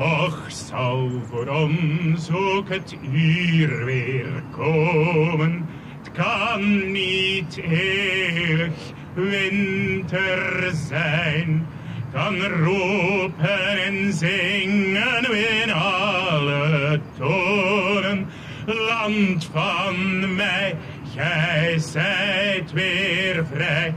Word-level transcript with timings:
Toch 0.00 0.46
zal 0.48 1.10
voor 1.30 1.46
ons 1.46 2.30
ook 2.30 2.68
het 2.68 2.96
uur 3.12 3.84
weer 3.84 4.42
komen. 4.50 5.68
Het 5.98 6.12
kan 6.12 6.92
niet 6.92 7.56
eeuwig 7.56 8.72
winter 9.14 10.70
zijn. 10.88 11.66
Dan 12.12 12.42
roepen 12.42 13.84
en 13.84 14.12
zingen 14.12 15.22
we 15.30 15.62
in 15.64 15.72
alle 15.72 17.00
tonen. 17.18 18.26
Land 18.66 19.50
van 19.52 20.34
mij, 20.34 20.76
gij 21.14 21.78
zijt 21.78 22.72
weer 22.72 23.46
vrij. 23.52 23.94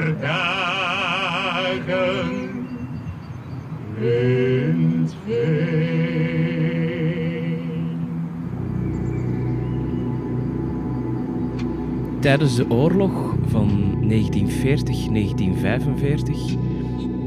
Tijdens 12.21 12.57
de 12.57 12.71
oorlog 12.71 13.35
van 13.47 13.69
1940-1945 14.09 14.12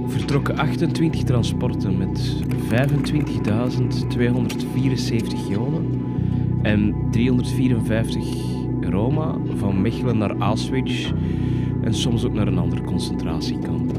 vertrokken 0.07 0.57
28 0.57 1.23
transporten 1.23 1.97
met 1.97 2.43
25.274 2.69 2.75
Joden 5.49 6.01
en 6.61 6.95
354 7.11 8.52
Roma 8.93 9.37
van 9.55 9.81
Mechelen 9.81 10.17
naar 10.17 10.37
Auschwitz 10.37 11.11
en 11.81 11.93
soms 11.93 12.25
ook 12.25 12.33
naar 12.33 12.47
een 12.47 12.57
ander 12.57 12.83
concentratiekamp. 12.83 13.91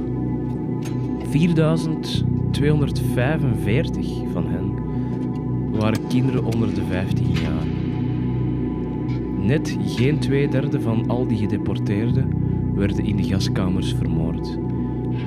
4245 1.28 4.06
van 4.32 4.46
hen 4.46 4.74
waren 5.70 6.06
kinderen 6.06 6.44
onder 6.44 6.74
de 6.74 6.84
15 6.84 7.32
jaar. 7.32 7.66
Net 9.38 9.78
geen 9.84 10.18
twee 10.18 10.48
derde 10.48 10.80
van 10.80 11.08
al 11.08 11.26
die 11.26 11.38
gedeporteerden 11.38 12.32
werden 12.74 13.04
in 13.04 13.16
de 13.16 13.24
gaskamers 13.24 13.94
vermoord. 13.94 14.58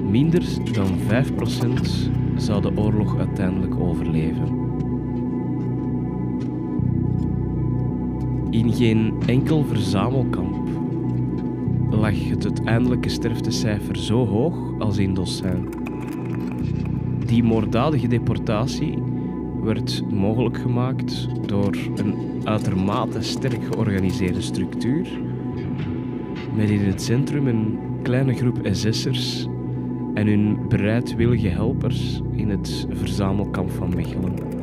Minder 0.09 0.43
dan 0.73 0.97
5% 0.97 1.01
zou 2.35 2.61
de 2.61 2.77
oorlog 2.77 3.17
uiteindelijk 3.17 3.79
overleven. 3.79 4.56
In 8.57 8.73
geen 8.73 9.13
enkel 9.25 9.63
verzamelkamp 9.63 10.69
lag 11.89 12.29
het 12.29 12.45
uiteindelijke 12.45 13.09
sterftecijfer 13.09 13.97
zo 13.97 14.25
hoog 14.25 14.79
als 14.79 14.97
in 14.97 15.13
Dossin. 15.13 15.69
Die 17.25 17.43
moorddadige 17.43 18.07
deportatie 18.07 19.03
werd 19.61 20.03
mogelijk 20.11 20.57
gemaakt 20.57 21.27
door 21.45 21.77
een 21.95 22.15
uitermate 22.43 23.21
sterk 23.21 23.63
georganiseerde 23.63 24.41
structuur, 24.41 25.07
met 26.55 26.69
in 26.69 26.85
het 26.85 27.01
centrum 27.01 27.47
een 27.47 27.79
kleine 28.01 28.33
groep 28.33 28.59
SS'ers 28.71 29.47
en 30.13 30.27
hun 30.27 30.67
bereidwillige 30.67 31.47
helpers 31.47 32.21
in 32.31 32.49
het 32.49 32.87
verzamelkamp 32.89 33.71
van 33.71 33.95
Mechelen. 33.95 34.56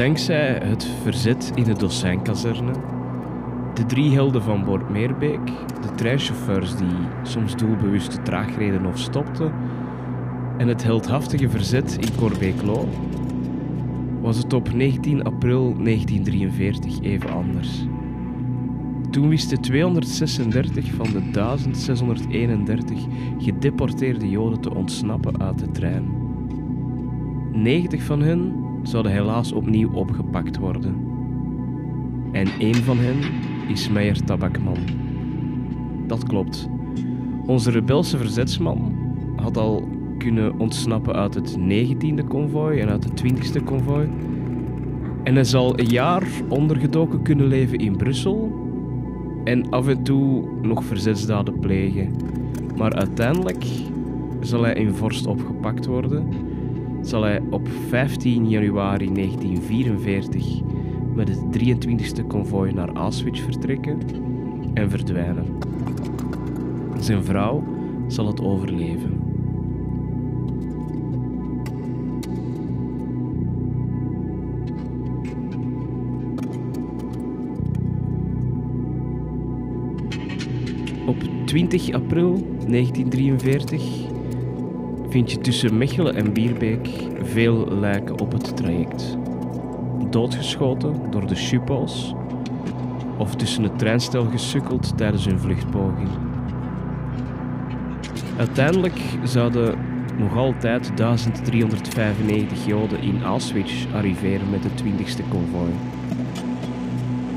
Dankzij 0.00 0.60
het 0.62 0.84
verzet 1.02 1.52
in 1.54 1.64
de 1.64 1.72
Dossijnkazerne, 1.72 2.72
de 3.74 3.86
drie 3.86 4.12
helden 4.12 4.42
van 4.42 4.64
Boortmeerbeek, 4.64 5.46
de 5.80 5.94
treinchauffeurs 5.94 6.76
die 6.76 6.96
soms 7.22 7.56
doelbewust 7.56 8.10
te 8.10 8.22
traag 8.22 8.56
reden 8.56 8.86
of 8.86 8.98
stopten, 8.98 9.52
en 10.58 10.68
het 10.68 10.82
heldhaftige 10.82 11.48
verzet 11.50 11.96
in 12.00 12.16
Corbeek-Loo, 12.16 12.88
was 14.20 14.36
het 14.36 14.52
op 14.52 14.72
19 14.72 15.24
april 15.24 15.74
1943 15.82 17.00
even 17.00 17.30
anders. 17.30 17.84
Toen 19.10 19.28
wisten 19.28 19.60
236 19.60 20.90
van 20.90 21.06
de 21.12 21.30
1631 21.30 22.98
gedeporteerde 23.38 24.28
Joden 24.28 24.60
te 24.60 24.74
ontsnappen 24.74 25.40
uit 25.40 25.58
de 25.58 25.70
trein. 25.70 26.04
90 27.52 28.02
van 28.02 28.20
hen 28.22 28.68
zouden 28.82 29.12
helaas 29.12 29.52
opnieuw 29.52 29.92
opgepakt 29.92 30.58
worden. 30.58 30.94
En 32.32 32.46
één 32.58 32.74
van 32.74 32.98
hen 32.98 33.16
is 33.68 33.88
Meijer 33.88 34.24
Tabakman. 34.24 34.78
Dat 36.06 36.24
klopt. 36.24 36.68
Onze 37.46 37.70
rebelse 37.70 38.18
verzetsman 38.18 38.94
had 39.36 39.56
al 39.56 39.88
kunnen 40.18 40.58
ontsnappen 40.58 41.14
uit 41.14 41.34
het 41.34 41.58
19e 41.58 42.26
konvooi 42.28 42.80
en 42.80 42.88
uit 42.88 43.04
het 43.04 43.22
20e 43.24 43.64
konvooi. 43.64 44.08
En 45.22 45.34
hij 45.34 45.44
zal 45.44 45.78
een 45.78 45.88
jaar 45.88 46.22
ondergedoken 46.48 47.22
kunnen 47.22 47.46
leven 47.46 47.78
in 47.78 47.96
Brussel 47.96 48.52
en 49.44 49.70
af 49.70 49.88
en 49.88 50.02
toe 50.02 50.44
nog 50.62 50.84
verzetsdaden 50.84 51.58
plegen. 51.58 52.14
Maar 52.76 52.94
uiteindelijk 52.94 53.64
zal 54.40 54.62
hij 54.62 54.74
in 54.74 54.94
Vorst 54.94 55.26
opgepakt 55.26 55.86
worden. 55.86 56.28
Zal 57.02 57.22
hij 57.22 57.42
op 57.50 57.68
15 57.88 58.48
januari 58.48 59.12
1944 59.12 60.60
met 61.14 61.28
het 61.28 61.58
23e 61.58 62.26
konvooi 62.26 62.72
naar 62.72 62.92
Auschwitz 62.92 63.40
vertrekken 63.40 63.98
en 64.74 64.90
verdwijnen. 64.90 65.46
Zijn 66.98 67.24
vrouw 67.24 67.64
zal 68.06 68.26
het 68.26 68.40
overleven. 68.40 69.18
Op 81.06 81.16
20 81.44 81.92
april 81.92 82.46
1943 82.68 84.18
vind 85.10 85.30
je 85.30 85.38
tussen 85.38 85.78
Mechelen 85.78 86.14
en 86.14 86.32
Bierbeek 86.32 86.88
veel 87.22 87.68
lijken 87.78 88.18
op 88.18 88.32
het 88.32 88.56
traject. 88.56 89.16
Doodgeschoten 90.10 91.10
door 91.10 91.26
de 91.26 91.34
Schupo's 91.34 92.14
of 93.18 93.36
tussen 93.36 93.62
het 93.62 93.78
treinstel 93.78 94.24
gesukkeld 94.24 94.96
tijdens 94.96 95.24
hun 95.24 95.38
vluchtpoging. 95.38 96.08
Uiteindelijk 98.38 99.00
zouden 99.24 99.78
nog 100.18 100.36
altijd 100.36 100.96
1395 100.96 102.66
Joden 102.66 103.00
in 103.00 103.22
Auschwitz 103.22 103.86
arriveren 103.94 104.50
met 104.50 104.64
het 104.64 104.82
20e 104.82 105.28
konvooi. 105.28 105.72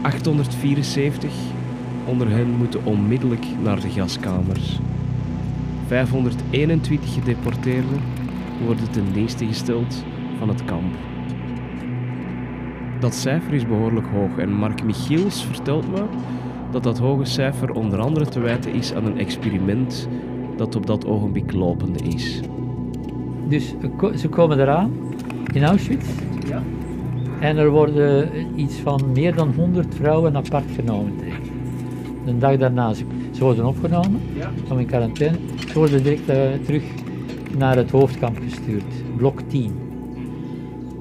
874 0.02 1.34
onder 2.06 2.30
hen 2.30 2.50
moeten 2.50 2.86
onmiddellijk 2.86 3.46
naar 3.64 3.80
de 3.80 3.90
gaskamers. 3.90 4.80
521 5.94 7.14
gedeporteerden 7.14 8.02
worden 8.66 8.92
ten 8.92 9.14
dienste 9.14 9.46
gesteld 9.46 10.06
van 10.40 10.50
het 10.50 10.66
kamp. 10.66 10.96
Dat 13.00 13.16
cijfer 13.16 13.54
is 13.54 13.68
behoorlijk 13.68 14.08
hoog 14.08 14.38
en 14.38 14.54
Mark 14.54 14.84
Michiels 14.84 15.46
vertelt 15.46 15.92
me 15.92 16.04
dat 16.72 16.84
dat 16.84 16.98
hoge 16.98 17.26
cijfer 17.26 17.72
onder 17.72 18.00
andere 18.00 18.26
te 18.26 18.40
wijten 18.40 18.74
is 18.74 18.94
aan 18.94 19.06
een 19.06 19.20
experiment 19.20 20.08
dat 20.58 20.76
op 20.76 20.86
dat 20.86 21.06
ogenblik 21.06 21.52
lopende 21.52 22.00
is. 22.00 22.40
Dus 23.48 23.74
ze 24.16 24.28
komen 24.30 24.60
eraan 24.60 24.92
in 25.54 25.64
Auschwitz. 25.64 26.08
Ja. 26.48 26.62
En 27.40 27.58
er 27.58 27.70
worden 27.70 28.30
iets 28.56 28.76
van 28.76 29.02
meer 29.12 29.36
dan 29.36 29.54
100 29.56 29.96
vrouwen 29.96 30.36
apart 30.36 30.72
genomen. 30.76 31.14
De 32.26 32.38
dag 32.38 32.58
daarna, 32.58 32.94
ze, 32.94 33.04
ze 33.32 33.44
worden 33.44 33.66
opgenomen, 33.66 34.22
Ja. 34.36 34.76
in 34.78 34.86
quarantaine. 34.86 35.38
Ze 35.68 35.74
worden 35.80 36.04
direct 36.04 36.30
eh, 36.30 36.38
terug 36.66 36.84
naar 37.58 37.76
het 37.76 37.92
hoofdkamp 37.92 38.38
gestuurd, 38.44 38.84
blok 39.18 39.42
10. 39.48 39.72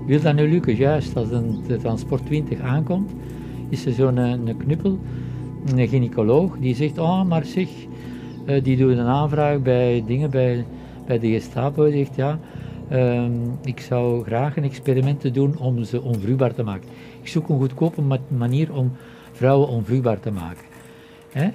Wil 0.07 0.21
dat 0.21 0.35
nu 0.35 0.49
lukken? 0.51 0.77
Juist 0.77 1.17
als 1.17 1.31
een, 1.31 1.61
de 1.67 1.77
transport 1.77 2.27
20 2.27 2.61
aankomt, 2.61 3.11
is 3.69 3.87
er 3.87 3.93
zo'n 3.93 4.17
een, 4.17 4.49
een 4.49 4.57
knuppel, 4.57 4.99
een 5.77 5.89
gynaecoloog, 5.89 6.57
die 6.59 6.75
zegt, 6.75 6.99
oh 6.99 7.25
maar 7.25 7.45
zeg, 7.45 7.69
eh, 8.47 8.63
die 8.65 8.77
doet 8.77 8.91
een 8.91 9.07
aanvraag 9.07 9.63
bij 9.63 10.05
dingen, 10.07 10.31
bij, 10.31 10.65
bij 11.07 11.19
de 11.19 11.29
Gestapo, 11.29 11.85
die 11.91 12.05
zegt, 12.05 12.17
ja, 12.17 12.39
ehm, 12.89 13.31
ik 13.65 13.81
zou 13.81 14.25
graag 14.25 14.57
een 14.57 14.65
experiment 14.65 15.35
doen 15.35 15.59
om 15.59 15.85
ze 15.85 16.03
onvruchtbaar 16.03 16.55
te 16.55 16.63
maken. 16.63 16.89
Ik 17.23 17.29
zoek 17.29 17.49
een 17.49 17.59
goedkope 17.59 18.01
ma- 18.03 18.19
manier 18.29 18.75
om 18.75 18.93
vrouwen 19.33 19.69
onvruchtbaar 19.69 20.21
te 20.21 20.31
maken. 20.31 20.71
Hè? 21.33 21.51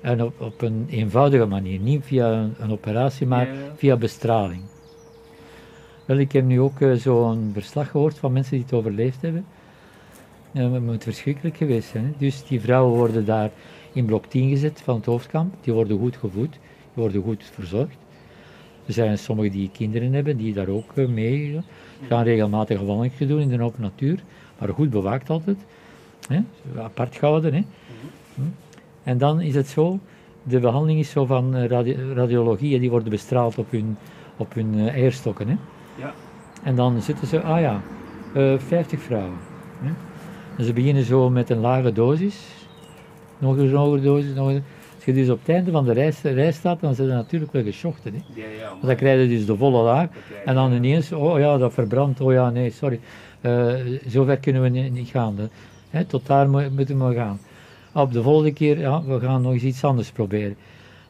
En 0.00 0.22
op, 0.22 0.40
op 0.40 0.62
een 0.62 0.86
eenvoudige 0.90 1.46
manier, 1.46 1.78
niet 1.78 2.04
via 2.04 2.32
een, 2.32 2.54
een 2.58 2.72
operatie, 2.72 3.26
maar 3.26 3.46
Ja, 3.46 3.52
ja. 3.52 3.74
via 3.76 3.96
bestraling. 3.96 4.62
Wel, 6.04 6.16
ik 6.16 6.32
heb 6.32 6.44
nu 6.44 6.60
ook 6.60 6.80
uh, 6.80 6.94
zo'n 6.94 7.50
verslag 7.52 7.90
gehoord 7.90 8.18
van 8.18 8.32
mensen 8.32 8.52
die 8.52 8.62
het 8.64 8.72
overleefd 8.72 9.22
hebben. 9.22 9.44
Uh, 10.52 10.72
het 10.72 10.82
moet 10.82 11.02
verschrikkelijk 11.02 11.56
geweest 11.56 11.88
zijn. 11.88 12.04
Hè? 12.04 12.10
Dus 12.18 12.44
die 12.46 12.60
vrouwen 12.60 12.98
worden 12.98 13.24
daar 13.24 13.50
in 13.92 14.04
blok 14.04 14.26
10 14.26 14.48
gezet 14.48 14.80
van 14.84 14.96
het 14.96 15.06
hoofdkamp. 15.06 15.54
Die 15.60 15.72
worden 15.72 15.98
goed 15.98 16.16
gevoed, 16.16 16.52
die 16.52 16.60
worden 16.94 17.22
goed 17.22 17.44
verzorgd. 17.52 17.96
Er 18.86 18.92
zijn 18.92 19.18
sommigen 19.18 19.52
die 19.52 19.70
kinderen 19.72 20.12
hebben, 20.12 20.36
die 20.36 20.52
daar 20.54 20.68
ook 20.68 20.92
uh, 20.94 21.08
mee 21.08 21.60
gaan 22.08 22.24
regelmatig 22.24 22.80
een 22.80 22.86
wandeling 22.86 23.16
doen 23.16 23.40
in 23.40 23.48
de 23.48 23.62
open 23.62 23.82
natuur. 23.82 24.22
Maar 24.58 24.68
goed 24.68 24.90
bewaakt 24.90 25.30
altijd. 25.30 25.58
Hè? 26.28 26.40
Apart 26.78 27.16
gehouden. 27.16 27.54
Hè? 27.54 27.62
Hm? 28.34 28.42
En 29.02 29.18
dan 29.18 29.40
is 29.40 29.54
het 29.54 29.68
zo, 29.68 29.98
de 30.42 30.58
behandeling 30.58 30.98
is 30.98 31.10
zo 31.10 31.26
van 31.26 31.66
radi 31.66 31.96
radiologie, 32.14 32.80
die 32.80 32.90
worden 32.90 33.10
bestraald 33.10 33.58
op 33.58 33.70
hun, 33.70 33.96
op 34.36 34.54
hun 34.54 34.88
eierstokken. 34.88 35.48
Hè? 35.48 35.56
Ja. 35.98 36.12
En 36.62 36.76
dan 36.76 37.02
zitten 37.02 37.26
ze, 37.26 37.40
ah 37.40 37.60
ja, 37.60 37.80
uh, 38.36 38.58
50 38.58 39.00
vrouwen. 39.00 39.36
Hè? 39.80 39.90
En 40.56 40.64
ze 40.64 40.72
beginnen 40.72 41.04
zo 41.04 41.30
met 41.30 41.50
een 41.50 41.60
lage 41.60 41.92
dosis, 41.92 42.46
nog 43.38 43.56
een 43.56 43.74
hogere 43.74 44.02
dosis, 44.02 44.34
nog 44.34 44.48
een... 44.48 44.62
Als 44.94 45.14
je 45.14 45.22
dus 45.22 45.30
op 45.30 45.38
het 45.38 45.48
einde 45.48 45.70
van 45.70 45.84
de 45.84 45.92
reis, 45.92 46.22
reis 46.22 46.56
staat, 46.56 46.80
dan 46.80 46.94
zijn 46.94 47.08
ze 47.08 47.14
natuurlijk 47.14 47.52
wel 47.52 47.62
geschokt. 47.62 48.04
Hè? 48.04 48.10
Ja, 48.10 48.44
ja, 48.60 48.68
Want 48.70 48.82
dan 48.82 48.96
krijg 48.96 49.20
je 49.20 49.28
dus 49.28 49.46
de 49.46 49.56
volle 49.56 49.82
laag. 49.82 50.08
En 50.44 50.54
dan 50.54 50.72
ineens, 50.72 51.12
oh 51.12 51.38
ja, 51.38 51.58
dat 51.58 51.72
verbrandt, 51.72 52.20
oh 52.20 52.32
ja, 52.32 52.50
nee, 52.50 52.70
sorry. 52.70 53.00
Uh, 53.40 53.74
zover 54.06 54.36
kunnen 54.36 54.62
we 54.62 54.68
niet 54.68 55.08
gaan. 55.08 55.36
Hè? 55.90 56.04
Tot 56.04 56.26
daar 56.26 56.48
moeten 56.48 57.08
we 57.08 57.14
gaan. 57.14 57.40
Op 57.94 58.12
de 58.12 58.22
volgende 58.22 58.52
keer, 58.52 58.78
ja, 58.78 59.04
we 59.04 59.20
gaan 59.20 59.42
nog 59.42 59.52
eens 59.52 59.62
iets 59.62 59.84
anders 59.84 60.10
proberen. 60.10 60.56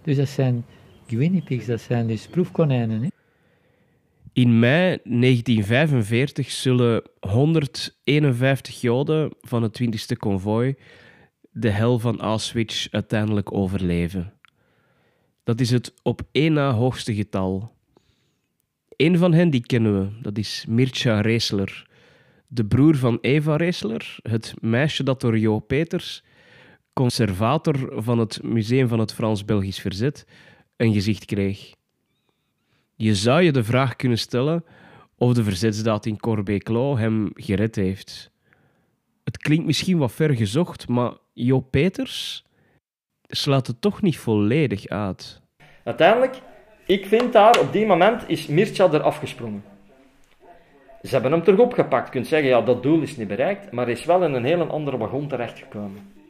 Dus 0.02 0.16
dat 0.16 0.28
zijn 0.28 0.64
guinea 1.06 1.40
pigs, 1.40 1.66
dat 1.66 1.80
zijn 1.80 2.06
dus 2.06 2.26
proefkonijnen. 2.26 3.02
Hè? 3.02 3.08
In 4.32 4.58
mei 4.58 4.98
1945 5.04 6.50
zullen 6.50 7.02
151 7.20 8.80
Joden 8.80 9.32
van 9.40 9.62
het 9.62 9.82
20e 9.82 10.16
konvooi 10.18 10.74
de 11.50 11.70
hel 11.70 11.98
van 11.98 12.20
Auschwitz 12.20 12.88
uiteindelijk 12.90 13.52
overleven. 13.52 14.32
Dat 15.44 15.60
is 15.60 15.70
het 15.70 15.94
op 16.02 16.22
één 16.32 16.52
na 16.52 16.72
hoogste 16.72 17.14
getal. 17.14 17.72
Een 18.96 19.18
van 19.18 19.32
hen 19.32 19.50
die 19.50 19.66
kennen 19.66 20.00
we, 20.00 20.22
dat 20.22 20.38
is 20.38 20.64
Mircea 20.68 21.20
Reesler, 21.20 21.86
de 22.46 22.64
broer 22.64 22.96
van 22.96 23.18
Eva 23.20 23.56
Reesler, 23.56 24.18
het 24.22 24.54
meisje 24.60 25.02
dat 25.02 25.20
door 25.20 25.38
Jo 25.38 25.58
Peters, 25.58 26.24
conservator 26.92 28.02
van 28.02 28.18
het 28.18 28.42
Museum 28.42 28.88
van 28.88 28.98
het 28.98 29.14
Frans-Belgisch 29.14 29.78
Verzet, 29.78 30.26
een 30.76 30.92
gezicht 30.92 31.24
kreeg. 31.24 31.74
Je 32.96 33.14
zou 33.14 33.42
je 33.42 33.52
de 33.52 33.64
vraag 33.64 33.96
kunnen 33.96 34.18
stellen 34.18 34.64
of 35.16 35.32
de 35.32 35.44
verzetsdaad 35.44 36.06
in 36.06 36.20
Corbeil-Clos 36.20 36.98
hem 36.98 37.30
gered 37.34 37.76
heeft. 37.76 38.30
Het 39.24 39.38
klinkt 39.38 39.66
misschien 39.66 39.98
wat 39.98 40.12
ver 40.12 40.34
gezocht, 40.34 40.88
maar 40.88 41.12
Jo 41.32 41.60
Peters 41.60 42.44
slaat 43.28 43.66
het 43.66 43.80
toch 43.80 44.02
niet 44.02 44.18
volledig 44.18 44.88
uit. 44.88 45.40
Uiteindelijk, 45.84 46.40
ik 46.86 47.06
vind 47.06 47.32
daar 47.32 47.60
op 47.60 47.72
die 47.72 47.86
moment 47.86 48.24
is 48.26 48.46
Mircea 48.46 48.92
er 48.92 49.02
afgesprongen. 49.02 49.64
Ze 51.02 51.08
hebben 51.08 51.32
hem 51.32 51.42
terug 51.42 51.58
opgepakt. 51.58 52.06
Je 52.06 52.12
kunt 52.12 52.26
zeggen, 52.26 52.48
ja, 52.48 52.60
dat 52.60 52.82
doel 52.82 53.02
is 53.02 53.16
niet 53.16 53.28
bereikt, 53.28 53.72
maar 53.72 53.88
is 53.88 54.04
wel 54.04 54.24
in 54.24 54.34
een 54.34 54.44
heel 54.44 54.70
andere 54.70 54.96
wagon 54.96 55.28
terechtgekomen. 55.28 56.21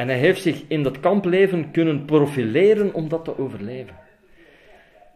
En 0.00 0.08
hij 0.08 0.18
heeft 0.18 0.42
zich 0.42 0.62
in 0.68 0.82
dat 0.82 1.00
kampleven 1.00 1.70
kunnen 1.70 2.04
profileren 2.04 2.94
om 2.94 3.08
dat 3.08 3.24
te 3.24 3.38
overleven. 3.38 3.94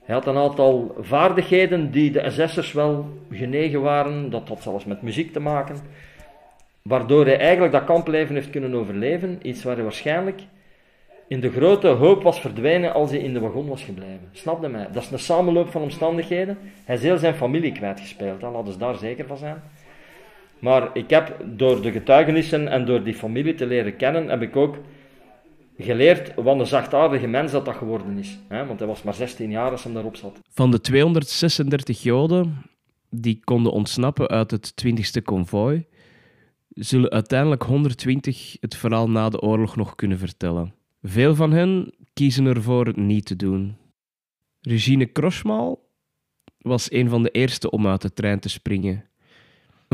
Hij 0.05 0.15
had 0.15 0.27
een 0.27 0.37
aantal 0.37 0.97
vaardigheden 1.01 1.91
die 1.91 2.11
de 2.11 2.31
SS'ers 2.31 2.73
wel 2.73 3.09
genegen 3.31 3.81
waren. 3.81 4.31
Dat 4.31 4.49
had 4.49 4.63
zelfs 4.63 4.85
met 4.85 5.03
muziek 5.03 5.33
te 5.33 5.41
maken. 5.41 5.77
Waardoor 6.83 7.25
hij 7.25 7.39
eigenlijk 7.39 7.73
dat 7.73 7.85
kampleven 7.85 8.35
heeft 8.35 8.51
kunnen 8.51 8.75
overleven. 8.75 9.39
Iets 9.43 9.63
waar 9.63 9.75
hij 9.75 9.83
waarschijnlijk 9.83 10.43
in 11.29 11.41
de 11.41 11.51
grote 11.51 11.89
hoop 11.89 12.23
was 12.23 12.41
verdwenen 12.41 12.95
als 12.95 13.11
hij 13.11 13.21
in 13.21 13.33
de 13.33 13.41
wagon 13.41 13.69
was 13.69 13.83
gebleven. 13.83 14.29
Snapte 14.33 14.69
mij? 14.69 14.89
Dat 14.93 15.03
is 15.03 15.11
een 15.11 15.19
samenloop 15.19 15.71
van 15.71 15.83
omstandigheden. 15.83 16.59
Hij 16.85 16.95
is 16.95 17.03
heel 17.03 17.19
zijn 17.19 17.35
familie 17.35 17.73
kwijtgespeeld. 17.73 18.43
Laten 18.43 18.73
ze 18.73 18.79
daar 18.79 18.97
zeker 18.97 19.27
van 19.27 19.37
zijn. 19.37 19.63
Maar 20.65 20.91
ik 20.97 21.11
heb 21.11 21.37
door 21.45 21.83
de 21.83 21.93
getuigenissen 21.93 22.69
en 22.69 22.85
door 22.85 23.03
die 23.05 23.15
familie 23.15 23.55
te 23.55 23.67
leren 23.67 23.97
kennen, 23.97 24.29
heb 24.29 24.43
ik 24.43 24.57
ook 24.57 24.77
geleerd 25.79 26.35
wat 26.35 26.59
een 26.59 26.67
zachtaardige 26.67 27.27
mens 27.27 27.53
dat 27.53 27.65
dat 27.65 27.75
geworden 27.75 28.19
is. 28.19 28.39
Want 28.49 28.79
hij 28.79 28.89
was 28.89 29.03
maar 29.03 29.15
16 29.15 29.51
jaar 29.51 29.71
als 29.71 29.85
hij 29.85 29.93
daarop 29.93 30.17
zat. 30.17 30.41
Van 30.49 30.71
de 30.71 30.81
236 30.81 32.03
Joden 32.03 32.63
die 33.11 33.41
konden 33.45 33.73
ontsnappen 33.73 34.29
uit 34.29 34.51
het 34.51 34.75
20e 34.87 35.23
konvooi, 35.23 35.87
zullen 36.69 37.11
uiteindelijk 37.11 37.63
120 37.63 38.57
het 38.61 38.77
verhaal 38.77 39.11
na 39.11 39.29
de 39.29 39.41
oorlog 39.41 39.77
nog 39.77 39.95
kunnen 39.95 40.19
vertellen. 40.19 40.75
Veel 41.03 41.35
van 41.35 41.53
hen 41.53 41.95
kiezen 42.13 42.47
ervoor 42.47 42.93
niet 42.99 43.25
te 43.25 43.37
doen. 43.37 43.77
Regine 44.61 45.07
Kroschmal 45.07 45.89
was 46.59 46.93
een 46.93 47.09
van 47.09 47.23
de 47.23 47.31
eerste 47.31 47.71
om 47.71 47.87
uit 47.87 48.03
de 48.03 48.13
trein 48.13 48.41
te 48.41 48.49
springen. 48.49 49.05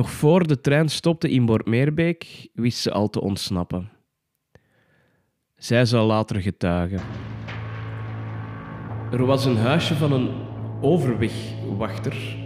Nog 0.01 0.11
voor 0.11 0.47
de 0.47 0.61
trein 0.61 0.89
stopte 0.89 1.31
in 1.31 1.45
Bortmeerbeek, 1.45 2.49
wist 2.55 2.79
ze 2.79 2.91
al 2.91 3.11
te 3.11 3.21
ontsnappen. 3.21 3.91
Zij 5.57 5.85
zou 5.85 6.07
later 6.07 6.41
getuigen. 6.41 7.01
Er 9.13 9.27
was 9.27 9.45
een 9.45 9.57
huisje 9.57 9.95
van 9.95 10.13
een 10.13 10.29
overwegwachter 10.81 12.37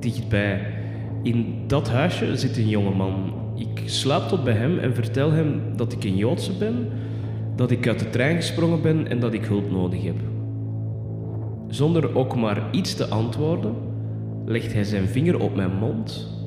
dichtbij. 0.00 0.84
In 1.22 1.64
dat 1.66 1.88
huisje 1.88 2.36
zit 2.36 2.56
een 2.56 2.68
jongeman. 2.68 3.34
Ik 3.56 3.82
slaap 3.84 4.28
tot 4.28 4.44
bij 4.44 4.54
hem 4.54 4.78
en 4.78 4.94
vertel 4.94 5.30
hem 5.30 5.76
dat 5.76 5.92
ik 5.92 6.04
een 6.04 6.16
Joodse 6.16 6.56
ben, 6.56 6.88
dat 7.56 7.70
ik 7.70 7.86
uit 7.86 7.98
de 7.98 8.10
trein 8.10 8.36
gesprongen 8.36 8.82
ben 8.82 9.08
en 9.08 9.20
dat 9.20 9.32
ik 9.32 9.44
hulp 9.44 9.70
nodig 9.70 10.02
heb. 10.02 10.20
Zonder 11.68 12.16
ook 12.16 12.36
maar 12.36 12.68
iets 12.70 12.94
te 12.94 13.06
antwoorden, 13.06 13.74
legt 14.44 14.72
hij 14.72 14.84
zijn 14.84 15.08
vinger 15.08 15.40
op 15.40 15.56
mijn 15.56 15.76
mond 15.76 16.38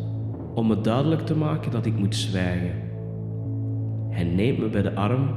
om 0.53 0.67
me 0.67 0.81
duidelijk 0.81 1.21
te 1.21 1.35
maken 1.35 1.71
dat 1.71 1.85
ik 1.85 1.97
moet 1.97 2.15
zwijgen. 2.15 2.71
Hij 4.09 4.23
neemt 4.23 4.57
me 4.57 4.69
bij 4.69 4.81
de 4.81 4.95
arm 4.95 5.29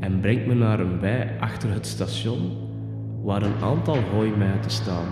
en 0.00 0.20
brengt 0.20 0.46
me 0.46 0.54
naar 0.54 0.80
een 0.80 1.00
wei 1.00 1.30
achter 1.40 1.72
het 1.72 1.86
station 1.86 2.50
waar 3.22 3.42
een 3.42 3.62
aantal 3.62 3.96
hooimijten 4.12 4.70
staan. 4.70 5.06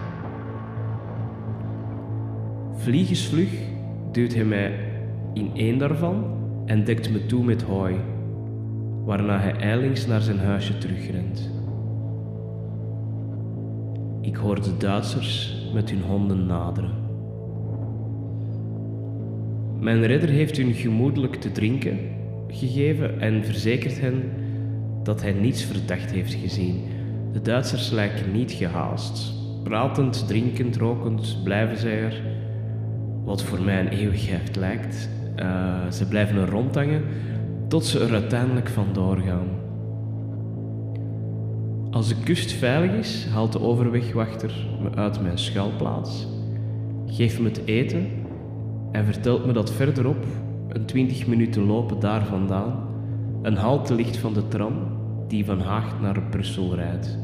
Vliegensvlug 2.74 3.48
duwt 4.12 4.34
hij 4.34 4.44
mij 4.44 4.72
in 5.32 5.50
één 5.54 5.78
daarvan 5.78 6.24
en 6.66 6.84
dekt 6.84 7.12
me 7.12 7.26
toe 7.26 7.44
met 7.44 7.62
hooi, 7.62 7.96
waarna 9.04 9.38
hij 9.38 9.56
eilings 9.56 10.06
naar 10.06 10.20
zijn 10.20 10.38
huisje 10.38 10.78
terugrent. 10.78 11.50
Ik 14.20 14.36
hoor 14.36 14.62
de 14.62 14.76
Duitsers 14.76 15.56
met 15.74 15.90
hun 15.90 16.02
honden 16.02 16.46
naderen. 16.46 17.03
Mijn 19.84 20.06
redder 20.06 20.28
heeft 20.28 20.56
hun 20.56 20.74
gemoedelijk 20.74 21.34
te 21.34 21.52
drinken 21.52 21.98
gegeven 22.48 23.20
en 23.20 23.44
verzekert 23.44 24.00
hen 24.00 24.22
dat 25.02 25.22
hij 25.22 25.32
niets 25.32 25.64
verdacht 25.64 26.10
heeft 26.10 26.34
gezien. 26.34 26.84
De 27.32 27.42
Duitsers 27.42 27.90
lijken 27.90 28.32
niet 28.32 28.52
gehaast. 28.52 29.32
Pratend, 29.62 30.26
drinkend, 30.28 30.76
rokend 30.76 31.36
blijven 31.42 31.76
zij 31.76 32.02
er, 32.02 32.22
wat 33.24 33.42
voor 33.42 33.62
mij 33.62 33.80
een 33.80 33.88
eeuwigheid 33.88 34.56
lijkt. 34.56 35.08
Uh, 35.38 35.90
ze 35.90 36.08
blijven 36.08 36.36
er 36.36 36.48
rondhangen 36.48 37.02
tot 37.68 37.84
ze 37.84 38.00
er 38.00 38.12
uiteindelijk 38.12 38.68
vandoor 38.68 39.16
gaan. 39.16 39.48
Als 41.90 42.08
de 42.08 42.16
kust 42.24 42.52
veilig 42.52 42.92
is, 42.92 43.26
haalt 43.32 43.52
de 43.52 43.60
overwegwachter 43.60 44.52
me 44.82 44.96
uit 44.96 45.22
mijn 45.22 45.38
schuilplaats, 45.38 46.26
geeft 47.06 47.40
me 47.40 47.48
het 47.48 47.62
eten 47.64 48.06
en 48.94 49.04
vertelt 49.04 49.46
me 49.46 49.52
dat 49.52 49.72
verderop, 49.72 50.24
een 50.68 50.84
twintig 50.84 51.26
minuten 51.26 51.66
lopen 51.66 52.00
daar 52.00 52.26
vandaan, 52.26 52.72
een 53.42 53.56
halte 53.56 53.94
ligt 53.94 54.16
van 54.16 54.32
de 54.32 54.48
tram 54.48 54.72
die 55.28 55.44
van 55.44 55.60
Haag 55.60 56.00
naar 56.00 56.22
Brussel 56.30 56.74
rijdt. 56.74 57.18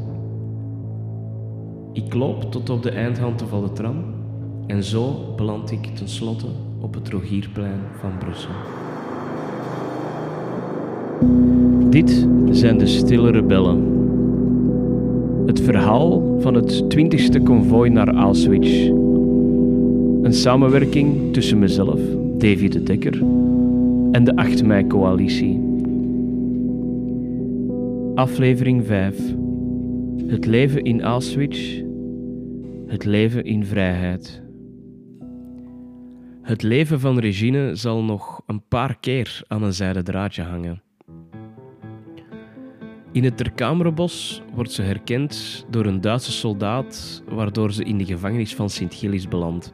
Ik 1.93 2.15
loop 2.15 2.53
tot 2.53 2.71
op 2.71 2.83
de 2.83 2.91
eindhalte 2.91 3.47
van 3.47 3.62
de 3.62 3.73
tram 3.73 4.05
en 4.67 4.85
zo 4.85 5.35
beland 5.37 5.71
ik 5.71 5.87
tenslotte 5.87 6.47
op 6.81 6.95
het 6.95 7.09
Rogierplein 7.09 7.81
van 7.99 8.11
Brussel. 8.19 8.50
Dit 11.91 12.29
zijn 12.50 12.79
de 12.79 12.87
Stille 12.87 13.31
Rebellen. 13.31 13.99
Het 15.47 15.61
verhaal 15.61 16.37
van 16.41 16.55
het 16.55 16.85
20ste 16.97 17.43
konvooi 17.43 17.91
naar 17.91 18.15
Auschwitz. 18.15 18.91
Een 20.23 20.35
samenwerking 20.35 21.33
tussen 21.33 21.59
mezelf, 21.59 22.00
Davy 22.39 22.69
de 22.69 22.83
Dekker, 22.83 23.21
en 24.12 24.25
de 24.25 24.37
8 24.37 24.65
mei-coalitie. 24.65 25.61
Aflevering 28.15 28.87
5. 28.87 29.35
Het 30.27 30.47
leven 30.47 30.83
in 30.83 31.03
Auschwitz. 31.03 31.83
Het 32.87 33.05
leven 33.05 33.45
in 33.45 33.65
vrijheid. 33.65 34.43
Het 36.43 36.62
leven 36.62 37.00
van 37.00 37.19
Regine 37.19 37.75
zal 37.75 38.05
nog 38.05 38.43
een 38.47 38.62
paar 38.69 38.99
keer 39.00 39.43
aan 39.47 39.62
een 39.62 39.75
zijden 39.75 40.05
draadje 40.05 40.43
hangen. 40.43 40.83
In 43.12 43.25
het 43.25 43.37
Terkamerenbos 43.37 44.43
wordt 44.55 44.73
ze 44.73 44.83
herkend 44.83 45.67
door 45.71 45.87
een 45.87 46.00
Duitse 46.00 46.33
soldaat, 46.33 47.23
waardoor 47.29 47.73
ze 47.73 47.85
in 47.85 47.99
de 47.99 48.05
gevangenis 48.05 48.55
van 48.55 48.71
Sint-Gilles 48.71 49.29
belandt. 49.29 49.73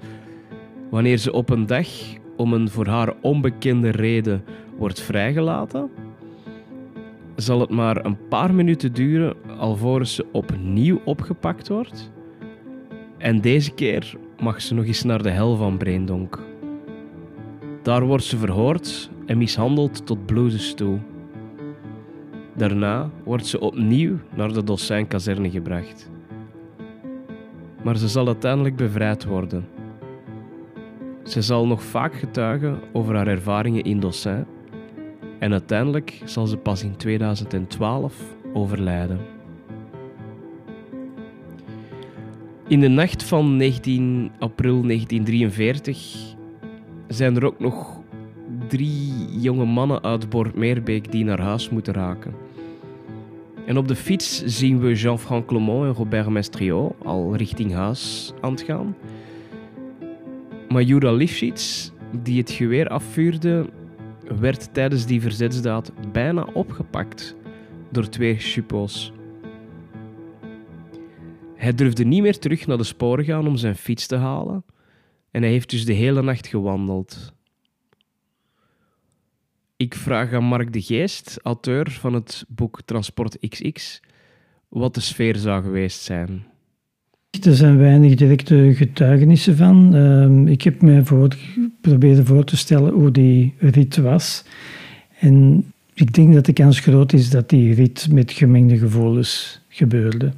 Wanneer 0.91 1.19
ze 1.19 1.33
op 1.33 1.51
een 1.51 1.67
dag 1.67 1.89
om 2.37 2.53
een 2.53 2.69
voor 2.69 2.87
haar 2.87 3.15
onbekende 3.21 3.91
reden 3.91 4.45
wordt 4.77 5.01
vrijgelaten, 5.01 5.91
zal 7.37 7.61
het 7.61 7.71
maar 7.71 8.05
een 8.05 8.29
paar 8.29 8.55
minuten 8.55 8.93
duren 8.93 9.37
alvorens 9.59 10.15
ze 10.15 10.27
opnieuw 10.33 11.01
opgepakt 11.05 11.69
wordt. 11.69 12.13
En 13.19 13.41
deze 13.41 13.75
keer 13.75 14.15
mag 14.41 14.63
ze 14.63 14.75
nog 14.75 14.85
eens 14.85 15.03
naar 15.03 15.23
de 15.23 15.31
hel 15.31 15.57
van 15.57 15.77
Breendonk. 15.77 16.43
Daar 17.83 18.07
wordt 18.07 18.25
ze 18.25 18.37
verhoord 18.37 19.11
en 19.27 19.39
mishandeld 19.39 20.07
tot 20.07 20.27
bloedens 20.27 20.75
toe. 20.75 20.99
Daarna 22.57 23.11
wordt 23.25 23.47
ze 23.47 23.61
opnieuw 23.61 24.19
naar 24.35 24.53
de 24.53 24.65
Dossijnkazerne 24.65 25.51
gebracht. 25.51 26.11
Maar 27.83 27.97
ze 27.97 28.09
zal 28.09 28.27
uiteindelijk 28.27 28.77
bevrijd 28.77 29.25
worden. 29.25 29.76
Ze 31.27 31.43
zal 31.43 31.67
nog 31.67 31.83
vaak 31.83 32.15
getuigen 32.15 32.81
over 32.93 33.15
haar 33.15 33.27
ervaringen 33.27 33.83
in 33.83 34.01
Dossin 34.01 34.45
en 35.39 35.53
uiteindelijk 35.53 36.23
zal 36.25 36.47
ze 36.47 36.57
pas 36.57 36.83
in 36.83 36.97
2012 36.97 38.37
overlijden. 38.53 39.21
In 42.69 42.81
de 42.81 42.89
nacht 42.89 43.23
van 43.23 43.57
19 43.57 44.31
april 44.39 44.83
1943 44.83 46.35
zijn 47.09 47.37
er 47.37 47.45
ook 47.45 47.59
nog 47.59 48.01
drie 48.69 49.41
jonge 49.41 49.65
mannen 49.65 50.03
uit 50.03 50.29
Bormeerbeek 50.29 51.13
die 51.13 51.25
naar 51.25 51.41
huis 51.41 51.71
moeten 51.71 51.95
raken. 51.95 52.35
En 53.67 53.77
op 53.77 53.89
de 53.89 53.97
fiets 53.97 54.45
zien 54.45 54.81
we 54.81 54.95
Jean-Franc 54.95 55.47
Clement 55.47 55.85
en 55.85 55.93
Robert 55.93 56.29
Mestriot 56.29 56.95
al 57.05 57.37
richting 57.37 57.73
huis 57.73 58.33
aan 58.41 58.51
het 58.51 58.63
gaan. 58.63 58.97
Maar 60.69 60.83
Jura 60.83 61.13
Lifshitz, 61.13 61.91
die 62.23 62.39
het 62.39 62.51
geweer 62.51 62.89
afvuurde, 62.89 63.71
werd 64.39 64.75
tijdens 64.75 65.07
die 65.07 65.21
verzetsdaad 65.21 65.93
bijna 66.13 66.43
opgepakt 66.43 67.37
door 67.91 68.09
twee 68.09 68.39
chuppo's. 68.39 69.13
Hij 71.55 71.75
durfde 71.75 72.05
niet 72.05 72.23
meer 72.23 72.39
terug 72.39 72.67
naar 72.67 72.77
de 72.77 72.85
sporen 72.85 73.25
gaan 73.25 73.47
om 73.47 73.57
zijn 73.57 73.77
fiets 73.77 74.07
te 74.07 74.17
halen 74.17 74.65
en 75.31 75.43
hij 75.43 75.51
heeft 75.51 75.71
dus 75.71 75.85
de 75.85 75.93
hele 75.93 76.23
nacht 76.23 76.47
gewandeld. 76.47 77.33
Ik 79.77 79.95
vraag 79.95 80.33
aan 80.33 80.45
Mark 80.45 80.73
de 80.73 80.83
Geest, 80.83 81.39
auteur 81.43 81.91
van 81.91 82.15
het 82.15 82.45
boek 82.49 82.83
Transport 82.83 83.39
XX, 83.49 84.01
wat 84.69 84.95
de 84.95 85.01
sfeer 85.01 85.37
zou 85.37 85.63
geweest 85.63 86.01
zijn. 86.01 86.47
Er 87.45 87.55
zijn 87.55 87.79
weinig 87.79 88.15
directe 88.15 88.73
getuigenissen 88.75 89.57
van. 89.57 89.95
Ehm, 89.95 90.47
ik 90.47 90.63
heb 90.63 90.83
mij 90.83 91.05
voor, 91.05 91.37
proberen 91.81 92.27
voor 92.27 92.45
te 92.45 92.57
stellen 92.57 92.93
hoe 92.93 93.11
die 93.11 93.55
rit 93.59 93.97
was. 93.97 94.45
En 95.21 95.65
ik 95.95 96.15
denk 96.15 96.35
dat 96.35 96.47
de 96.47 96.53
kans 96.53 96.81
groot 96.81 97.13
is 97.13 97.31
dat 97.31 97.49
die 97.49 97.75
rit 97.75 98.09
met 98.13 98.33
gemengde 98.33 98.79
gevoelens 98.79 99.61
gebeurde. 99.69 100.33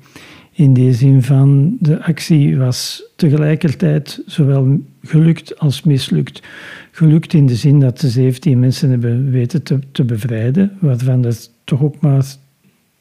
In 0.52 0.72
die 0.74 0.92
zin 0.92 1.22
van 1.22 1.76
de 1.80 2.02
actie 2.02 2.56
was 2.56 3.02
tegelijkertijd 3.16 4.22
zowel 4.26 4.80
gelukt 5.02 5.58
als 5.58 5.82
mislukt. 5.82 6.42
Gelukt 6.90 7.32
in 7.32 7.46
de 7.46 7.56
zin 7.56 7.80
dat 7.80 8.00
de 8.00 8.08
17 8.08 8.58
mensen 8.58 8.90
hebben 8.90 9.30
weten 9.30 9.62
te, 9.62 9.78
te 9.92 10.04
bevrijden, 10.04 10.72
waarvan 10.78 11.24
er 11.24 11.36
toch 11.64 11.82
ook 11.82 12.00
maar 12.00 12.24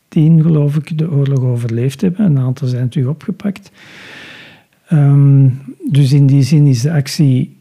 tien, 0.07 0.41
geloof 0.41 0.75
ik, 0.75 0.97
de 0.97 1.11
oorlog 1.11 1.39
overleefd 1.39 2.01
hebben. 2.01 2.25
Een 2.25 2.39
aantal 2.39 2.67
zijn 2.67 2.89
terug 2.89 3.07
opgepakt. 3.07 3.71
Um, 4.91 5.59
dus 5.91 6.13
in 6.13 6.27
die 6.27 6.43
zin 6.43 6.67
is 6.67 6.81
de 6.81 6.91
actie 6.91 7.57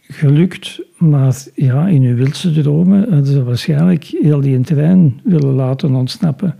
gelukt, 0.00 0.80
maar 0.98 1.36
ja, 1.54 1.88
in 1.88 2.04
hun 2.04 2.14
wildste 2.14 2.52
dromen 2.52 3.00
hadden 3.00 3.26
ze 3.26 3.44
waarschijnlijk 3.44 4.04
heel 4.04 4.40
die 4.40 4.60
terrein 4.60 5.20
willen 5.24 5.54
laten 5.54 5.94
ontsnappen. 5.94 6.54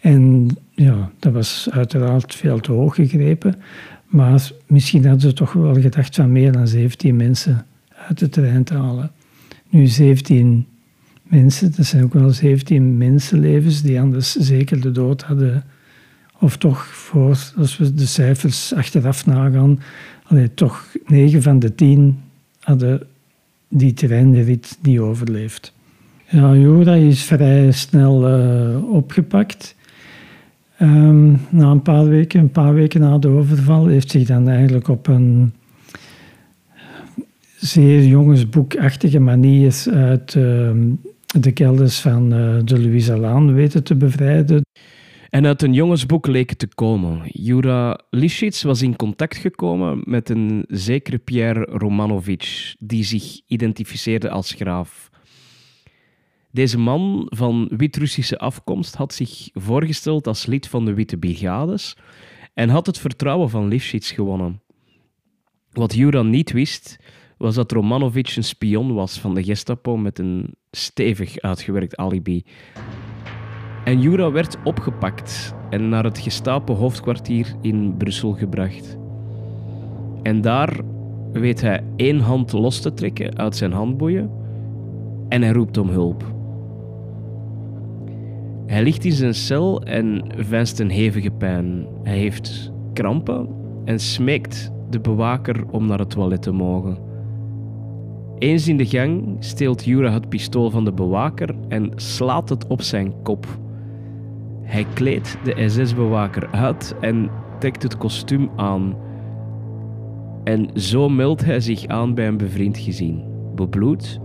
En 0.00 0.48
ja, 0.74 1.10
dat 1.18 1.32
was 1.32 1.68
uiteraard 1.70 2.34
veel 2.34 2.60
te 2.60 2.72
hoog 2.72 2.94
gegrepen. 2.94 3.54
Maar 4.06 4.50
misschien 4.66 5.02
hadden 5.02 5.20
ze 5.20 5.32
toch 5.32 5.52
wel 5.52 5.74
gedacht 5.74 6.14
van 6.14 6.32
meer 6.32 6.52
dan 6.52 6.68
17 6.68 7.16
mensen 7.16 7.66
uit 8.08 8.20
het 8.20 8.32
terrein 8.32 8.64
te 8.64 8.74
halen. 8.74 9.10
Nu 9.68 9.86
17 9.86 10.66
mensen, 11.28 11.72
dat 11.76 11.86
zijn 11.86 12.04
ook 12.04 12.12
wel 12.12 12.30
17 12.30 12.96
mensenlevens 12.96 13.82
die 13.82 14.00
anders 14.00 14.32
zeker 14.32 14.80
de 14.80 14.92
dood 14.92 15.22
hadden. 15.22 15.64
Of 16.40 16.56
toch, 16.56 16.86
voor, 16.86 17.38
als 17.56 17.78
we 17.78 17.94
de 17.94 18.06
cijfers 18.06 18.74
achteraf 18.74 19.26
nagaan, 19.26 19.80
allee, 20.22 20.54
toch 20.54 20.86
9 21.06 21.42
van 21.42 21.58
de 21.58 21.74
10 21.74 22.18
hadden 22.60 23.06
die 23.68 23.94
terreinrit 23.94 24.78
niet 24.82 24.98
overleefd. 24.98 25.72
Ja, 26.30 26.54
Jura 26.54 26.94
is 26.94 27.22
vrij 27.22 27.72
snel 27.72 28.38
uh, 28.38 28.92
opgepakt. 28.92 29.76
Um, 30.80 31.40
na 31.50 31.70
een 31.70 31.82
paar 31.82 32.08
weken, 32.08 32.40
een 32.40 32.50
paar 32.50 32.74
weken 32.74 33.00
na 33.00 33.18
de 33.18 33.28
overval, 33.28 33.86
heeft 33.86 34.10
zich 34.10 34.26
dan 34.26 34.48
eigenlijk 34.48 34.88
op 34.88 35.06
een 35.06 35.52
zeer 37.56 38.04
jongensboekachtige 38.04 39.18
manier 39.18 39.84
uit 39.90 40.34
uh, 40.34 40.70
de 41.36 41.52
kelders 41.52 42.00
van 42.00 42.34
uh, 42.34 42.58
de 42.64 42.80
Louisa 42.80 43.16
Laan 43.16 43.54
weten 43.54 43.84
te 43.84 43.96
bevrijden. 43.96 44.62
En 45.30 45.46
uit 45.46 45.62
een 45.62 45.72
jongensboek 45.72 46.26
leek 46.26 46.50
het 46.50 46.58
te 46.58 46.68
komen. 46.74 47.20
Jura 47.24 48.00
Lischitz 48.10 48.62
was 48.62 48.82
in 48.82 48.96
contact 48.96 49.36
gekomen 49.36 50.02
met 50.04 50.28
een 50.28 50.64
zekere 50.68 51.18
Pierre 51.18 51.64
Romanovic, 51.64 52.74
die 52.78 53.04
zich 53.04 53.40
identificeerde 53.46 54.30
als 54.30 54.52
graaf. 54.52 55.10
Deze 56.50 56.78
man 56.78 57.26
van 57.26 57.70
wit-Russische 57.76 58.38
afkomst 58.38 58.94
had 58.94 59.14
zich 59.14 59.48
voorgesteld 59.52 60.26
als 60.26 60.46
lid 60.46 60.68
van 60.68 60.84
de 60.84 60.94
Witte 60.94 61.16
Brigades 61.16 61.96
en 62.54 62.68
had 62.68 62.86
het 62.86 62.98
vertrouwen 62.98 63.50
van 63.50 63.68
Lifshitz 63.68 64.14
gewonnen. 64.14 64.60
Wat 65.72 65.94
Jura 65.94 66.22
niet 66.22 66.52
wist, 66.52 66.96
was 67.38 67.54
dat 67.54 67.72
Romanovic 67.72 68.36
een 68.36 68.44
spion 68.44 68.94
was 68.94 69.18
van 69.18 69.34
de 69.34 69.44
Gestapo 69.44 69.96
met 69.96 70.18
een 70.18 70.54
stevig 70.70 71.40
uitgewerkt 71.40 71.96
alibi. 71.96 72.44
En 73.84 74.00
Jura 74.00 74.30
werd 74.30 74.56
opgepakt 74.64 75.54
en 75.70 75.88
naar 75.88 76.04
het 76.04 76.18
Gestapo-hoofdkwartier 76.18 77.54
in 77.60 77.96
Brussel 77.96 78.32
gebracht. 78.32 78.98
En 80.22 80.40
daar 80.40 80.80
weet 81.32 81.60
hij 81.60 81.84
één 81.96 82.20
hand 82.20 82.52
los 82.52 82.80
te 82.80 82.94
trekken 82.94 83.38
uit 83.38 83.56
zijn 83.56 83.72
handboeien 83.72 84.30
en 85.28 85.42
hij 85.42 85.52
roept 85.52 85.76
om 85.76 85.88
hulp. 85.88 86.36
Hij 88.66 88.82
ligt 88.82 89.04
in 89.04 89.12
zijn 89.12 89.34
cel 89.34 89.82
en 89.82 90.24
venst 90.36 90.80
een 90.80 90.90
hevige 90.90 91.30
pijn. 91.30 91.86
Hij 92.02 92.18
heeft 92.18 92.72
krampen 92.92 93.48
en 93.84 93.98
smeekt 93.98 94.72
de 94.90 95.00
bewaker 95.00 95.64
om 95.70 95.86
naar 95.86 95.98
het 95.98 96.10
toilet 96.10 96.42
te 96.42 96.52
mogen. 96.52 97.07
Eens 98.38 98.68
in 98.68 98.76
de 98.76 98.86
gang 98.86 99.36
steelt 99.38 99.84
Jura 99.84 100.12
het 100.12 100.28
pistool 100.28 100.70
van 100.70 100.84
de 100.84 100.92
bewaker 100.92 101.54
en 101.68 101.92
slaat 101.94 102.48
het 102.48 102.66
op 102.66 102.82
zijn 102.82 103.22
kop. 103.22 103.46
Hij 104.62 104.86
kleedt 104.94 105.38
de 105.44 105.68
SS-bewaker 105.68 106.48
uit 106.50 106.94
en 107.00 107.30
trekt 107.58 107.82
het 107.82 107.96
kostuum 107.96 108.50
aan. 108.56 108.96
En 110.44 110.70
zo 110.74 111.08
meldt 111.08 111.44
hij 111.44 111.60
zich 111.60 111.86
aan 111.86 112.14
bij 112.14 112.26
een 112.26 112.36
bevriend 112.36 112.78
gezin. 112.78 113.22
Bebloed, 113.54 114.20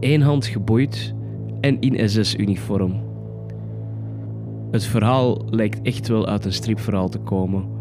één 0.00 0.20
hand 0.20 0.46
geboeid 0.46 1.14
en 1.60 1.80
in 1.80 2.08
SS-uniform. 2.08 3.02
Het 4.70 4.84
verhaal 4.84 5.44
lijkt 5.50 5.82
echt 5.82 6.08
wel 6.08 6.26
uit 6.26 6.44
een 6.44 6.52
stripverhaal 6.52 7.08
te 7.08 7.18
komen. 7.18 7.73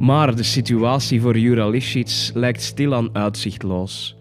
Maar 0.00 0.36
de 0.36 0.42
situatie 0.42 1.20
voor 1.20 1.38
Jura 1.38 1.68
Lifshitz 1.68 2.30
lijkt 2.34 2.62
stilaan 2.62 3.14
uitzichtloos. 3.14 4.16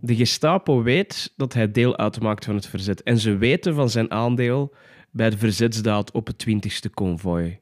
De 0.00 0.14
Gestapo 0.14 0.82
weet 0.82 1.32
dat 1.36 1.52
hij 1.52 1.70
deel 1.70 1.96
uitmaakt 1.96 2.44
van 2.44 2.54
het 2.54 2.66
verzet 2.66 3.02
en 3.02 3.18
ze 3.18 3.36
weten 3.36 3.74
van 3.74 3.90
zijn 3.90 4.10
aandeel 4.10 4.74
bij 5.10 5.30
de 5.30 5.38
verzetsdaad 5.38 6.10
op 6.10 6.26
het 6.26 6.46
20ste 6.48 6.90
konvooi. 6.94 7.58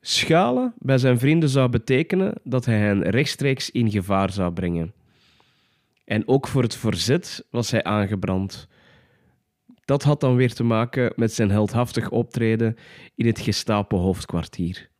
Schalen 0.00 0.74
bij 0.78 0.98
zijn 0.98 1.18
vrienden 1.18 1.48
zou 1.48 1.68
betekenen 1.68 2.34
dat 2.44 2.64
hij 2.64 2.78
hen 2.78 3.02
rechtstreeks 3.02 3.70
in 3.70 3.90
gevaar 3.90 4.32
zou 4.32 4.52
brengen. 4.52 4.92
En 6.04 6.28
ook 6.28 6.48
voor 6.48 6.62
het 6.62 6.76
verzet 6.76 7.46
was 7.50 7.70
hij 7.70 7.84
aangebrand. 7.84 8.68
Dat 9.84 10.02
had 10.02 10.20
dan 10.20 10.36
weer 10.36 10.54
te 10.54 10.64
maken 10.64 11.12
met 11.16 11.32
zijn 11.32 11.50
heldhaftig 11.50 12.10
optreden 12.10 12.76
in 13.14 13.26
het 13.26 13.40
Gestapo-hoofdkwartier. 13.40 14.90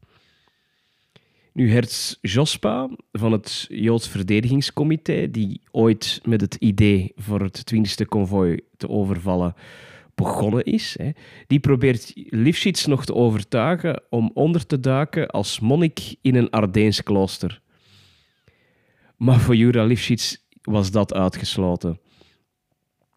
Nu, 1.52 1.73
Hertz 1.73 2.16
Jospa 2.21 2.88
van 3.12 3.33
het 3.33 3.66
Joods 3.69 4.09
Verdedigingscomité, 4.09 5.30
die 5.30 5.61
ooit 5.71 6.21
met 6.25 6.40
het 6.40 6.54
idee 6.54 7.12
voor 7.16 7.40
het 7.40 7.73
20e 7.75 8.07
konvooi 8.09 8.61
te 8.76 8.88
overvallen 8.88 9.54
begonnen 10.14 10.64
is, 10.64 10.97
hè, 10.99 11.11
die 11.47 11.61
probeert 11.61 12.12
Lifshitz 12.14 12.87
nog 12.87 13.04
te 13.04 13.14
overtuigen 13.14 14.02
om 14.11 14.30
onder 14.35 14.66
te 14.66 14.80
duiken 14.80 15.28
als 15.28 15.61
monnik 15.61 16.14
in 16.21 16.35
een 16.35 16.50
Ardeens 16.50 17.02
klooster. 17.02 17.61
Maar 19.16 19.40
voor 19.40 19.57
Jura 19.57 19.85
Lifshitz 19.85 20.37
was 20.62 20.90
dat 20.90 21.14
uitgesloten. 21.14 22.00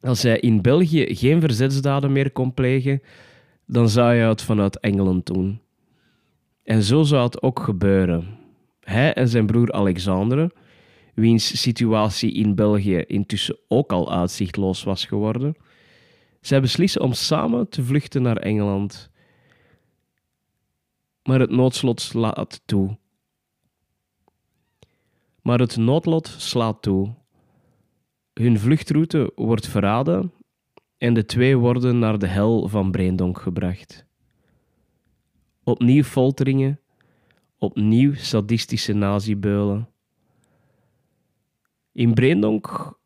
Als 0.02 0.24
hij 0.24 0.40
in 0.40 0.62
België 0.62 1.16
geen 1.16 1.42
verzetsdaden 1.42 2.12
meer 2.12 2.32
kon 2.32 2.54
plegen, 2.54 3.02
dan 3.66 3.90
zou 3.90 4.08
hij 4.08 4.28
het 4.28 4.42
vanuit 4.42 4.80
Engeland 4.80 5.26
doen. 5.26 5.62
En 6.64 6.84
zo 6.84 7.04
zou 7.04 7.24
het 7.24 7.42
ook 7.42 7.60
gebeuren. 7.60 8.38
Hij 8.80 9.14
en 9.14 9.28
zijn 9.28 9.46
broer 9.46 9.72
Alexandre, 9.72 10.52
wiens 11.14 11.62
situatie 11.62 12.34
in 12.34 12.56
België 12.56 12.98
intussen 12.98 13.58
ook 13.68 13.92
al 13.92 14.12
uitzichtloos 14.12 14.84
was 14.84 15.06
geworden, 15.06 15.56
zij 16.42 16.62
beslissen 16.62 17.02
om 17.02 17.14
samen 17.14 17.70
te 17.70 17.84
vluchten 17.84 18.22
naar 18.22 18.38
Engeland. 18.38 19.10
Maar 21.24 21.40
het 21.40 21.52
noodslot 21.52 22.02
slaat 22.02 22.62
toe. 22.66 22.98
Maar 25.42 25.60
het 25.60 25.78
noodlot 25.78 26.28
slaat 26.38 26.82
toe. 26.82 27.14
Hun 28.34 28.60
vluchtroute 28.60 29.32
wordt 29.36 29.68
verraden 29.68 30.34
en 30.98 31.14
de 31.14 31.26
twee 31.26 31.58
worden 31.58 32.00
naar 32.00 32.20
de 32.20 32.28
hel 32.28 32.68
van 32.68 32.92
Breendonk 32.92 33.40
gebracht. 33.40 34.06
Opnieuw 35.64 36.04
folteringen, 36.04 36.80
opnieuw 37.58 38.14
sadistische 38.14 38.94
nazibeulen. 38.94 39.90
In 41.92 42.14
Breendonk 42.14 42.98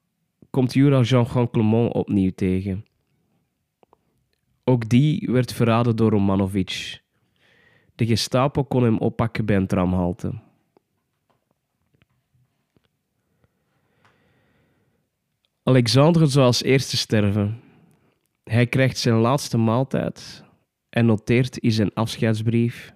komt 0.50 0.74
Jura 0.74 1.02
Jean-Jean 1.02 1.50
Clement 1.50 1.94
opnieuw 1.94 2.32
tegen. 2.36 2.86
Ook 4.64 4.90
die 4.90 5.28
werd 5.32 5.54
verraden 5.54 5.96
door 5.96 6.12
Romanovic. 6.12 7.02
De 7.96 8.06
Gestapo 8.06 8.64
kon 8.64 8.84
hem 8.84 8.98
oppakken 8.98 9.46
bij 9.46 9.56
een 9.56 9.68
tramhalte. 9.68 10.34
Alexander 15.64 16.30
zou 16.30 16.46
als 16.46 16.64
eerste 16.64 16.98
sterven. 16.98 17.62
Hij 18.44 18.68
krijgt 18.68 18.98
zijn 18.98 19.16
laatste 19.16 19.58
maaltijd 19.58 20.46
en 20.98 21.06
noteert 21.06 21.58
in 21.58 21.72
zijn 21.72 21.92
afscheidsbrief. 21.94 22.94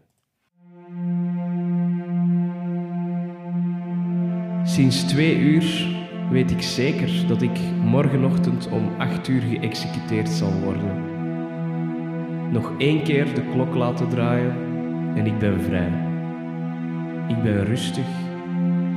Sinds 4.63 5.03
twee 5.03 5.38
uur 5.38 5.88
weet 6.31 6.51
ik 6.51 6.62
zeker 6.62 7.27
dat 7.27 7.41
ik 7.41 7.60
morgenochtend 7.84 8.70
om 8.70 8.89
acht 8.98 9.27
uur 9.27 9.41
geëxecuteerd 9.41 10.29
zal 10.29 10.53
worden. 10.53 11.10
Nog 12.51 12.74
één 12.77 13.03
keer 13.03 13.36
de 13.36 13.50
klok 13.51 13.75
laten 13.75 14.10
draaien 14.10 14.55
en 15.15 15.25
ik 15.25 15.39
ben 15.39 15.62
vrij. 15.62 15.91
Ik 17.27 17.43
ben 17.43 17.65
rustig 17.65 18.08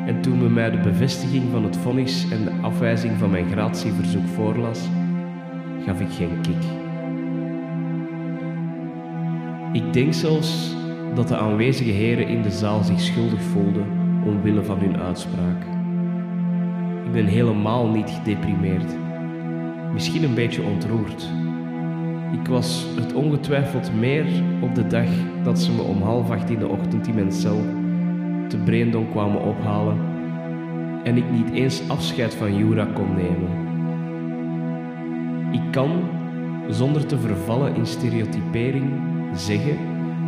en 0.06 0.20
toen 0.20 0.38
men 0.38 0.52
mij 0.52 0.70
de 0.70 0.80
bevestiging 0.80 1.50
van 1.50 1.64
het 1.64 1.76
vonnis 1.76 2.30
en 2.30 2.44
de 2.44 2.52
afwijzing 2.62 3.18
van 3.18 3.30
mijn 3.30 3.50
gratieverzoek 3.50 4.26
voorlas, 4.26 4.88
gaf 5.86 6.00
ik 6.00 6.10
geen 6.10 6.40
kik. 6.40 6.83
Ik 9.74 9.92
denk 9.92 10.12
zelfs 10.12 10.74
dat 11.14 11.28
de 11.28 11.36
aanwezige 11.36 11.90
heren 11.90 12.28
in 12.28 12.42
de 12.42 12.50
zaal 12.50 12.82
zich 12.82 13.00
schuldig 13.00 13.42
voelden 13.42 13.86
omwille 14.24 14.62
van 14.62 14.78
hun 14.78 14.96
uitspraak. 14.96 15.62
Ik 17.06 17.12
ben 17.12 17.26
helemaal 17.26 17.88
niet 17.88 18.10
gedeprimeerd, 18.10 18.96
misschien 19.92 20.22
een 20.22 20.34
beetje 20.34 20.62
ontroerd. 20.62 21.28
Ik 22.32 22.46
was 22.46 22.86
het 22.96 23.12
ongetwijfeld 23.12 23.94
meer 23.94 24.26
op 24.60 24.74
de 24.74 24.86
dag 24.86 25.08
dat 25.42 25.58
ze 25.58 25.72
me 25.72 25.82
om 25.82 26.02
half 26.02 26.30
acht 26.30 26.50
in 26.50 26.58
de 26.58 26.68
ochtend 26.68 27.06
in 27.06 27.14
mijn 27.14 27.32
cel 27.32 27.60
te 28.48 28.56
Breendon 28.64 29.10
kwamen 29.10 29.42
ophalen 29.42 29.98
en 31.04 31.16
ik 31.16 31.30
niet 31.30 31.50
eens 31.52 31.88
afscheid 31.88 32.34
van 32.34 32.56
Jura 32.56 32.88
kon 32.94 33.14
nemen. 33.14 33.62
Ik 35.52 35.72
kan, 35.72 35.90
zonder 36.68 37.06
te 37.06 37.18
vervallen 37.18 37.74
in 37.74 37.86
stereotypering, 37.86 39.12
zeggen 39.38 39.78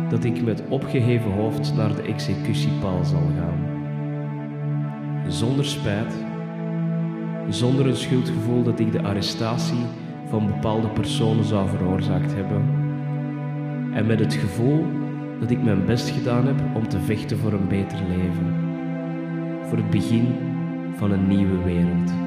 dat 0.09 0.23
ik 0.23 0.43
met 0.43 0.63
opgeheven 0.69 1.31
hoofd 1.31 1.73
naar 1.75 1.95
de 1.95 2.01
executiepaal 2.01 3.05
zal 3.05 3.23
gaan. 3.39 3.75
Zonder 5.27 5.65
spijt, 5.65 6.13
zonder 7.49 7.85
het 7.85 7.97
schuldgevoel 7.97 8.63
dat 8.63 8.79
ik 8.79 8.91
de 8.91 9.01
arrestatie 9.01 9.85
van 10.29 10.45
bepaalde 10.45 10.87
personen 10.87 11.45
zou 11.45 11.69
veroorzaakt 11.69 12.33
hebben, 12.33 12.61
en 13.93 14.05
met 14.05 14.19
het 14.19 14.33
gevoel 14.33 14.85
dat 15.39 15.49
ik 15.49 15.63
mijn 15.63 15.85
best 15.85 16.09
gedaan 16.09 16.45
heb 16.45 16.61
om 16.75 16.87
te 16.87 16.99
vechten 16.99 17.37
voor 17.37 17.53
een 17.53 17.67
beter 17.67 17.99
leven, 18.09 18.55
voor 19.61 19.77
het 19.77 19.89
begin 19.89 20.35
van 20.95 21.11
een 21.11 21.27
nieuwe 21.27 21.63
wereld. 21.63 22.26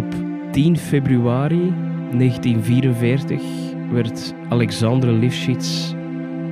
Op 0.00 0.14
10 0.50 0.76
februari 0.76 1.74
1944 2.12 3.42
werd 3.90 4.34
Alexandre 4.48 5.12
Lifshitz 5.12 5.94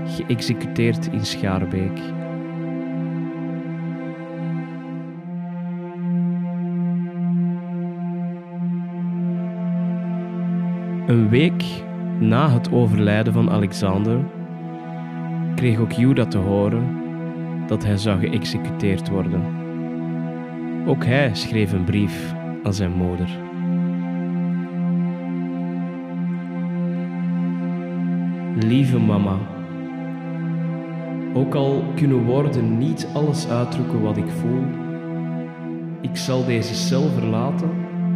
geëxecuteerd 0.04 1.06
in 1.12 1.24
Schaarbeek. 1.24 1.98
Een 11.06 11.28
week 11.28 11.64
na 12.18 12.50
het 12.50 12.72
overlijden 12.72 13.32
van 13.32 13.50
Alexander 13.50 14.24
kreeg 15.54 15.78
ook 15.78 15.92
Juda 15.92 16.26
te 16.26 16.38
horen 16.38 16.96
dat 17.66 17.84
hij 17.84 17.96
zou 17.96 18.18
geëxecuteerd 18.18 19.08
worden. 19.08 19.42
Ook 20.86 21.04
hij 21.04 21.30
schreef 21.34 21.72
een 21.72 21.84
brief 21.84 22.36
aan 22.62 22.74
zijn 22.74 22.92
moeder. 22.92 23.28
Lieve 28.66 28.98
mama, 28.98 29.36
ook 31.34 31.54
al 31.54 31.84
kunnen 31.94 32.24
woorden 32.24 32.78
niet 32.78 33.08
alles 33.14 33.48
uitdrukken 33.48 34.02
wat 34.02 34.16
ik 34.16 34.28
voel, 34.28 34.62
ik 36.00 36.16
zal 36.16 36.44
deze 36.44 36.74
cel 36.74 37.08
verlaten 37.08 37.70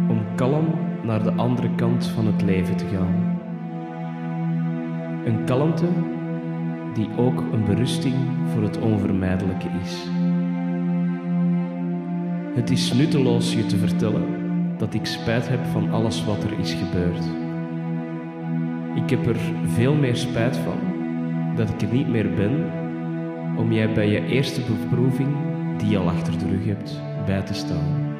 om 0.09 0.35
kalm 0.35 0.65
naar 1.03 1.23
de 1.23 1.31
andere 1.31 1.75
kant 1.75 2.05
van 2.05 2.25
het 2.25 2.41
leven 2.41 2.75
te 2.75 2.85
gaan. 2.85 3.39
Een 5.25 5.43
kalmte 5.45 5.85
die 6.93 7.09
ook 7.17 7.39
een 7.39 7.65
berusting 7.65 8.15
voor 8.53 8.63
het 8.63 8.79
onvermijdelijke 8.79 9.67
is. 9.83 10.07
Het 12.53 12.69
is 12.69 12.93
nutteloos 12.93 13.53
je 13.53 13.65
te 13.65 13.77
vertellen 13.77 14.25
dat 14.77 14.93
ik 14.93 15.05
spijt 15.05 15.49
heb 15.49 15.65
van 15.65 15.91
alles 15.91 16.25
wat 16.25 16.43
er 16.43 16.59
is 16.59 16.73
gebeurd. 16.73 17.23
Ik 18.95 19.09
heb 19.09 19.25
er 19.25 19.37
veel 19.65 19.93
meer 19.93 20.15
spijt 20.15 20.57
van 20.57 20.79
dat 21.55 21.69
ik 21.69 21.81
er 21.81 21.93
niet 21.93 22.07
meer 22.07 22.33
ben 22.33 22.71
om 23.57 23.71
jij 23.71 23.93
bij 23.93 24.07
je 24.07 24.25
eerste 24.25 24.61
beproeving, 24.61 25.35
die 25.77 25.89
je 25.89 25.97
al 25.97 26.09
achter 26.09 26.37
de 26.37 26.49
rug 26.49 26.65
hebt, 26.65 27.01
bij 27.25 27.41
te 27.41 27.53
staan. 27.53 28.15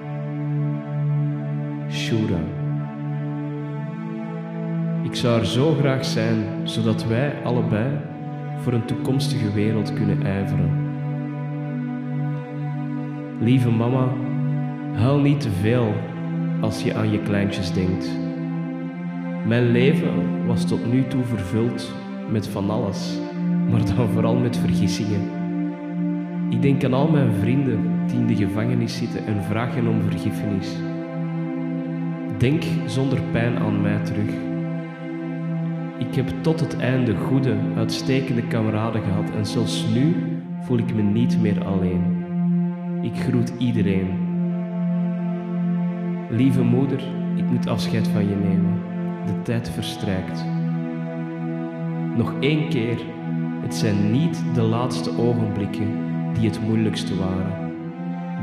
Shura. 1.89 2.39
Ik 5.03 5.15
zou 5.15 5.39
er 5.39 5.45
zo 5.45 5.73
graag 5.73 6.05
zijn, 6.05 6.37
zodat 6.63 7.05
wij 7.05 7.43
allebei 7.43 7.99
voor 8.57 8.73
een 8.73 8.85
toekomstige 8.85 9.51
wereld 9.51 9.93
kunnen 9.93 10.25
ijveren. 10.25 10.82
Lieve 13.43 13.71
mama, 13.71 14.13
huil 14.93 15.19
niet 15.19 15.41
te 15.41 15.49
veel 15.49 15.93
als 16.61 16.83
je 16.83 16.93
aan 16.93 17.11
je 17.11 17.19
kleintjes 17.19 17.73
denkt. 17.73 18.09
Mijn 19.47 19.71
leven 19.71 20.45
was 20.45 20.65
tot 20.65 20.91
nu 20.91 21.07
toe 21.07 21.23
vervuld 21.23 21.93
met 22.29 22.47
van 22.47 22.69
alles, 22.69 23.17
maar 23.69 23.95
dan 23.95 24.09
vooral 24.09 24.35
met 24.35 24.57
vergissingen. 24.57 25.21
Ik 26.49 26.61
denk 26.61 26.83
aan 26.83 26.93
al 26.93 27.07
mijn 27.07 27.33
vrienden 27.33 28.07
die 28.07 28.17
in 28.17 28.27
de 28.27 28.35
gevangenis 28.35 28.97
zitten 28.97 29.25
en 29.25 29.43
vragen 29.43 29.87
om 29.87 30.01
vergiffenis. 30.01 30.75
Denk 32.37 32.63
zonder 32.85 33.21
pijn 33.31 33.57
aan 33.57 33.81
mij 33.81 34.03
terug. 34.03 34.29
Ik 35.97 36.15
heb 36.15 36.29
tot 36.41 36.59
het 36.59 36.77
einde 36.77 37.15
goede, 37.15 37.55
uitstekende 37.75 38.47
kameraden 38.47 39.01
gehad 39.01 39.29
en 39.35 39.45
zelfs 39.45 39.85
nu 39.93 40.15
voel 40.61 40.77
ik 40.77 40.95
me 40.95 41.01
niet 41.01 41.41
meer 41.41 41.63
alleen. 41.65 42.22
Ik 43.03 43.19
groet 43.19 43.53
iedereen. 43.57 44.07
Lieve 46.29 46.63
moeder, 46.63 47.03
ik 47.35 47.43
moet 47.43 47.67
afscheid 47.67 48.07
van 48.07 48.29
je 48.29 48.35
nemen. 48.35 48.81
de 49.25 49.41
tijd 49.41 49.69
verstrijkt. 49.69 50.45
Nog 52.15 52.33
één 52.39 52.69
keer, 52.69 52.97
het 53.61 53.75
zijn 53.75 54.11
niet 54.11 54.43
de 54.53 54.61
laatste 54.61 55.17
ogenblikken 55.17 55.87
die 56.33 56.49
het 56.49 56.61
moeilijkste 56.61 57.15
waren. 57.17 57.71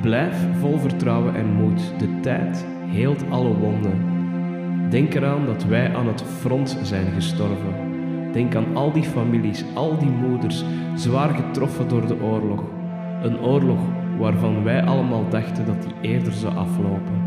Blijf 0.03 0.47
vol 0.59 0.79
vertrouwen 0.79 1.35
en 1.35 1.53
moed, 1.53 1.99
de 1.99 2.21
tijd 2.21 2.67
heelt 2.87 3.25
alle 3.31 3.57
wonden. 3.57 4.01
Denk 4.91 5.15
eraan 5.15 5.47
dat 5.47 5.65
wij 5.65 5.95
aan 5.95 6.07
het 6.07 6.23
front 6.23 6.79
zijn 6.83 7.13
gestorven. 7.13 7.75
Denk 8.33 8.55
aan 8.55 8.77
al 8.77 8.93
die 8.93 9.05
families, 9.05 9.65
al 9.75 9.99
die 9.99 10.11
moeders, 10.11 10.65
zwaar 10.95 11.35
getroffen 11.35 11.89
door 11.89 12.07
de 12.07 12.23
oorlog. 12.23 12.65
Een 13.23 13.41
oorlog 13.41 13.81
waarvan 14.21 14.63
wij 14.63 14.85
allemaal 14.85 15.29
dachten 15.29 15.67
dat 15.67 15.83
die 15.83 16.11
eerder 16.11 16.33
zou 16.33 16.57
aflopen. 16.57 17.23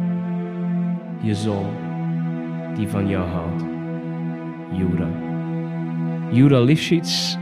Je 1.22 1.36
zoon, 1.36 1.70
die 2.76 2.88
van 2.88 3.08
jou 3.08 3.28
houdt. 3.28 3.66
Jura. 4.72 5.08
Jura 6.32 6.60
Lifshitz 6.60 7.38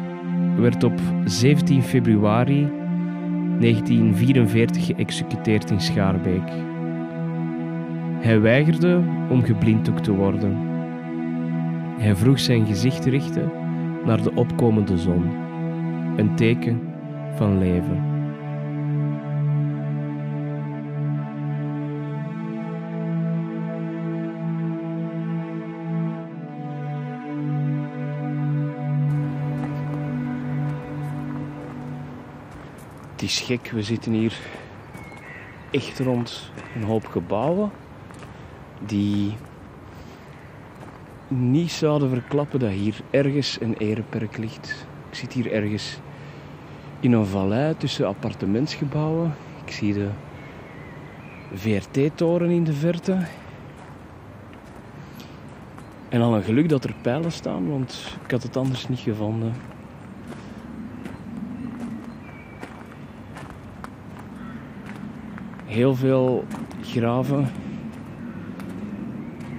werd 0.55 0.83
op 0.83 0.99
17 1.25 1.83
februari 1.83 2.69
1944 3.59 4.85
geëxecuteerd 4.85 5.71
in 5.71 5.81
Schaarbeek. 5.81 6.49
Hij 8.19 8.41
weigerde 8.41 9.03
om 9.29 9.43
geblinddoekt 9.43 10.03
te 10.03 10.11
worden. 10.11 10.57
Hij 11.97 12.15
vroeg 12.15 12.39
zijn 12.39 12.65
gezicht 12.65 13.01
te 13.01 13.09
richten 13.09 13.51
naar 14.05 14.23
de 14.23 14.33
opkomende 14.35 14.97
zon, 14.97 15.31
een 16.15 16.35
teken 16.35 16.81
van 17.35 17.57
leven. 17.57 18.10
Het 33.21 33.29
is 33.29 33.39
gek, 33.39 33.71
we 33.71 33.83
zitten 33.83 34.11
hier 34.11 34.37
echt 35.71 35.99
rond 35.99 36.51
een 36.75 36.83
hoop 36.83 37.05
gebouwen 37.05 37.71
die 38.85 39.33
niet 41.27 41.71
zouden 41.71 42.09
verklappen 42.09 42.59
dat 42.59 42.69
hier 42.69 42.95
ergens 43.09 43.57
een 43.59 43.75
ereperk 43.77 44.37
ligt. 44.37 44.85
Ik 45.09 45.15
zit 45.15 45.33
hier 45.33 45.51
ergens 45.51 45.97
in 46.99 47.11
een 47.11 47.25
vallei 47.25 47.77
tussen 47.77 48.07
appartementsgebouwen. 48.07 49.33
Ik 49.65 49.71
zie 49.71 49.93
de 49.93 50.09
VRT-toren 51.53 52.49
in 52.49 52.63
de 52.63 52.73
verte. 52.73 53.17
En 56.09 56.21
al 56.21 56.35
een 56.35 56.43
geluk 56.43 56.69
dat 56.69 56.83
er 56.83 56.95
pijlen 57.01 57.31
staan, 57.31 57.69
want 57.69 58.17
ik 58.25 58.31
had 58.31 58.43
het 58.43 58.57
anders 58.57 58.87
niet 58.87 58.99
gevonden. 58.99 59.53
Heel 65.71 65.95
veel 65.95 66.45
graven 66.81 67.47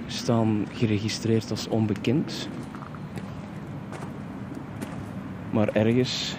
staan 0.07 0.65
geregistreerd 0.71 1.49
als 1.49 1.67
onbekend. 1.67 2.49
Maar 5.51 5.67
ergens 5.67 6.35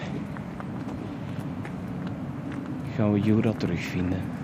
gaan 2.95 3.13
we 3.13 3.19
Jura 3.19 3.53
terugvinden. 3.53 4.34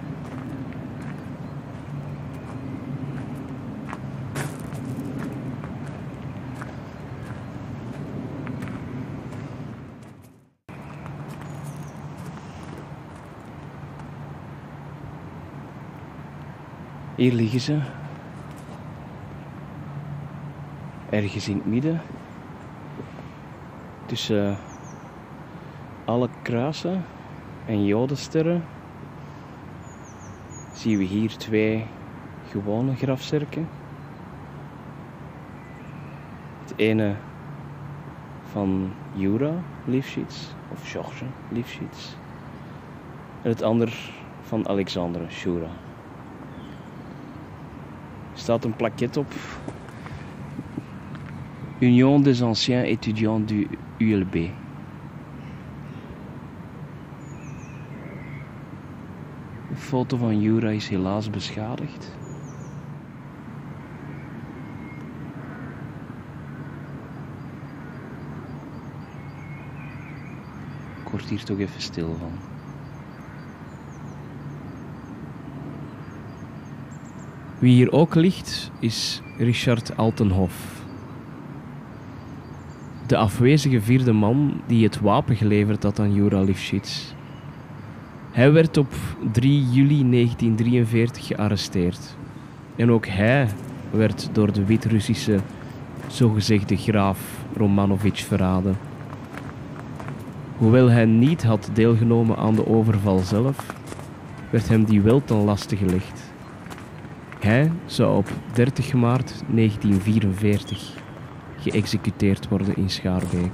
Hier 17.22 17.34
liggen 17.34 17.60
ze. 17.60 17.80
Ergens 21.10 21.48
in 21.48 21.56
het 21.56 21.66
midden. 21.66 22.02
Tussen 24.06 24.58
alle 26.06 26.30
kruisen 26.42 27.04
en 27.66 27.86
jodensterren 27.86 28.64
zien 30.74 30.98
we 30.98 31.04
hier 31.04 31.38
twee 31.38 31.86
gewone 32.50 32.96
grafzerken. 32.96 33.68
Het 36.62 36.74
ene 36.76 37.16
van 38.52 38.92
Jura 39.14 39.54
Lifshitz, 39.86 40.48
of 40.72 40.90
George 40.92 41.26
Lifshitz. 41.50 42.14
En 43.42 43.50
het 43.50 43.62
ander 43.62 44.12
van 44.42 44.68
Alexandre 44.68 45.30
Shura. 45.30 45.70
Staat 48.52 48.66
een 48.66 48.76
plaquette 48.76 49.20
op. 49.20 49.34
Union 51.80 52.24
des 52.24 52.42
anciens 52.42 52.88
étudiants 52.88 53.52
du 53.52 53.68
ULB. 53.98 54.34
De 59.70 59.76
foto 59.76 60.18
van 60.18 60.42
Jura 60.42 60.70
is 60.70 60.90
helaas 60.90 61.30
beschadigd. 61.30 62.12
Ik 71.04 71.10
word 71.12 71.30
hier 71.30 71.44
toch 71.44 71.60
even 71.60 71.82
stil 71.82 72.16
van. 72.20 72.61
Wie 77.62 77.74
hier 77.74 77.92
ook 77.92 78.16
ligt 78.16 78.72
is 78.80 79.22
Richard 79.38 79.98
Altenhof. 79.98 80.84
De 83.08 83.18
afwezige 83.18 83.82
vierde 83.82 84.14
man 84.14 84.62
die 84.68 84.84
het 84.84 85.00
wapen 85.00 85.36
geleverd 85.36 85.84
had 85.84 86.00
aan 86.00 86.14
Jura 86.14 86.42
Lifshitz. 86.42 87.14
Hij 88.32 88.52
werd 88.52 88.78
op 88.78 88.94
3 89.32 89.70
juli 89.70 90.10
1943 90.10 91.26
gearresteerd. 91.26 92.16
En 92.76 92.92
ook 92.92 93.06
hij 93.06 93.48
werd 93.92 94.30
door 94.32 94.54
de 94.54 94.66
Wit-Russische 94.66 95.40
zogezegde 96.08 96.78
graaf 96.78 97.46
Romanovich 97.56 98.20
verraden. 98.20 98.78
Hoewel 100.58 100.90
hij 100.90 101.06
niet 101.06 101.44
had 101.44 101.70
deelgenomen 101.74 102.38
aan 102.38 102.56
de 102.56 102.68
overval 102.68 103.20
zelf, 103.20 103.76
werd 104.50 104.70
hem 104.70 104.84
die 104.84 105.02
wel 105.02 105.24
ten 105.24 105.44
laste 105.44 105.76
gelegd. 105.78 106.21
Hij 107.42 107.72
zou 107.86 108.18
op 108.18 108.30
30 108.54 108.94
maart 108.94 109.44
1944 109.48 110.94
geëxecuteerd 111.58 112.48
worden 112.48 112.76
in 112.78 112.90
Schaarbeek. 112.90 113.52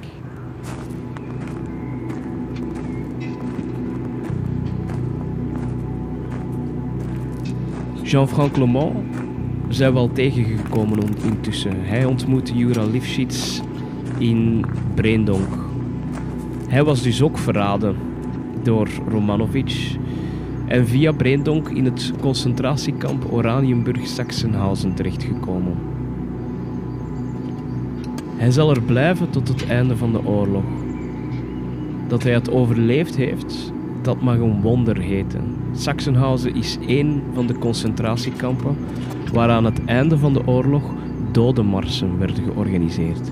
Jean-Franc 8.04 8.58
Lemont 8.58 8.98
zijn 9.70 9.94
we 9.94 10.00
al 10.00 10.12
tegengekomen 10.12 11.00
intussen. 11.24 11.86
Hij 11.86 12.06
ontmoette 12.06 12.56
Jura 12.56 12.86
Lifshitz 12.86 13.62
in 14.18 14.66
Breendonk. 14.96 15.54
Hij 16.68 16.84
was 16.84 17.02
dus 17.02 17.22
ook 17.22 17.38
verraden 17.38 17.96
door 18.64 18.88
Romanovich 19.10 19.98
en 20.68 20.88
via 20.88 21.12
Breendonk 21.12 21.70
in 21.70 21.86
het 21.86 22.14
concentratiekamp 22.22 23.32
Oranienburg-Sachsenhausen 23.32 24.94
terechtgekomen. 24.94 25.76
Hij 28.36 28.52
zal 28.52 28.70
er 28.70 28.82
blijven 28.82 29.30
tot 29.30 29.48
het 29.48 29.68
einde 29.68 29.98
van 29.98 30.12
de 30.12 30.26
oorlog. 30.26 30.64
Dat 32.08 32.24
hij 32.24 32.34
het 32.34 32.52
overleefd 32.52 33.16
heeft, 33.16 33.74
dat 34.02 34.22
mag 34.22 34.38
een 34.38 34.62
wonder 34.62 34.98
heten. 34.98 35.56
Sachsenhausen 35.72 36.56
is 36.56 36.78
één 36.88 37.22
van 37.34 37.48
de 37.48 37.58
concentratiekampen 37.58 38.76
waar 39.34 39.50
aan 39.50 39.66
het 39.66 39.86
einde 39.86 40.18
van 40.18 40.34
de 40.34 40.48
oorlog 40.48 40.84
dodenmarsen 41.32 42.18
werden 42.18 42.44
georganiseerd. 42.44 43.32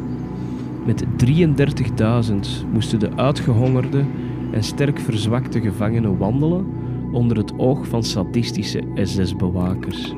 Met 0.86 1.06
33.000 1.26 2.36
moesten 2.71 3.00
de 3.00 3.10
uitgehongerde 3.15 4.04
en 4.52 4.63
sterk 4.63 5.00
verzwakte 5.00 5.62
gevangenen 5.62 6.17
wandelen 6.17 6.74
onder 7.15 7.38
het 7.38 7.60
oog 7.60 7.88
van 7.88 8.04
sadistische 8.04 8.84
SS-bewakers. 8.95 10.13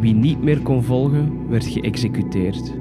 Wie 0.00 0.14
niet 0.14 0.42
meer 0.42 0.60
kon 0.60 0.82
volgen, 0.82 1.48
werd 1.48 1.66
geëxecuteerd. 1.66 2.72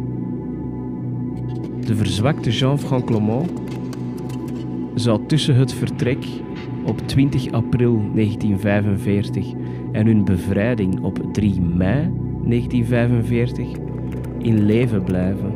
De 1.85 1.95
verzwakte 1.95 2.49
Jean-Franc 2.49 3.05
Clement 3.05 3.51
zou 4.95 5.25
tussen 5.25 5.55
het 5.55 5.73
vertrek 5.73 6.25
op 6.85 7.07
20 7.07 7.51
april 7.51 8.01
1945 8.13 9.53
en 9.91 10.05
hun 10.05 10.25
bevrijding 10.25 11.01
op 11.01 11.33
3 11.33 11.61
mei 11.61 12.11
1945 12.43 13.67
in 14.37 14.65
leven 14.65 15.03
blijven. 15.03 15.53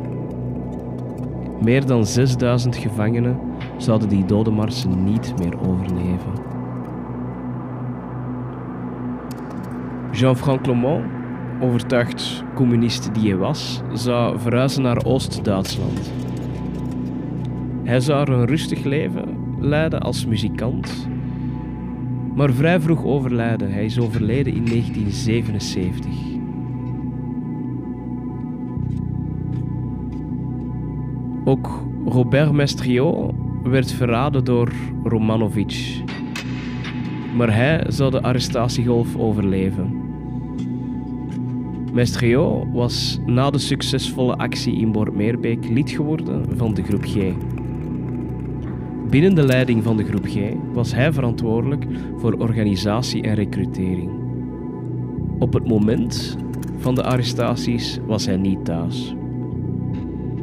Meer 1.62 1.86
dan 1.86 2.06
6000 2.06 2.76
gevangenen 2.76 3.38
zouden 3.76 4.08
die 4.08 4.24
dodenmarsen 4.24 5.04
niet 5.04 5.34
meer 5.38 5.68
overleven. 5.68 6.41
Jean-Franc 10.12 10.62
Clement, 10.62 11.04
overtuigd 11.60 12.44
communist 12.54 13.14
die 13.14 13.28
hij 13.28 13.38
was, 13.38 13.82
zou 13.92 14.40
verhuizen 14.40 14.82
naar 14.82 15.04
Oost-Duitsland. 15.04 16.12
Hij 17.84 18.00
zou 18.00 18.32
een 18.32 18.46
rustig 18.46 18.84
leven 18.84 19.24
leiden 19.58 20.00
als 20.00 20.26
muzikant, 20.26 21.08
maar 22.34 22.50
vrij 22.52 22.80
vroeg 22.80 23.04
overlijden. 23.04 23.72
Hij 23.72 23.84
is 23.84 24.00
overleden 24.00 24.54
in 24.54 24.64
1977. 24.64 26.10
Ook 31.44 31.86
Robert 32.04 32.52
Mestriot 32.52 33.34
werd 33.62 33.92
verraden 33.92 34.44
door 34.44 34.72
Romanovic. 35.04 36.02
Maar 37.36 37.54
hij 37.54 37.84
zou 37.88 38.10
de 38.10 38.22
arrestatiegolf 38.22 39.16
overleven. 39.16 40.01
Mestriot 41.92 42.66
was 42.72 43.20
na 43.26 43.50
de 43.50 43.58
succesvolle 43.58 44.36
actie 44.36 44.76
in 44.76 44.92
Bormeerbeek 44.92 45.68
lid 45.68 45.90
geworden 45.90 46.44
van 46.56 46.74
de 46.74 46.82
groep 46.82 47.04
G. 47.04 47.16
Binnen 49.10 49.34
de 49.34 49.42
leiding 49.42 49.82
van 49.82 49.96
de 49.96 50.04
groep 50.04 50.26
G 50.26 50.36
was 50.72 50.94
hij 50.94 51.12
verantwoordelijk 51.12 51.86
voor 52.16 52.32
organisatie 52.32 53.22
en 53.22 53.34
recrutering. 53.34 54.10
Op 55.38 55.52
het 55.52 55.68
moment 55.68 56.36
van 56.78 56.94
de 56.94 57.02
arrestaties 57.02 57.98
was 58.06 58.26
hij 58.26 58.36
niet 58.36 58.64
thuis. 58.64 59.14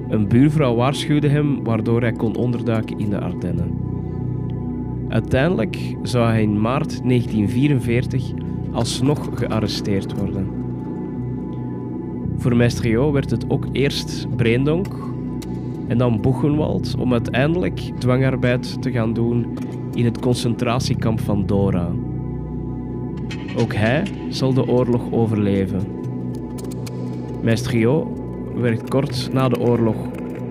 Een 0.10 0.28
buurvrouw 0.28 0.76
waarschuwde 0.76 1.28
hem 1.28 1.64
waardoor 1.64 2.02
hij 2.02 2.12
kon 2.12 2.36
onderduiken 2.36 3.00
in 3.00 3.10
de 3.10 3.20
Ardennen. 3.20 3.78
Uiteindelijk 5.08 5.96
zou 6.04 6.28
hij 6.28 6.42
in 6.42 6.62
maart 6.62 7.08
1944 7.08 8.32
alsnog 8.72 9.30
gearresteerd 9.34 10.20
worden. 10.20 10.60
Voor 12.40 12.56
Mestriot 12.56 13.14
werd 13.14 13.30
het 13.30 13.50
ook 13.50 13.66
eerst 13.72 14.28
Breendonk 14.36 14.88
en 15.88 15.98
dan 15.98 16.22
Buchenwald 16.22 16.96
om 17.00 17.12
uiteindelijk 17.12 17.80
dwangarbeid 17.98 18.82
te 18.82 18.92
gaan 18.92 19.14
doen 19.14 19.58
in 19.94 20.06
het 20.06 20.20
concentratiekamp 20.20 21.20
van 21.20 21.46
Dora. 21.46 21.90
Ook 23.58 23.74
hij 23.74 24.04
zal 24.30 24.54
de 24.54 24.68
oorlog 24.68 25.12
overleven. 25.12 25.82
Mestriot 27.42 28.08
werkt 28.56 28.90
kort 28.90 29.30
na 29.34 29.50
de 29.50 29.60
oorlog 29.60 29.96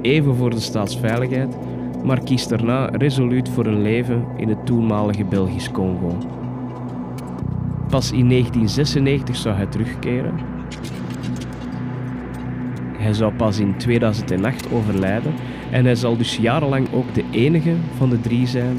even 0.03 0.35
voor 0.35 0.51
de 0.51 0.61
staatsveiligheid, 0.61 1.57
maar 2.05 2.21
kiest 2.25 2.49
daarna 2.49 2.87
resoluut 2.87 3.49
voor 3.49 3.67
een 3.67 3.83
leven 3.83 4.25
in 4.37 4.49
het 4.49 4.67
toenmalige 4.67 5.25
Belgisch 5.25 5.71
Congo. 5.71 6.17
Pas 7.89 8.13
in 8.13 8.29
1996 8.29 9.37
zou 9.37 9.55
hij 9.55 9.67
terugkeren 9.67 10.58
hij 12.99 13.13
zou 13.13 13.33
pas 13.33 13.59
in 13.59 13.77
2008 13.77 14.73
overlijden 14.73 15.33
en 15.71 15.85
hij 15.85 15.95
zal 15.95 16.17
dus 16.17 16.37
jarenlang 16.37 16.93
ook 16.93 17.15
de 17.15 17.25
enige 17.31 17.75
van 17.97 18.11
de 18.11 18.21
drie 18.21 18.47
zijn 18.47 18.77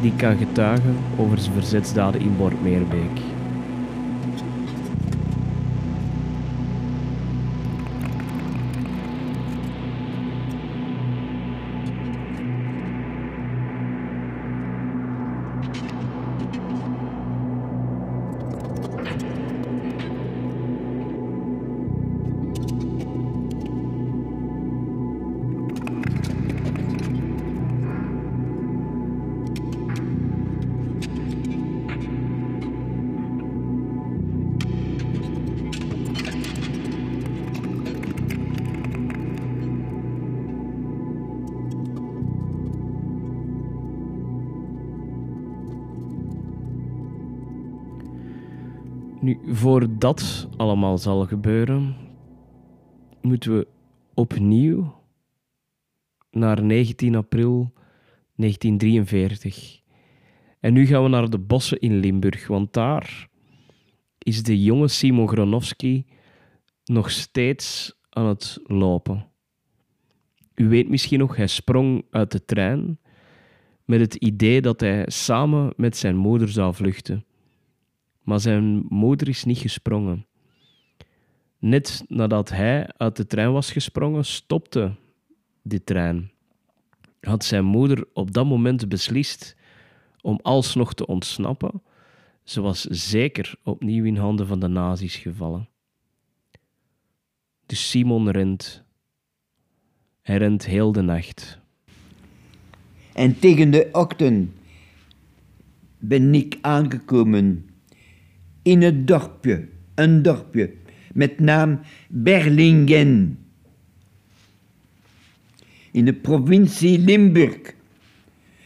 die 0.00 0.12
kan 0.16 0.36
getuigen 0.36 0.96
over 1.16 1.38
zijn 1.38 1.54
verzetsdaden 1.54 2.20
in 2.20 2.36
Bortmeerbeek. 2.36 3.39
Nu, 49.60 49.66
voor 49.66 49.98
dat 49.98 50.48
allemaal 50.56 50.98
zal 50.98 51.26
gebeuren, 51.26 51.96
moeten 53.22 53.56
we 53.56 53.66
opnieuw 54.14 55.02
naar 56.30 56.62
19 56.62 57.14
april 57.14 57.72
1943. 58.34 59.80
En 60.60 60.72
nu 60.72 60.86
gaan 60.86 61.02
we 61.02 61.08
naar 61.08 61.30
de 61.30 61.38
bossen 61.38 61.80
in 61.80 61.98
Limburg, 61.98 62.46
want 62.46 62.72
daar 62.72 63.28
is 64.18 64.42
de 64.42 64.62
jonge 64.62 64.88
Simon 64.88 65.28
Gronowski 65.28 66.06
nog 66.84 67.10
steeds 67.10 67.94
aan 68.10 68.26
het 68.26 68.60
lopen. 68.64 69.26
U 70.54 70.68
weet 70.68 70.88
misschien 70.88 71.18
nog, 71.18 71.36
hij 71.36 71.46
sprong 71.46 72.04
uit 72.10 72.32
de 72.32 72.44
trein 72.44 72.98
met 73.84 74.00
het 74.00 74.14
idee 74.14 74.60
dat 74.60 74.80
hij 74.80 75.04
samen 75.06 75.72
met 75.76 75.96
zijn 75.96 76.16
moeder 76.16 76.48
zou 76.48 76.74
vluchten 76.74 77.24
maar 78.22 78.40
zijn 78.40 78.84
moeder 78.88 79.28
is 79.28 79.44
niet 79.44 79.58
gesprongen. 79.58 80.26
Net 81.58 82.04
nadat 82.08 82.48
hij 82.48 82.88
uit 82.96 83.16
de 83.16 83.26
trein 83.26 83.52
was 83.52 83.72
gesprongen, 83.72 84.24
stopte 84.24 84.94
de 85.62 85.84
trein. 85.84 86.30
Had 87.20 87.44
zijn 87.44 87.64
moeder 87.64 88.06
op 88.12 88.32
dat 88.32 88.46
moment 88.46 88.88
beslist 88.88 89.56
om 90.20 90.38
alsnog 90.42 90.94
te 90.94 91.06
ontsnappen. 91.06 91.82
Ze 92.44 92.60
was 92.60 92.82
zeker 92.84 93.54
opnieuw 93.62 94.04
in 94.04 94.16
handen 94.16 94.46
van 94.46 94.60
de 94.60 94.68
nazi's 94.68 95.16
gevallen. 95.16 95.68
Dus 97.66 97.90
Simon 97.90 98.30
rent. 98.30 98.84
Hij 100.22 100.36
rent 100.36 100.66
heel 100.66 100.92
de 100.92 101.02
nacht. 101.02 101.58
En 103.12 103.38
tegen 103.38 103.70
de 103.70 103.88
ochtend 103.92 104.50
ben 105.98 106.34
ik 106.34 106.58
aangekomen 106.60 107.69
in 108.62 108.82
het 108.82 109.06
dorpje, 109.06 109.68
een 109.94 110.22
dorpje 110.22 110.70
met 111.12 111.40
naam 111.40 111.80
Berlingen. 112.08 113.38
In 115.90 116.04
de 116.04 116.12
provincie 116.12 116.98
Limburg. 116.98 117.74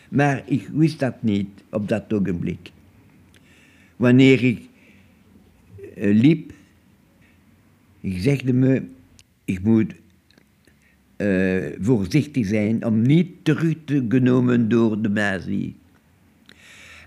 Maar 0.09 0.43
ik 0.47 0.69
wist 0.73 0.99
dat 0.99 1.23
niet 1.23 1.49
op 1.71 1.89
dat 1.89 2.13
ogenblik. 2.13 2.71
Wanneer 3.97 4.45
ik 4.45 4.69
uh, 5.97 6.21
liep, 6.21 6.53
ik 8.01 8.19
zegde 8.19 8.53
me, 8.53 8.83
ik 9.45 9.63
moet 9.63 9.95
uh, 11.17 11.65
voorzichtig 11.81 12.47
zijn 12.47 12.85
om 12.85 13.03
niet 13.03 13.29
terug 13.43 13.75
te 13.85 14.05
genomen 14.09 14.69
door 14.69 15.03
de 15.03 15.09
nazi. 15.09 15.77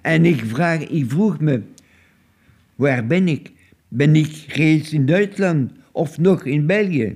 En 0.02 0.26
ik, 0.26 0.40
vraag, 0.46 0.88
ik 0.88 1.10
vroeg 1.10 1.40
me, 1.40 1.62
Waar 2.78 3.08
ben 3.08 3.28
ik? 3.28 3.52
Ben 3.88 4.16
ik 4.16 4.46
reeds 4.48 4.94
in 4.94 5.06
Duitsland 5.06 5.72
of 5.92 6.18
nog 6.18 6.46
in 6.46 6.66
België? 6.66 7.14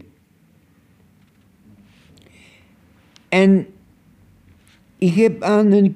En 3.29 3.65
ik 4.97 5.13
heb 5.13 5.43
aan 5.43 5.71
een, 5.71 5.95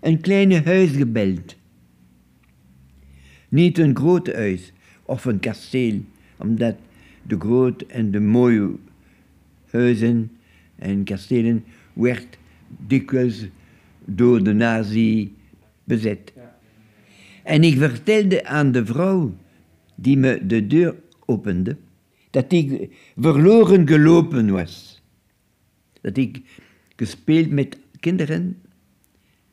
een 0.00 0.20
kleine 0.20 0.62
huis 0.62 0.90
gebeld. 0.90 1.56
Niet 3.48 3.78
een 3.78 3.96
groot 3.96 4.32
huis 4.32 4.72
of 5.02 5.24
een 5.24 5.40
kasteel, 5.40 6.00
omdat 6.36 6.76
de 7.22 7.38
grote 7.38 7.86
en 7.86 8.10
de 8.10 8.20
mooie 8.20 8.70
huizen 9.70 10.30
en 10.76 11.04
kastelen 11.04 11.64
werd 11.92 12.38
dikwijls 12.68 13.46
door 14.04 14.42
de 14.42 14.52
nazi 14.52 15.34
bezet. 15.84 16.32
En 17.44 17.64
ik 17.64 17.76
vertelde 17.78 18.44
aan 18.44 18.72
de 18.72 18.86
vrouw 18.86 19.34
die 19.94 20.16
me 20.16 20.46
de 20.46 20.66
deur 20.66 20.96
opende, 21.24 21.76
dat 22.30 22.52
ik 22.52 22.90
verloren 23.16 23.88
gelopen 23.88 24.50
was. 24.50 25.02
Dat 26.00 26.16
ik 26.16 26.40
gespeeld 26.96 27.50
met 27.50 27.78
kinderen 28.00 28.62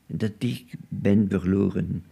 en 0.07 0.17
dat 0.17 0.31
ik 0.37 0.73
ben 0.87 1.25
verloren. 1.29 2.05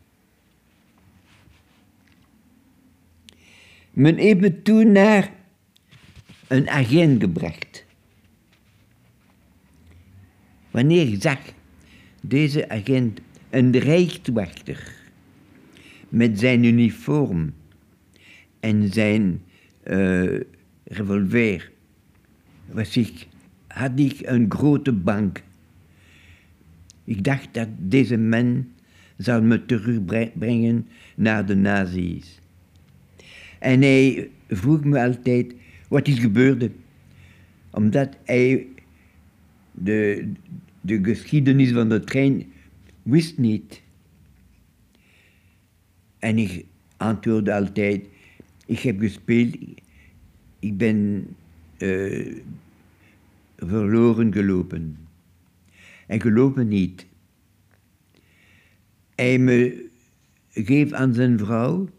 Men 3.92 4.18
heeft 4.18 4.64
toen 4.64 4.92
naar 4.92 5.34
een 6.48 6.70
agent 6.70 7.22
gebracht. 7.22 7.86
Wanneer 10.72 11.08
ik 11.14 11.22
zag 11.22 11.40
deze 12.22 12.70
agent 12.70 13.20
een 13.50 13.78
rijkswachter 13.78 14.99
met 16.10 16.40
zijn 16.40 16.64
uniform 16.64 17.54
en 18.60 18.94
zijn 18.94 19.42
uh, 19.88 20.40
revolver, 20.84 21.72
was 22.72 22.98
ik, 22.98 23.28
had 23.68 24.00
ik 24.00 24.20
een 24.22 24.52
grote 24.52 24.94
bank. 24.94 25.44
Ik 27.04 27.24
dacht 27.24 27.48
dat 27.52 27.68
deze 27.78 28.18
man 28.18 28.68
zal 29.18 29.42
me 29.42 29.66
terugbrengen 29.66 30.88
naar 31.16 31.46
de 31.46 31.56
nazi's. 31.56 32.40
En 33.60 33.82
hij 33.82 34.30
vroeg 34.48 34.84
me 34.84 35.02
altijd 35.02 35.54
wat 35.88 36.08
is 36.08 36.20
gebeurde. 36.20 36.72
Omdat 37.72 38.18
hij 38.26 38.68
de, 39.72 40.28
de 40.82 41.00
geschiedenis 41.04 41.72
van 41.72 41.90
de 41.90 42.00
trein 42.00 42.46
wist 43.04 43.38
niet. 43.38 43.82
En 46.20 46.38
ik 46.38 46.66
antwoordde 46.98 47.54
altijd, 47.54 48.08
ik 48.66 48.80
heb 48.80 49.00
gespeeld, 49.00 49.58
ik 50.60 50.78
ben 50.78 51.28
uh, 51.78 52.38
verloren 53.58 54.34
gelopen. 54.34 54.98
En 56.08 56.22
gelopen 56.22 56.68
niet. 56.68 57.06
Hij 59.16 59.38
me 59.38 59.90
geeft 60.52 60.94
aan 60.94 61.14
zijn 61.14 61.38
vrouw, 61.40 61.90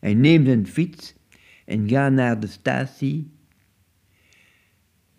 hij 0.00 0.14
neemt 0.14 0.48
een 0.48 0.66
fiets 0.66 1.14
en 1.64 1.88
gaat 1.88 2.12
naar 2.12 2.40
de 2.40 2.46
statie. 2.46 3.30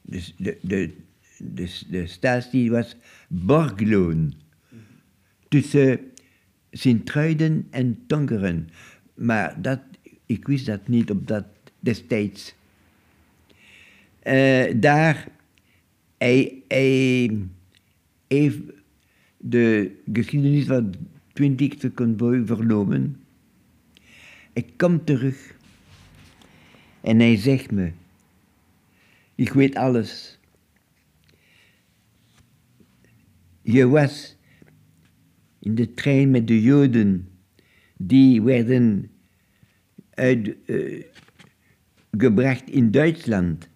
Dus 0.01 0.35
de, 0.37 0.57
de, 0.61 0.93
de, 1.37 1.81
de 1.89 2.07
statie 2.07 2.71
was 2.71 2.95
Borgloon. 3.27 4.33
Tussen 5.47 6.12
Sint-Truiden 6.73 7.67
en 7.69 8.03
Tongeren. 8.07 8.69
Maar 9.13 9.61
dat, 9.61 9.79
ik 10.25 10.47
wist 10.47 10.65
dat 10.65 10.87
niet 10.87 11.09
op 11.09 11.27
dat 11.27 11.45
destijds. 11.79 12.55
Uh, 14.23 14.73
daar, 14.75 15.27
hij, 16.17 16.63
heeft 18.27 18.59
de 19.37 19.95
geschiedenis 20.13 20.65
van 20.65 20.95
20e 21.41 21.93
konvooi 21.93 22.45
vernomen. 22.45 23.23
Ik 24.53 24.77
kom 24.77 25.03
terug 25.03 25.55
en 27.01 27.19
hij 27.19 27.35
zegt 27.35 27.71
me, 27.71 27.91
ik 29.35 29.53
weet 29.53 29.75
alles. 29.75 30.39
Je 33.61 33.87
was 33.87 34.35
in 35.63 35.75
de 35.75 35.93
trein 35.93 36.31
met 36.31 36.47
de 36.47 36.61
Joden, 36.61 37.27
die 37.97 38.41
werden 38.41 39.11
uitgebracht 40.09 40.69
uh, 42.69 42.75
in 42.75 42.91
Duitsland. 42.91 43.69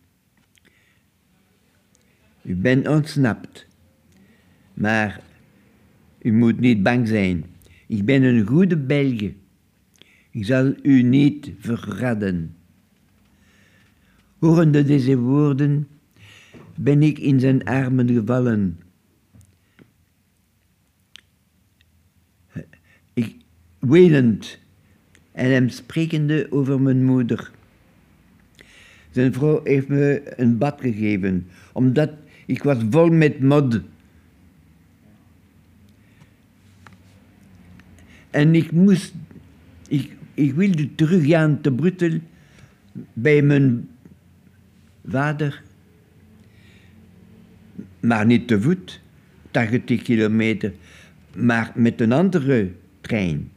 U 2.41 2.55
bent 2.55 2.87
ontsnapt, 2.87 3.67
maar 4.73 5.23
u 6.21 6.31
moet 6.33 6.59
niet 6.59 6.83
bang 6.83 7.07
zijn. 7.07 7.45
Ik 7.87 8.05
ben 8.05 8.23
een 8.23 8.45
goede 8.45 8.77
Belg. 8.77 9.21
Ik 10.31 10.45
zal 10.45 10.73
u 10.81 11.01
niet 11.01 11.51
verraden. 11.59 12.55
Horende 14.37 14.83
deze 14.83 15.17
woorden 15.17 15.87
ben 16.75 17.03
ik 17.03 17.19
in 17.19 17.39
zijn 17.39 17.63
armen 17.63 18.09
gevallen. 18.09 18.79
Ik, 23.17 23.35
wenend 23.87 24.59
en 25.31 25.51
hem 25.51 25.69
sprekende 25.69 26.47
over 26.49 26.81
mijn 26.81 27.05
moeder. 27.05 27.51
Zijn 29.11 29.33
vrouw 29.33 29.61
heeft 29.63 29.87
me 29.87 30.33
een 30.35 30.57
bad 30.57 30.81
gegeven, 30.81 31.47
omdat 31.73 32.09
ik 32.45 32.63
was 32.63 32.77
vol 32.89 33.09
met 33.09 33.39
mod. 33.39 33.81
En 38.29 38.55
ik 38.55 38.71
moest, 38.71 39.13
ik, 39.87 40.11
ik 40.33 40.53
wilde 40.53 40.95
teruggaan 40.95 41.61
te 41.61 41.71
Brussel 41.71 42.19
bij 43.13 43.41
mijn 43.41 43.89
vader, 45.07 45.63
maar 47.99 48.25
niet 48.25 48.47
te 48.47 48.61
voet, 48.61 49.01
80 49.51 50.01
kilometer, 50.01 50.73
maar 51.35 51.71
met 51.75 52.01
een 52.01 52.11
andere 52.11 52.71
trein. 53.01 53.49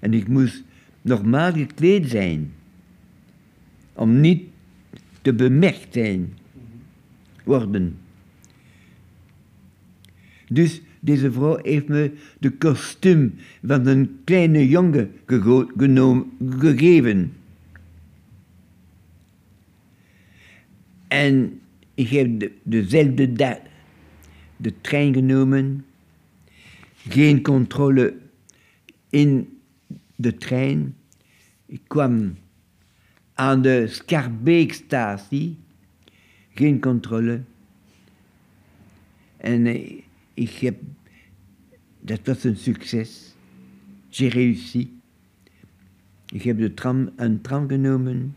En 0.00 0.14
ik 0.14 0.28
moest 0.28 0.62
normaal 1.02 1.52
gekleed 1.52 2.10
zijn, 2.10 2.52
om 3.92 4.20
niet 4.20 4.42
te 5.22 5.34
bemerkt 5.34 5.92
zijn 5.92 6.32
worden. 7.44 7.98
Dus 10.48 10.80
deze 11.00 11.32
vrouw 11.32 11.58
heeft 11.62 11.88
me 11.88 12.12
de 12.38 12.50
kostuum 12.50 13.34
van 13.66 13.86
een 13.86 14.20
kleine 14.24 14.68
jongen 14.68 15.12
gegeven. 16.58 17.32
En 21.08 21.60
ik 21.94 22.08
heb 22.08 22.40
de, 22.40 22.52
dezelfde 22.62 23.32
dag 23.32 23.58
de 24.56 24.72
trein 24.80 25.14
genomen. 25.14 25.84
Geen 27.08 27.42
controle 27.42 28.14
in 29.10 29.59
de 30.22 30.36
trein. 30.36 30.96
Ik 31.66 31.80
kwam 31.86 32.36
aan 33.34 33.62
de 33.62 33.86
Scarbeekstatie. 33.86 35.58
Geen 36.54 36.80
controle. 36.80 37.40
En 39.36 39.66
ik 40.34 40.50
heb, 40.50 40.76
dat 42.00 42.20
was 42.24 42.44
een 42.44 42.56
succes. 42.56 43.34
J'ai 44.08 44.28
réussi. 44.28 45.00
Ik 46.32 46.42
heb 46.42 46.58
de 46.58 46.74
tram, 46.74 47.10
een 47.16 47.40
tram 47.40 47.68
genomen 47.68 48.34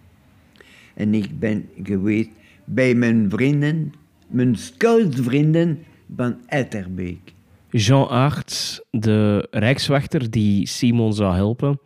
en 0.94 1.14
ik 1.14 1.40
ben 1.40 1.70
geweest 1.84 2.30
bij 2.66 2.96
mijn 2.96 3.30
vrienden, 3.30 3.94
mijn 4.28 4.56
scoutsvrienden 4.56 5.80
van 6.16 6.38
Etterbeek. 6.46 7.33
Jean 7.76 8.08
Aerts, 8.08 8.82
de 8.92 9.48
rijkswachter 9.52 10.32
die 10.32 10.68
Simon 10.68 11.14
zou 11.14 11.36
helpen, 11.36 11.80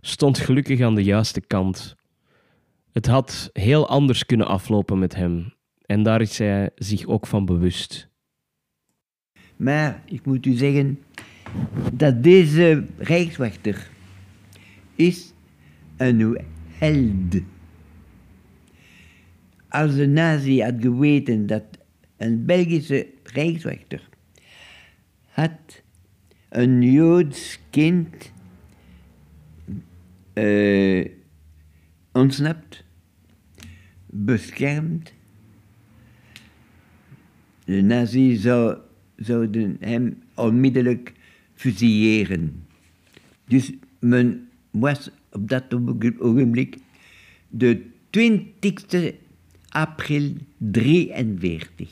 stond 0.00 0.38
gelukkig 0.38 0.80
aan 0.80 0.94
de 0.94 1.04
juiste 1.04 1.40
kant. 1.40 1.96
Het 2.92 3.06
had 3.06 3.50
heel 3.52 3.88
anders 3.88 4.26
kunnen 4.26 4.46
aflopen 4.46 4.98
met 4.98 5.14
hem 5.14 5.54
en 5.86 6.02
daar 6.02 6.20
is 6.20 6.38
hij 6.38 6.70
zich 6.74 7.06
ook 7.06 7.26
van 7.26 7.44
bewust. 7.44 8.08
Maar 9.56 10.02
ik 10.04 10.26
moet 10.26 10.46
u 10.46 10.52
zeggen 10.52 10.98
dat 11.92 12.22
deze 12.22 12.84
rijkswachter 12.96 13.90
is 14.94 15.32
een 15.96 16.38
held. 16.68 17.42
Als 19.68 19.94
de 19.94 20.06
nazi 20.06 20.62
had 20.62 20.74
geweten 20.80 21.46
dat 21.46 21.64
een 22.16 22.44
Belgische 22.44 23.06
rijkswachter 23.22 24.07
had 25.38 25.82
een 26.48 26.82
Joods 26.82 27.58
kind 27.70 28.32
uh, 30.34 31.06
ontsnapt, 32.12 32.84
beschermd, 34.06 35.12
de 37.64 37.82
nazi 37.82 38.36
zou 38.36 38.78
zouden 39.16 39.76
hem 39.80 40.22
onmiddellijk 40.34 41.12
fusilleren. 41.54 42.66
Dus 43.44 43.72
men 43.98 44.48
was 44.70 45.10
op 45.32 45.48
dat 45.48 45.64
ogenblik 46.18 46.76
de 47.48 47.86
20 48.10 49.14
april 49.68 50.32
43. 50.56 51.90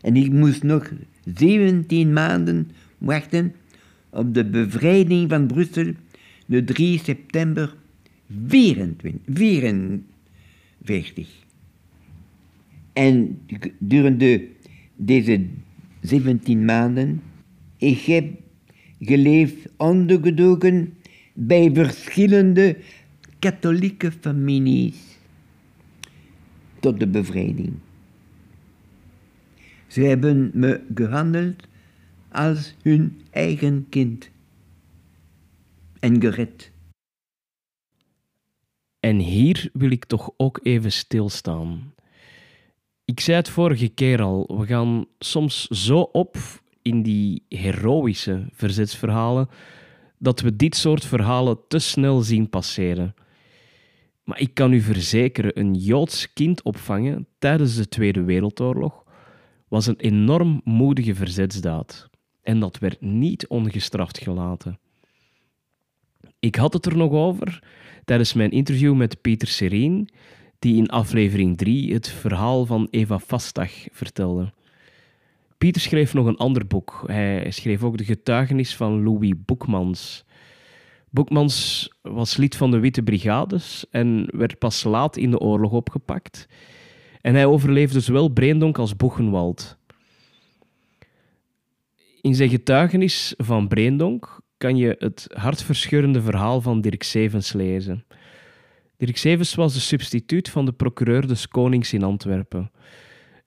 En 0.00 0.16
ik 0.16 0.32
moest 0.32 0.62
nog 0.62 0.92
17 1.34 2.12
maanden 2.12 2.70
wachten 2.98 3.54
op 4.10 4.34
de 4.34 4.44
bevrijding 4.44 5.30
van 5.30 5.46
Brussel, 5.46 5.92
de 6.46 6.64
3 6.64 6.98
september 6.98 7.74
24. 8.48 9.20
44. 9.34 11.28
En 12.92 13.38
durende 13.78 14.46
deze 14.96 15.46
17 16.00 16.64
maanden. 16.64 17.22
Ik 17.76 18.00
heb 18.00 18.24
geleefd 19.00 19.68
ondergedoken 19.76 20.94
bij 21.32 21.70
verschillende 21.74 22.76
katholieke 23.38 24.12
families. 24.20 25.12
tot 26.80 27.00
de 27.00 27.06
bevrijding. 27.06 27.72
Ze 29.94 30.00
hebben 30.00 30.50
me 30.54 30.80
gehandeld 30.94 31.66
als 32.28 32.74
hun 32.82 33.22
eigen 33.30 33.86
kind 33.88 34.30
en 36.00 36.20
gered. 36.20 36.72
En 39.00 39.18
hier 39.18 39.70
wil 39.72 39.90
ik 39.90 40.04
toch 40.04 40.30
ook 40.36 40.60
even 40.62 40.92
stilstaan. 40.92 41.94
Ik 43.04 43.20
zei 43.20 43.36
het 43.36 43.48
vorige 43.48 43.88
keer 43.88 44.22
al, 44.22 44.58
we 44.58 44.66
gaan 44.66 45.06
soms 45.18 45.66
zo 45.66 46.00
op 46.00 46.36
in 46.82 47.02
die 47.02 47.44
heroïsche 47.48 48.46
verzetsverhalen 48.52 49.48
dat 50.18 50.40
we 50.40 50.56
dit 50.56 50.76
soort 50.76 51.04
verhalen 51.04 51.58
te 51.68 51.78
snel 51.78 52.20
zien 52.20 52.48
passeren. 52.48 53.14
Maar 54.24 54.40
ik 54.40 54.54
kan 54.54 54.72
u 54.72 54.80
verzekeren, 54.80 55.58
een 55.58 55.74
Joods 55.74 56.32
kind 56.32 56.62
opvangen 56.62 57.26
tijdens 57.38 57.76
de 57.76 57.88
Tweede 57.88 58.22
Wereldoorlog 58.22 59.03
was 59.74 59.86
een 59.86 60.00
enorm 60.00 60.60
moedige 60.64 61.14
verzetsdaad. 61.14 62.10
En 62.42 62.60
dat 62.60 62.78
werd 62.78 63.00
niet 63.00 63.46
ongestraft 63.46 64.18
gelaten. 64.18 64.78
Ik 66.38 66.54
had 66.54 66.72
het 66.72 66.86
er 66.86 66.96
nog 66.96 67.12
over 67.12 67.62
tijdens 68.04 68.32
mijn 68.32 68.50
interview 68.50 68.94
met 68.94 69.20
Pieter 69.20 69.48
Sereen, 69.48 70.08
die 70.58 70.76
in 70.76 70.88
aflevering 70.88 71.56
3 71.56 71.92
het 71.92 72.08
verhaal 72.08 72.66
van 72.66 72.88
Eva 72.90 73.18
Vastag 73.18 73.70
vertelde. 73.92 74.52
Pieter 75.58 75.82
schreef 75.82 76.14
nog 76.14 76.26
een 76.26 76.36
ander 76.36 76.66
boek. 76.66 77.02
Hij 77.06 77.50
schreef 77.50 77.82
ook 77.82 77.96
de 77.96 78.04
getuigenis 78.04 78.76
van 78.76 79.02
Louis 79.02 79.32
Boekmans. 79.36 80.24
Boekmans 81.10 81.88
was 82.02 82.36
lid 82.36 82.56
van 82.56 82.70
de 82.70 82.78
Witte 82.78 83.02
Brigades 83.02 83.86
en 83.90 84.28
werd 84.32 84.58
pas 84.58 84.84
laat 84.84 85.16
in 85.16 85.30
de 85.30 85.38
oorlog 85.38 85.72
opgepakt. 85.72 86.48
En 87.24 87.34
hij 87.34 87.46
overleefde 87.46 88.00
zowel 88.00 88.28
Breendonk 88.28 88.78
als 88.78 88.96
Boegenwald. 88.96 89.76
In 92.20 92.34
zijn 92.34 92.48
getuigenis 92.48 93.34
van 93.36 93.68
Breendonk 93.68 94.40
kan 94.56 94.76
je 94.76 94.96
het 94.98 95.26
hartverscheurende 95.32 96.22
verhaal 96.22 96.60
van 96.60 96.80
Dirk 96.80 97.02
Sevens 97.02 97.52
lezen. 97.52 98.04
Dirk 98.96 99.16
Sevens 99.16 99.54
was 99.54 99.74
de 99.74 99.80
substituut 99.80 100.48
van 100.48 100.64
de 100.64 100.72
procureur 100.72 101.26
des 101.26 101.48
Konings 101.48 101.92
in 101.92 102.02
Antwerpen. 102.02 102.70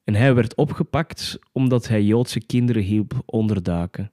En 0.04 0.16
hij 0.16 0.34
werd 0.34 0.56
opgepakt 0.56 1.40
omdat 1.52 1.88
hij 1.88 2.04
Joodse 2.04 2.46
kinderen 2.46 2.84
hielp 2.84 3.22
onderduiken. 3.26 4.12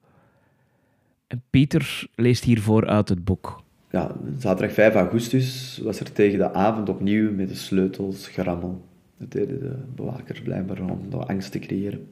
En 1.27 1.43
Pieter 1.51 2.07
leest 2.15 2.45
hiervoor 2.45 2.87
uit 2.87 3.09
het 3.09 3.25
boek. 3.25 3.63
Ja, 3.91 4.17
zaterdag 4.39 4.75
5 4.75 4.95
augustus 4.95 5.81
was 5.83 6.01
er 6.01 6.13
tegen 6.13 6.39
de 6.39 6.53
avond 6.53 6.89
opnieuw 6.89 7.33
met 7.33 7.49
de 7.49 7.55
sleutels 7.55 8.29
gerammel. 8.29 8.93
Dat 9.29 9.33
deden 9.33 9.61
de 9.61 9.75
bewakers 9.95 10.41
blijkbaar 10.41 10.81
om 10.81 11.13
angst 11.13 11.53
te 11.53 11.59
creëren. 11.59 12.07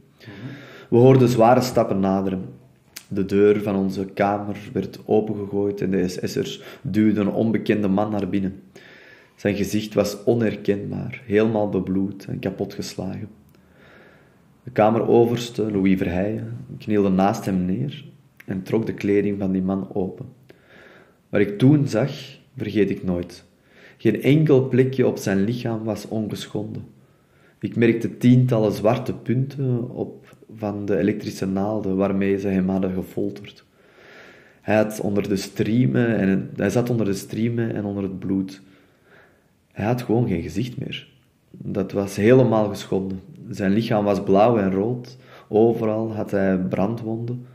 We 0.88 0.96
hoorden 0.96 1.28
zware 1.28 1.60
stappen 1.60 2.00
naderen. 2.00 2.44
De 3.08 3.24
deur 3.24 3.62
van 3.62 3.76
onze 3.76 4.04
kamer 4.04 4.56
werd 4.72 4.98
opengegooid 5.04 5.80
en 5.80 5.90
de 5.90 6.08
SS'ers 6.08 6.62
duwden 6.82 7.26
een 7.26 7.32
onbekende 7.32 7.88
man 7.88 8.10
naar 8.10 8.28
binnen. 8.28 8.62
Zijn 9.36 9.56
gezicht 9.56 9.94
was 9.94 10.24
onherkenbaar, 10.24 11.22
helemaal 11.24 11.68
bebloed 11.68 12.24
en 12.24 12.38
kapotgeslagen. 12.38 13.28
De 14.62 14.70
kameroverste, 14.70 15.70
Louis 15.70 15.98
Verheijen, 15.98 16.56
knielde 16.78 17.08
naast 17.08 17.44
hem 17.44 17.64
neer 17.64 18.04
en 18.46 18.62
trok 18.62 18.86
de 18.86 18.94
kleding 18.94 19.38
van 19.38 19.52
die 19.52 19.62
man 19.62 19.94
open. 19.94 20.26
Wat 21.28 21.40
ik 21.40 21.58
toen 21.58 21.88
zag, 21.88 22.10
vergeet 22.56 22.90
ik 22.90 23.04
nooit. 23.04 23.44
Geen 24.02 24.22
enkel 24.22 24.68
plekje 24.68 25.06
op 25.06 25.18
zijn 25.18 25.44
lichaam 25.44 25.84
was 25.84 26.08
ongeschonden. 26.08 26.91
Ik 27.62 27.76
merkte 27.76 28.16
tientallen 28.16 28.72
zwarte 28.72 29.14
punten 29.14 29.90
op 29.90 30.36
van 30.54 30.84
de 30.84 30.96
elektrische 30.96 31.46
naalden 31.46 31.96
waarmee 31.96 32.38
ze 32.38 32.48
hem 32.48 32.68
hadden 32.68 32.92
gefolterd. 32.92 33.64
Hij, 34.60 34.76
had 34.76 35.00
onder 35.00 35.28
de 35.28 35.36
striemen 35.36 36.16
en, 36.16 36.50
hij 36.56 36.70
zat 36.70 36.90
onder 36.90 37.06
de 37.06 37.14
striemen 37.14 37.74
en 37.74 37.84
onder 37.84 38.02
het 38.02 38.18
bloed. 38.18 38.62
Hij 39.72 39.84
had 39.84 40.02
gewoon 40.02 40.28
geen 40.28 40.42
gezicht 40.42 40.78
meer. 40.78 41.08
Dat 41.50 41.92
was 41.92 42.16
helemaal 42.16 42.68
geschonden. 42.68 43.20
Zijn 43.48 43.72
lichaam 43.72 44.04
was 44.04 44.22
blauw 44.22 44.58
en 44.58 44.72
rood. 44.72 45.16
Overal 45.48 46.14
had 46.14 46.30
hij 46.30 46.58
brandwonden. 46.58 47.46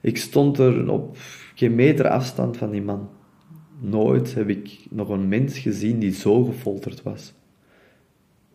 Ik 0.00 0.16
stond 0.16 0.58
er 0.58 0.90
op 0.90 1.16
geen 1.54 1.74
meter 1.74 2.08
afstand 2.08 2.56
van 2.56 2.70
die 2.70 2.82
man. 2.82 3.08
Nooit 3.80 4.34
heb 4.34 4.48
ik 4.48 4.86
nog 4.90 5.08
een 5.08 5.28
mens 5.28 5.58
gezien 5.58 5.98
die 5.98 6.12
zo 6.12 6.44
gefolterd 6.44 7.02
was. 7.02 7.32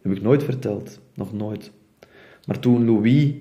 Heb 0.07 0.17
ik 0.17 0.23
nooit 0.23 0.43
verteld, 0.43 0.99
nog 1.13 1.33
nooit. 1.33 1.71
Maar 2.45 2.59
toen 2.59 2.85
Louis 2.85 3.33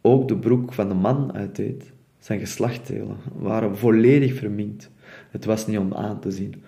ook 0.00 0.28
de 0.28 0.36
broek 0.36 0.72
van 0.72 0.88
de 0.88 0.94
man 0.94 1.34
uitdeed, 1.34 1.92
zijn 2.18 2.38
geslachtdelen 2.38 3.16
waren 3.34 3.76
volledig 3.76 4.34
verminkt. 4.34 4.90
Het 5.30 5.44
was 5.44 5.66
niet 5.66 5.78
om 5.78 5.94
aan 5.94 6.20
te 6.20 6.30
zien. 6.30 6.62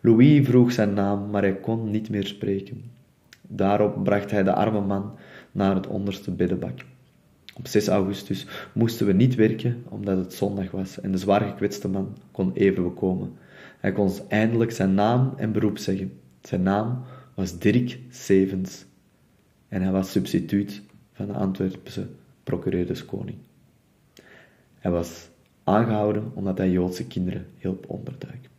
Louis 0.00 0.46
vroeg 0.46 0.72
zijn 0.72 0.94
naam, 0.94 1.30
maar 1.30 1.42
hij 1.42 1.56
kon 1.56 1.90
niet 1.90 2.10
meer 2.10 2.26
spreken. 2.26 2.82
Daarop 3.42 4.04
bracht 4.04 4.30
hij 4.30 4.42
de 4.42 4.54
arme 4.54 4.80
man 4.80 5.12
naar 5.52 5.74
het 5.74 5.86
onderste 5.86 6.30
beddenbak. 6.30 6.84
Op 7.54 7.66
6 7.66 7.88
augustus 7.88 8.46
moesten 8.72 9.06
we 9.06 9.12
niet 9.12 9.34
werken 9.34 9.84
omdat 9.88 10.16
het 10.16 10.34
zondag 10.34 10.70
was 10.70 11.00
en 11.00 11.12
de 11.12 11.18
zwaar 11.18 11.40
gekwetste 11.40 11.88
man 11.88 12.16
kon 12.30 12.52
even 12.52 12.82
bekomen. 12.82 13.32
Hij 13.80 13.92
kon 13.92 14.10
eindelijk 14.28 14.70
zijn 14.70 14.94
naam 14.94 15.32
en 15.36 15.52
beroep 15.52 15.78
zeggen. 15.78 16.12
Zijn 16.40 16.62
naam 16.62 17.04
was 17.34 17.58
Dirk 17.58 17.98
Sevens 18.10 18.84
en 19.68 19.82
hij 19.82 19.92
was 19.92 20.10
substituut 20.10 20.82
van 21.12 21.26
de 21.26 21.32
Antwerpse 21.32 22.08
procureur 22.44 22.86
des. 22.86 23.04
Hij 24.74 24.90
was 24.90 25.28
aangehouden 25.64 26.32
omdat 26.34 26.58
hij 26.58 26.70
Joodse 26.70 27.06
kinderen 27.06 27.46
hielp 27.58 27.84
onderduiken. 27.88 28.50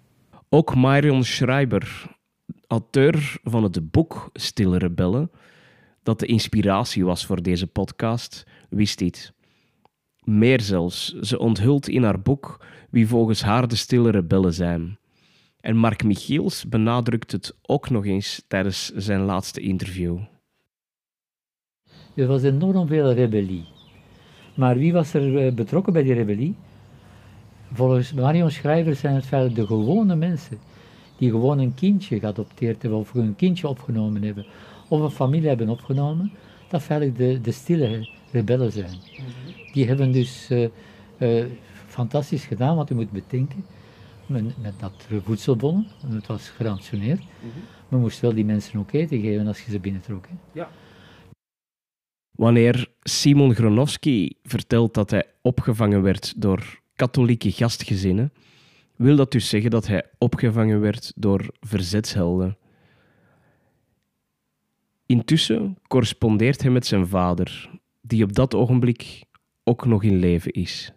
Ook 0.50 0.76
Marion 0.76 1.24
Schreiber, 1.24 2.16
auteur 2.68 3.38
van 3.44 3.64
het 3.64 3.92
boek 3.92 4.30
Stille 4.34 4.78
Rebellen, 4.78 5.32
dat 6.04 6.20
de 6.20 6.26
inspiratie 6.26 7.06
was 7.06 7.26
voor 7.26 7.42
deze 7.42 7.68
podcast, 7.68 8.44
wist 8.70 8.98
dit. 8.98 9.34
Meer 10.24 10.62
zelfs, 10.62 11.14
ze 11.20 11.40
onthult 11.40 11.88
in 11.88 12.04
haar 12.04 12.22
boek 12.22 12.66
wie 12.90 13.08
volgens 13.08 13.42
haar 13.42 13.68
de 13.68 13.76
stille 13.76 14.12
rebellen 14.12 14.54
zijn. 14.54 15.00
En 15.66 15.76
Mark 15.76 16.04
Michiels 16.04 16.66
benadrukt 16.66 17.32
het 17.32 17.56
ook 17.62 17.90
nog 17.90 18.06
eens 18.06 18.44
tijdens 18.48 18.92
zijn 18.96 19.22
laatste 19.22 19.62
interview. 19.62 20.18
Er 22.16 22.28
was 22.28 22.44
enorm 22.44 22.88
veel 22.88 23.14
rebellie. 23.14 23.66
Maar 24.56 24.78
wie 24.78 24.94
was 24.94 25.14
er 25.14 25.38
eh, 25.38 25.54
betrokken 25.54 25.94
bij 25.94 26.04
die 26.04 26.14
rebellie? 26.14 26.56
Volgens 27.74 28.14
Marion 28.14 28.52
Schrijver 28.52 28.96
zijn 28.96 29.16
het 29.16 29.26
feitelijk 29.26 29.60
de 29.60 29.76
gewone 29.76 30.16
mensen 30.16 30.58
die 31.18 31.30
gewoon 31.30 31.60
een 31.60 31.74
kindje 31.74 32.20
geadopteerd 32.20 32.82
hebben 32.82 33.00
of 33.00 33.14
een 33.14 33.36
kindje 33.36 33.68
opgenomen 33.68 34.24
hebben 34.24 34.46
of 34.88 35.02
een 35.02 35.12
familie 35.12 35.48
hebben 35.48 35.70
opgenomen, 35.70 36.32
dat 36.70 36.82
feitelijk 36.82 37.18
de, 37.18 37.42
de 37.42 37.52
stille 37.52 38.10
rebellen 38.32 38.72
zijn. 38.72 38.98
Die 39.74 39.88
hebben 39.88 40.12
dus 40.12 40.52
uh, 40.52 40.68
uh, 41.18 41.46
fantastisch 41.88 42.46
gedaan, 42.46 42.76
want 42.76 42.90
je 42.90 42.96
moet 42.96 43.12
bedenken, 43.12 43.66
met, 44.28 44.62
met 44.62 44.74
dat 44.80 45.08
voedselbonnen, 45.24 45.88
het 46.08 46.28
was 46.28 46.50
gerantioneerd, 46.50 47.20
mm 47.20 47.52
maar 47.88 48.00
moest 48.00 48.20
wel 48.20 48.34
die 48.34 48.46
mensen 48.46 48.80
ook 48.80 48.92
eten 48.92 49.22
geven 49.22 49.48
als 49.48 49.66
je 49.66 49.72
ze 49.72 49.80
binnentrok. 49.80 50.28
Ja. 50.52 50.70
Wanneer 52.32 52.88
Simon 53.02 53.56
Gronowski 53.56 54.38
vertelt 54.44 54.94
dat 54.94 55.12
hij 55.12 55.26
opgevangen 55.42 56.02
werd 56.02 56.34
door 56.42 56.80
katholieke 56.96 57.52
gastgezinnen, 57.52 58.34
wil 58.96 59.16
dat 59.16 59.32
dus 59.32 59.50
zeggen 59.50 59.72
dat 59.72 59.88
hij 59.88 60.04
opgevangen 60.18 60.82
werd 60.82 61.14
door 61.16 61.50
verzetshelden. 61.60 62.58
Intussen 65.06 65.78
correspondeert 65.88 66.62
hij 66.62 66.72
met 66.72 66.86
zijn 66.86 67.08
vader, 67.08 67.70
die 68.02 68.24
op 68.24 68.34
dat 68.34 68.56
ogenblik 68.56 69.24
ook 69.64 69.86
nog 69.86 70.04
in 70.04 70.18
leven 70.18 70.52
is. 70.52 70.92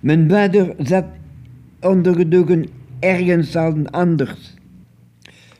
Mijn 0.00 0.28
vader 0.28 0.74
zat 0.78 1.04
ondergedoken 1.88 2.66
ergens 2.98 3.56
anders. 3.90 4.54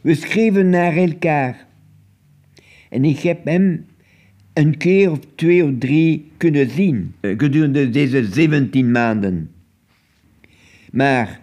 We 0.01 0.14
schreven 0.14 0.70
naar 0.70 0.97
elkaar. 0.97 1.66
En 2.91 3.05
ik 3.05 3.18
heb 3.18 3.45
hem 3.45 3.87
een 4.53 4.77
keer 4.77 5.11
of 5.11 5.18
twee 5.35 5.64
of 5.64 5.70
drie 5.79 6.31
kunnen 6.37 6.70
zien 6.70 7.14
eh, 7.20 7.35
gedurende 7.37 7.91
deze 7.91 8.24
17 8.24 8.91
maanden. 8.91 9.51
Maar 10.93 11.41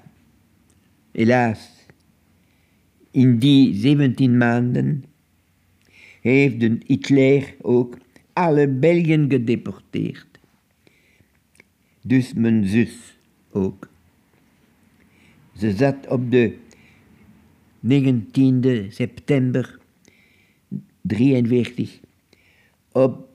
helaas, 1.11 1.69
in 3.11 3.37
die 3.37 3.75
17 3.75 4.37
maanden 4.37 5.03
heeft 6.21 6.61
Hitler 6.85 7.55
ook 7.61 7.97
alle 8.33 8.67
Belgen 8.67 9.29
gedeporteerd. 9.29 10.39
Dus 12.01 12.33
mijn 12.33 12.65
zus 12.65 13.17
ook. 13.51 13.92
Ze 15.57 15.71
zat 15.71 16.07
op 16.07 16.31
de 16.31 16.57
19e 17.87 18.87
september 18.89 19.79
43 21.01 21.99
op 22.91 23.27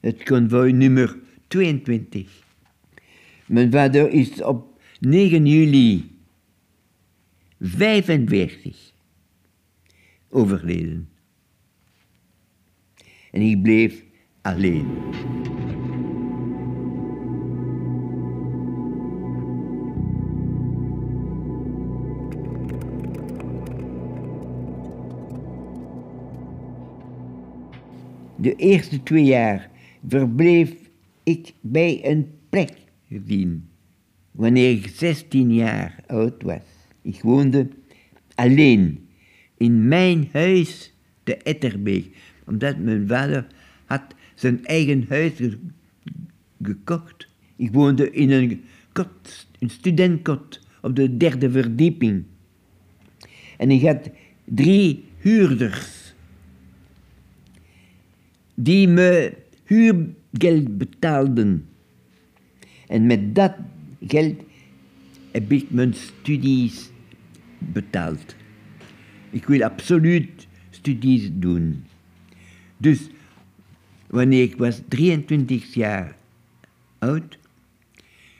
het 0.00 0.22
konvooi 0.22 0.72
nummer 0.72 1.18
22. 1.48 2.42
Mijn 3.46 3.70
vader 3.70 4.10
is 4.10 4.42
op 4.42 4.80
9 5.00 5.46
juli 5.46 6.10
45 7.60 8.92
overleden. 10.28 11.08
En 13.30 13.40
ik 13.40 13.62
bleef 13.62 14.04
alleen. 14.42 14.86
De 28.44 28.54
eerste 28.56 29.02
twee 29.02 29.24
jaar 29.24 29.70
verbleef 30.08 30.74
ik 31.22 31.52
bij 31.60 32.00
een 32.02 32.26
plekgezin. 32.48 33.68
Wanneer 34.30 34.70
ik 34.70 34.86
16 34.86 35.54
jaar 35.54 35.98
oud 36.06 36.42
was. 36.42 36.62
Ik 37.02 37.20
woonde 37.22 37.68
alleen 38.34 39.06
in 39.56 39.88
mijn 39.88 40.28
huis 40.32 40.94
te 41.22 41.36
Etterbeek, 41.36 42.16
omdat 42.46 42.78
mijn 42.78 43.08
vader 43.08 43.46
had 43.84 44.02
zijn 44.34 44.64
eigen 44.66 45.04
huis 45.08 45.32
ge- 45.36 45.58
gekocht. 46.62 47.28
Ik 47.56 47.72
woonde 47.72 48.10
in 48.10 48.30
een 48.30 48.64
kot, 48.92 49.46
een 49.58 49.70
studentkot 49.70 50.60
op 50.82 50.96
de 50.96 51.16
derde 51.16 51.50
verdieping. 51.50 52.24
En 53.56 53.70
ik 53.70 53.82
had 53.82 54.10
drie 54.44 55.04
huurders 55.18 56.03
die 58.54 58.88
me 58.88 59.36
huurgeld 59.64 60.78
betaalden. 60.78 61.68
En 62.86 63.06
met 63.06 63.34
dat 63.34 63.54
geld 64.06 64.36
heb 65.30 65.52
ik 65.52 65.70
mijn 65.70 65.94
studies 65.94 66.90
betaald. 67.58 68.34
Ik 69.30 69.44
wil 69.44 69.62
absoluut 69.62 70.46
studies 70.70 71.30
doen. 71.32 71.84
Dus 72.76 73.08
wanneer 74.06 74.42
ik 74.42 74.56
was 74.56 74.80
23 74.88 75.74
jaar 75.74 76.16
oud, 76.98 77.38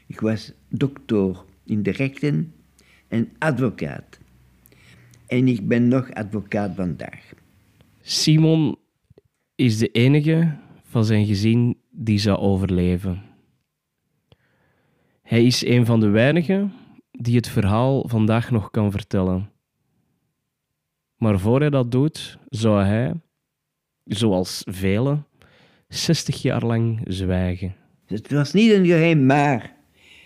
ik 0.07 0.21
was 0.21 0.53
dokter 0.69 1.43
in 1.65 1.83
de 1.83 1.91
rechten 1.91 2.53
en 3.09 3.29
advocaat. 3.39 4.19
En 5.27 5.49
ik 5.49 5.69
ben 5.69 5.89
nog 5.89 6.12
advocaat 6.12 6.75
vandaag. 6.75 7.33
Simon 8.03 8.77
is 9.55 9.79
de 9.79 9.91
enige 9.91 10.57
van 10.83 11.05
zijn 11.05 11.27
gezin 11.27 11.79
die 11.91 12.19
zou 12.19 12.39
overleven. 12.39 13.23
Hij 15.23 15.45
is 15.45 15.65
een 15.65 15.87
van 15.87 16.01
de 16.01 16.09
weinigen 16.09 16.73
die 17.11 17.37
het 17.37 17.49
verhaal 17.49 18.09
vandaag 18.09 18.51
nog 18.51 18.71
kan 18.71 18.91
vertellen. 18.91 19.51
Maar 21.17 21.39
voor 21.39 21.61
hij 21.61 21.71
dat 21.71 21.91
doet, 21.91 22.39
zou 22.49 22.85
hij, 22.85 23.15
zoals 24.05 24.63
velen, 24.65 25.27
60 25.89 26.43
jaar 26.43 26.65
lang 26.65 27.01
zwijgen. 27.05 27.75
Het 28.07 28.31
was 28.31 28.53
niet 28.53 28.71
een 28.71 28.87
geheim, 28.87 29.27
maar 29.27 29.77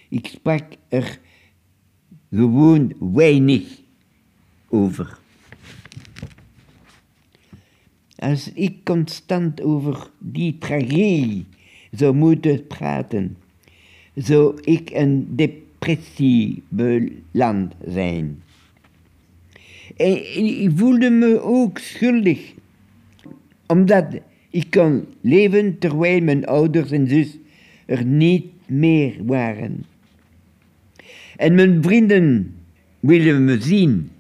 ik 0.09 0.27
sprak 0.27 0.65
er 0.89 1.19
gewoon 2.31 2.95
weinig 3.13 3.81
over. 4.69 5.19
Als 8.19 8.53
ik 8.53 8.85
constant 8.85 9.63
over 9.63 10.11
die 10.19 10.59
tragedie 10.59 11.47
zou 11.91 12.15
moeten 12.15 12.67
praten, 12.67 13.37
zou 14.15 14.59
ik 14.63 14.91
een 14.91 15.27
depressie 15.37 16.63
beland 16.69 17.75
zijn. 17.87 18.43
En 19.97 20.17
ik 20.63 20.71
voelde 20.75 21.11
me 21.11 21.41
ook 21.41 21.79
schuldig, 21.79 22.53
omdat 23.67 24.07
ik 24.51 24.71
kon 24.71 25.05
leven 25.21 25.79
terwijl 25.79 26.23
mijn 26.23 26.47
ouders 26.47 26.91
en 26.91 27.09
zus 27.09 27.37
er 27.87 28.05
niet 28.05 28.47
meer 28.67 29.25
waren. 29.25 29.85
En 31.37 31.55
mijn 31.55 31.83
vrienden 31.83 32.55
willen 33.01 33.45
me 33.45 33.61
zien, 33.61 34.11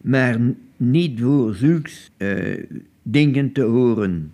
maar 0.00 0.38
niet 0.80 1.20
voor 1.20 1.54
zulks 1.54 2.10
eh, 2.16 2.64
dingen 3.02 3.52
te 3.52 3.62
horen. 3.62 4.32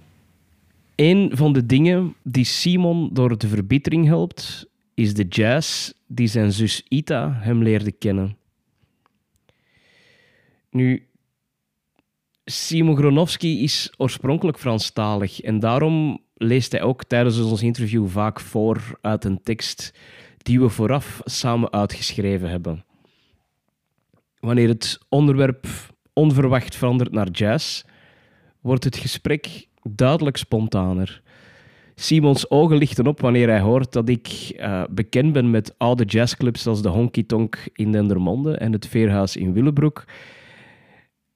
Een 0.94 1.30
van 1.34 1.52
de 1.52 1.66
dingen 1.66 2.14
die 2.22 2.44
Simon 2.44 3.10
door 3.12 3.38
de 3.38 3.48
verbittering 3.48 4.06
helpt, 4.06 4.68
is 4.94 5.14
de 5.14 5.24
jazz 5.24 5.92
die 6.06 6.26
zijn 6.26 6.52
zus 6.52 6.84
Ita 6.88 7.32
hem 7.32 7.62
leerde 7.62 7.92
kennen. 7.92 8.36
Nu, 10.70 11.06
Simon 12.44 12.96
Gronowski 12.96 13.62
is 13.62 13.92
oorspronkelijk 13.96 14.58
Franstalig 14.58 15.40
en 15.40 15.58
daarom 15.58 16.20
leest 16.34 16.72
hij 16.72 16.82
ook 16.82 17.04
tijdens 17.04 17.38
ons 17.40 17.62
interview 17.62 18.08
vaak 18.08 18.40
voor 18.40 18.98
uit 19.00 19.24
een 19.24 19.42
tekst 19.42 19.98
die 20.38 20.60
we 20.60 20.68
vooraf 20.68 21.20
samen 21.24 21.72
uitgeschreven 21.72 22.50
hebben. 22.50 22.84
Wanneer 24.38 24.68
het 24.68 24.98
onderwerp 25.08 25.66
onverwacht 26.16 26.76
verandert 26.76 27.12
naar 27.12 27.30
jazz, 27.30 27.82
wordt 28.60 28.84
het 28.84 28.96
gesprek 28.96 29.66
duidelijk 29.82 30.36
spontaner. 30.36 31.22
Simons 31.94 32.50
ogen 32.50 32.76
lichten 32.76 33.06
op 33.06 33.20
wanneer 33.20 33.48
hij 33.48 33.60
hoort 33.60 33.92
dat 33.92 34.08
ik 34.08 34.28
eh, 34.56 34.82
bekend 34.90 35.32
ben 35.32 35.50
met 35.50 35.74
oude 35.78 36.04
jazzclubs 36.04 36.62
zoals 36.62 36.82
de 36.82 36.88
Honky 36.88 37.26
Tonk 37.26 37.68
in 37.72 37.92
Dendermonde 37.92 38.56
en 38.56 38.72
het 38.72 38.86
Veerhuis 38.86 39.36
in 39.36 39.52
Willebroek. 39.52 40.04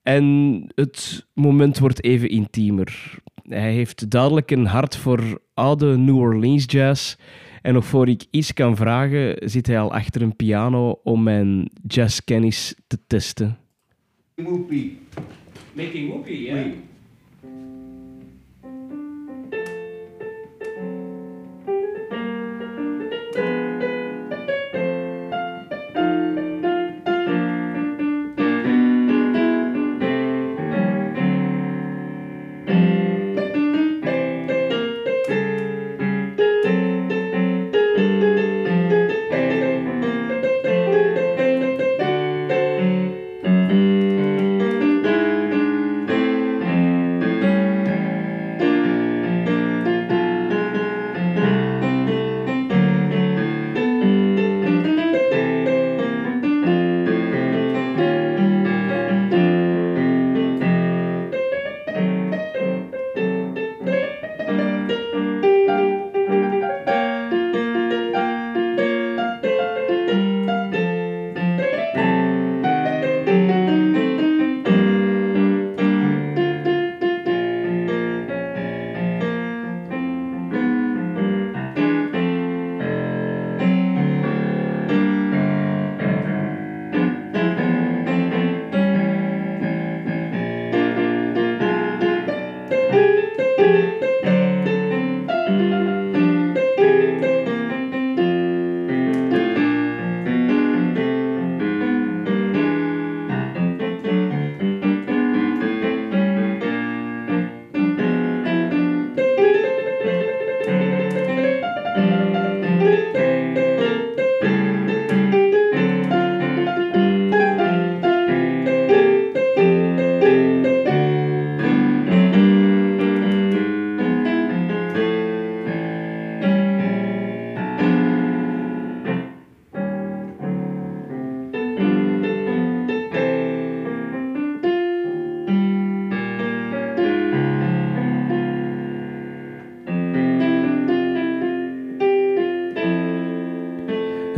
En 0.02 0.64
het 0.74 1.26
moment 1.34 1.78
wordt 1.78 2.04
even 2.04 2.28
intiemer. 2.28 3.18
Hij 3.42 3.72
heeft 3.72 4.10
duidelijk 4.10 4.50
een 4.50 4.66
hart 4.66 4.96
voor 4.96 5.40
oude 5.54 5.96
New 5.96 6.18
Orleans 6.18 6.64
jazz. 6.66 7.16
En 7.62 7.74
nog 7.74 7.84
voor 7.84 8.08
ik 8.08 8.26
iets 8.30 8.52
kan 8.52 8.76
vragen, 8.76 9.50
zit 9.50 9.66
hij 9.66 9.80
al 9.80 9.92
achter 9.92 10.22
een 10.22 10.36
piano 10.36 11.00
om 11.02 11.22
mijn 11.22 11.70
jazzkennis 11.86 12.74
te 12.86 12.98
testen. 13.06 13.58
Whoopee. 14.44 14.98
Making 15.74 16.10
whoopee, 16.10 16.48
yeah. 16.48 16.89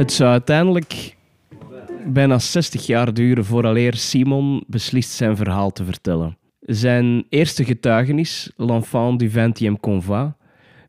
Het 0.02 0.12
zou 0.12 0.30
uiteindelijk 0.30 1.16
bijna 2.06 2.38
60 2.38 2.86
jaar 2.86 3.14
duren 3.14 3.44
vooraleer 3.44 3.94
Simon 3.94 4.64
beslist 4.66 5.10
zijn 5.10 5.36
verhaal 5.36 5.72
te 5.72 5.84
vertellen. 5.84 6.38
Zijn 6.60 7.24
eerste 7.28 7.64
getuigenis, 7.64 8.52
L'Enfant 8.56 9.18
du 9.18 9.30
20e 9.30 9.80
Convoi, 9.80 10.32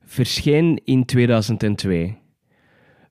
verscheen 0.05 0.81
in 0.83 1.05
2002. 1.05 2.17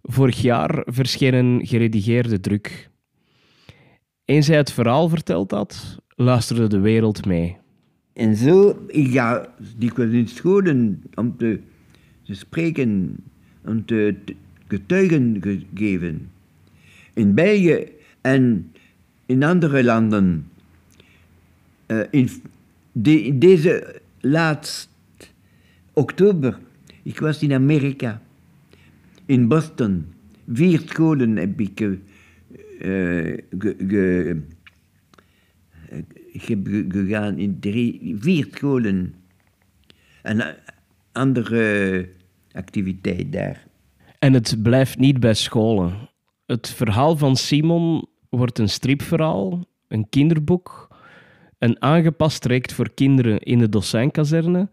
Vorig 0.03 0.43
jaar 0.43 0.83
verscheen 0.85 1.35
een 1.35 1.61
geredigeerde 1.67 2.41
druk. 2.41 2.91
Eens 4.25 4.47
hij 4.47 4.57
het 4.57 4.73
verhaal 4.73 5.09
verteld 5.09 5.51
had, 5.51 5.99
luisterde 6.09 6.67
de 6.67 6.81
wereld 6.81 7.27
mee. 7.27 7.57
En 8.13 8.37
zo, 8.37 8.85
ik 8.87 9.13
ga 9.13 9.55
dikwijls 9.77 10.13
in 10.13 10.29
scholen 10.29 11.03
om 11.15 11.37
te, 11.37 11.61
te 12.23 12.35
spreken, 12.35 13.17
om 13.65 13.85
te 13.85 14.15
getuigen 14.73 15.37
ge- 15.41 15.67
geven. 15.75 16.31
In 17.15 17.35
België 17.35 17.89
en 18.21 18.73
in 19.27 19.43
andere 19.43 19.85
landen. 19.85 20.49
Eh, 21.87 22.01
in 22.11 22.29
de, 22.93 23.39
deze 23.39 24.01
laatst 24.21 24.89
oktober, 25.93 26.59
ik 27.03 27.19
was 27.21 27.43
in 27.43 27.53
Amerika, 27.53 28.23
in 29.27 29.49
Boston. 29.49 30.07
Vier 30.53 30.81
scholen 30.87 31.37
heb 31.37 31.61
ik 31.61 31.81
eh, 31.81 31.91
eh, 32.81 34.37
heb 36.33 36.67
ge- 36.67 36.85
gegaan 36.89 37.39
in 37.39 37.57
drie, 37.61 38.17
vier 38.19 38.47
scholen. 38.51 39.15
En 40.23 40.41
eh, 40.41 40.55
andere 41.13 42.09
activiteit 42.53 43.33
daar. 43.33 43.67
En 44.23 44.33
het 44.33 44.63
blijft 44.63 44.99
niet 44.99 45.21
bij 45.21 45.35
scholen. 45.35 46.09
Het 46.47 46.69
verhaal 46.69 47.17
van 47.17 47.37
Simon 47.37 48.07
wordt 48.29 48.59
een 48.59 48.69
stripverhaal, 48.69 49.65
een 49.89 50.09
kinderboek, 50.09 50.89
een 51.59 51.83
aangepast 51.83 52.43
traject 52.43 52.73
voor 52.73 52.91
kinderen 52.95 53.41
in 53.41 53.59
de 53.59 53.69
docentkazerne. 53.69 54.71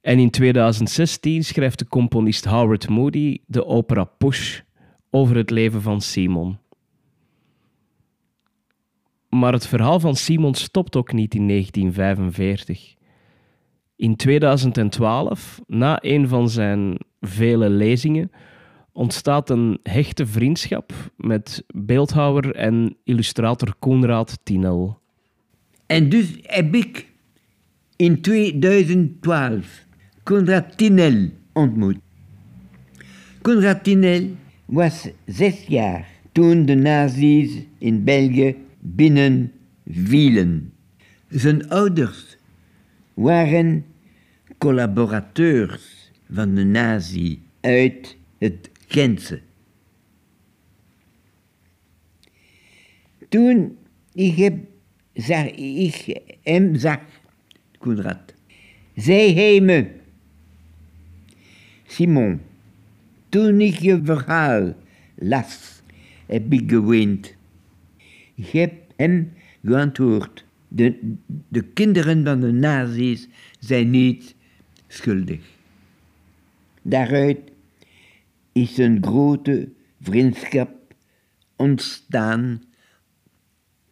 En 0.00 0.18
in 0.18 0.30
2016 0.30 1.44
schrijft 1.44 1.78
de 1.78 1.86
componist 1.86 2.44
Howard 2.44 2.88
Moody 2.88 3.38
de 3.46 3.66
opera 3.66 4.04
Push 4.04 4.60
over 5.10 5.36
het 5.36 5.50
leven 5.50 5.82
van 5.82 6.00
Simon. 6.00 6.58
Maar 9.28 9.52
het 9.52 9.66
verhaal 9.66 10.00
van 10.00 10.16
Simon 10.16 10.54
stopt 10.54 10.96
ook 10.96 11.12
niet 11.12 11.34
in 11.34 11.48
1945. 11.48 12.94
In 13.96 14.16
2012, 14.16 15.60
na 15.66 15.98
een 16.00 16.28
van 16.28 16.48
zijn 16.48 16.98
vele 17.20 17.70
lezingen, 17.70 18.30
ontstaat 18.92 19.50
een 19.50 19.78
hechte 19.82 20.26
vriendschap 20.26 20.92
met 21.16 21.64
beeldhouwer 21.74 22.54
en 22.54 22.96
illustrator 23.04 23.74
Koenraad 23.78 24.38
Tinel. 24.42 25.00
En 25.86 26.08
dus 26.08 26.38
heb 26.42 26.74
ik 26.74 27.06
in 27.96 28.20
2012 28.20 29.84
Konrad 30.22 30.76
Tinel 30.76 31.28
ontmoet. 31.52 31.98
Konrad 33.42 33.84
Tinel 33.84 34.30
was 34.64 35.08
zes 35.26 35.64
jaar 35.66 36.08
toen 36.32 36.66
de 36.66 36.74
nazi's 36.74 37.62
in 37.78 38.04
België 38.04 38.56
binnenvielen. 38.80 40.72
Zijn 41.28 41.68
ouders 41.68 42.36
waren 43.14 43.84
collaborateurs 44.58 46.10
van 46.30 46.54
de 46.54 46.64
nazi 46.64 47.42
uit 47.60 48.16
het 48.38 48.70
Gentse. 48.92 49.40
Toen 53.28 53.78
ik, 54.12 54.36
heb, 54.36 54.58
zag, 55.14 55.46
ik 55.54 56.20
hem 56.42 56.76
zag, 56.76 57.00
Konrad, 57.78 58.34
zei 58.96 59.34
hij 59.34 59.60
me, 59.60 59.90
Simon, 61.86 62.40
toen 63.28 63.60
ik 63.60 63.78
je 63.78 64.00
verhaal 64.04 64.74
las, 65.14 65.82
heb 66.26 66.52
ik 66.52 66.70
geweend. 66.70 67.34
Ik 68.34 68.46
heb 68.48 68.72
hem 68.96 69.32
geantwoord, 69.64 70.44
de, 70.68 71.16
de 71.48 71.62
kinderen 71.62 72.24
van 72.24 72.40
de 72.40 72.52
nazi's 72.52 73.28
zijn 73.58 73.90
niet 73.90 74.34
schuldig. 74.88 75.40
Daaruit 76.82 77.51
is 78.52 78.78
een 78.78 78.98
grote 79.04 79.72
vriendschap 80.00 80.70
ontstaan 81.56 82.62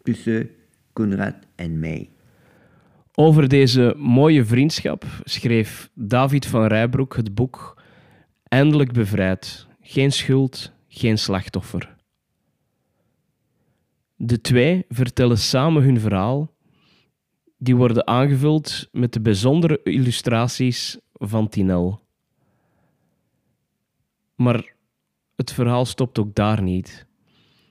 tussen 0.03 0.51
Konrad 0.93 1.35
en 1.55 1.79
mij. 1.79 2.11
Over 3.15 3.49
deze 3.49 3.95
mooie 3.97 4.45
vriendschap 4.45 5.05
schreef 5.25 5.91
David 5.95 6.47
van 6.47 6.67
Rijbroek 6.67 7.17
het 7.17 7.35
boek 7.35 7.79
Eindelijk 8.51 8.93
bevrijd. 8.93 9.67
Geen 9.81 10.13
schuld, 10.13 10.73
geen 10.89 11.19
slachtoffer. 11.19 11.97
De 14.17 14.41
twee 14.41 14.85
vertellen 14.89 15.39
samen 15.39 15.83
hun 15.83 16.01
verhaal. 16.01 16.55
Die 17.59 17.77
worden 17.77 18.07
aangevuld 18.07 18.89
met 18.93 19.13
de 19.13 19.21
bijzondere 19.21 19.81
illustraties 19.83 20.99
van 21.13 21.49
Tinel. 21.49 22.00
Maar 24.41 24.75
het 25.37 25.53
verhaal 25.53 25.85
stopt 25.85 26.19
ook 26.19 26.35
daar 26.35 26.63
niet. 26.63 27.07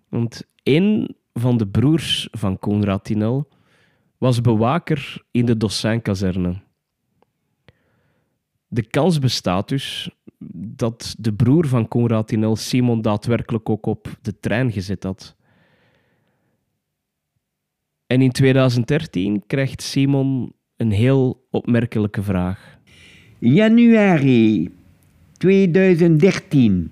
Want 0.09 0.43
een 0.63 1.15
van 1.33 1.57
de 1.57 1.67
broers 1.67 2.27
van 2.31 2.59
Konrad 2.59 3.03
Tinel 3.03 3.49
was 4.17 4.41
bewaker 4.41 5.23
in 5.31 5.45
de 5.45 5.57
docentkazerne. 5.57 6.61
De 8.67 8.87
kans 8.87 9.19
bestaat 9.19 9.69
dus 9.69 10.09
dat 10.77 11.15
de 11.19 11.33
broer 11.33 11.67
van 11.67 11.87
Konrad 11.87 12.27
Tinel 12.27 12.55
Simon 12.55 13.01
daadwerkelijk 13.01 13.69
ook 13.69 13.85
op 13.85 14.17
de 14.21 14.39
trein 14.39 14.71
gezet 14.71 15.03
had. 15.03 15.35
En 18.07 18.21
in 18.21 18.31
2013 18.31 19.43
krijgt 19.47 19.81
Simon 19.81 20.53
een 20.75 20.91
heel 20.91 21.47
opmerkelijke 21.49 22.23
vraag. 22.23 22.77
Januari 23.39 24.77
2013 25.39 26.91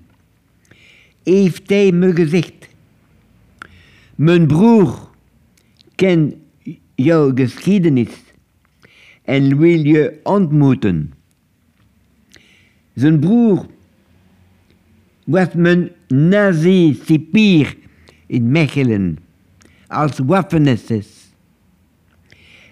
heeft 1.22 1.68
hij 1.70 1.92
me 1.92 2.12
gezegd: 2.14 2.68
Mijn 4.14 4.46
broer 4.46 5.10
kent 5.94 6.34
jouw 6.94 7.34
geschiedenis 7.34 8.08
en 9.22 9.58
wil 9.58 9.86
je 9.86 10.20
ontmoeten. 10.22 11.12
Zijn 12.94 13.18
broer 13.18 13.66
was 15.24 15.52
mijn 15.54 15.90
nazi-cipier 16.08 17.76
in 18.26 18.50
Mechelen 18.50 19.18
als 19.86 20.18
waffen-SS. 20.18 21.32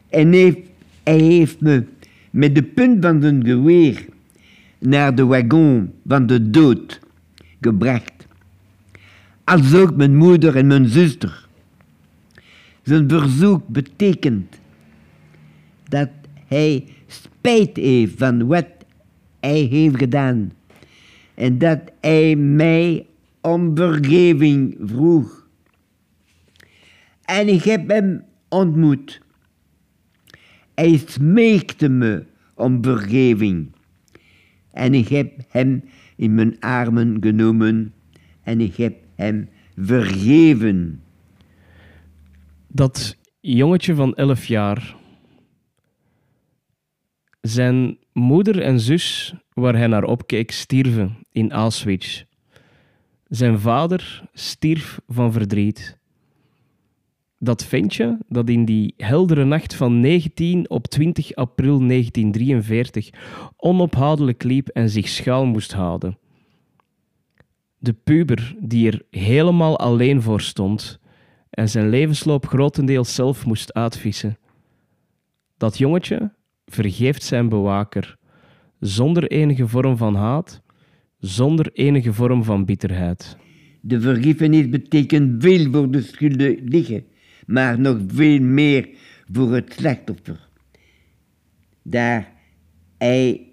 En 0.08 0.32
hij 0.32 0.64
heeft 1.02 1.60
me 1.60 1.84
met 2.30 2.54
de 2.54 2.62
punt 2.62 3.04
van 3.04 3.20
zijn 3.20 3.44
geweer 3.44 4.06
naar 4.78 5.14
de 5.14 5.24
wagon 5.24 5.92
van 6.06 6.26
de 6.26 6.50
dood 6.50 7.00
gebracht. 7.60 8.26
Als 9.44 9.74
ook 9.74 9.96
mijn 9.96 10.16
moeder 10.16 10.56
en 10.56 10.66
mijn 10.66 10.88
zuster. 10.88 11.46
Zijn 12.82 13.08
verzoek 13.08 13.68
betekent 13.68 14.58
dat 15.88 16.08
hij 16.46 16.84
spijt 17.06 17.76
heeft 17.76 18.18
van 18.18 18.46
wat 18.46 18.66
hij 19.40 19.60
heeft 19.60 19.96
gedaan 19.96 20.52
en 21.34 21.58
dat 21.58 21.80
hij 22.00 22.36
mij 22.36 23.06
om 23.40 23.76
vergeving 23.76 24.76
vroeg. 24.80 25.46
En 27.24 27.48
ik 27.48 27.62
heb 27.62 27.88
hem 27.88 28.24
ontmoet. 28.48 29.20
Hij 30.74 31.02
smeekte 31.06 31.88
me 31.88 32.24
om 32.54 32.82
vergeving. 32.82 33.75
En 34.76 34.94
ik 34.94 35.08
heb 35.08 35.32
hem 35.48 35.84
in 36.16 36.34
mijn 36.34 36.60
armen 36.60 37.16
genomen 37.20 37.94
en 38.42 38.60
ik 38.60 38.76
heb 38.76 38.96
hem 39.14 39.48
vergeven. 39.76 41.02
Dat 42.68 43.16
jongetje 43.40 43.94
van 43.94 44.14
11 44.14 44.46
jaar. 44.46 44.96
Zijn 47.40 47.98
moeder 48.12 48.62
en 48.62 48.80
zus, 48.80 49.34
waar 49.52 49.76
hij 49.76 49.86
naar 49.86 50.04
opkeek, 50.04 50.50
stierven 50.50 51.16
in 51.32 51.52
Auschwitz. 51.52 52.24
Zijn 53.26 53.58
vader 53.58 54.28
stierf 54.32 55.00
van 55.06 55.32
verdriet. 55.32 55.98
Dat 57.46 57.64
ventje 57.64 58.18
dat 58.28 58.48
in 58.48 58.64
die 58.64 58.94
heldere 58.96 59.44
nacht 59.44 59.74
van 59.74 60.00
19 60.00 60.70
op 60.70 60.86
20 60.86 61.34
april 61.34 61.78
1943 61.78 63.10
onophoudelijk 63.56 64.42
liep 64.42 64.68
en 64.68 64.90
zich 64.90 65.08
schuil 65.08 65.46
moest 65.46 65.72
houden. 65.72 66.18
De 67.78 67.92
puber 67.92 68.56
die 68.60 68.90
er 68.90 69.02
helemaal 69.10 69.78
alleen 69.78 70.22
voor 70.22 70.40
stond 70.40 70.98
en 71.50 71.68
zijn 71.68 71.88
levensloop 71.88 72.46
grotendeels 72.46 73.14
zelf 73.14 73.46
moest 73.46 73.74
uitvissen. 73.74 74.38
Dat 75.56 75.78
jongetje 75.78 76.32
vergeeft 76.66 77.22
zijn 77.22 77.48
bewaker, 77.48 78.16
zonder 78.80 79.26
enige 79.26 79.68
vorm 79.68 79.96
van 79.96 80.14
haat, 80.14 80.62
zonder 81.18 81.72
enige 81.72 82.12
vorm 82.12 82.44
van 82.44 82.64
bitterheid. 82.64 83.36
De 83.80 84.00
vergiffenis 84.00 84.68
betekent 84.68 85.42
veel 85.42 85.70
voor 85.72 85.90
de 85.90 86.02
schuldige, 86.02 87.04
maar 87.46 87.80
nog 87.80 88.00
veel 88.06 88.40
meer 88.40 88.88
voor 89.32 89.54
het 89.54 89.72
slachtoffer. 89.72 90.48
Daar 91.82 92.32
hij 92.98 93.46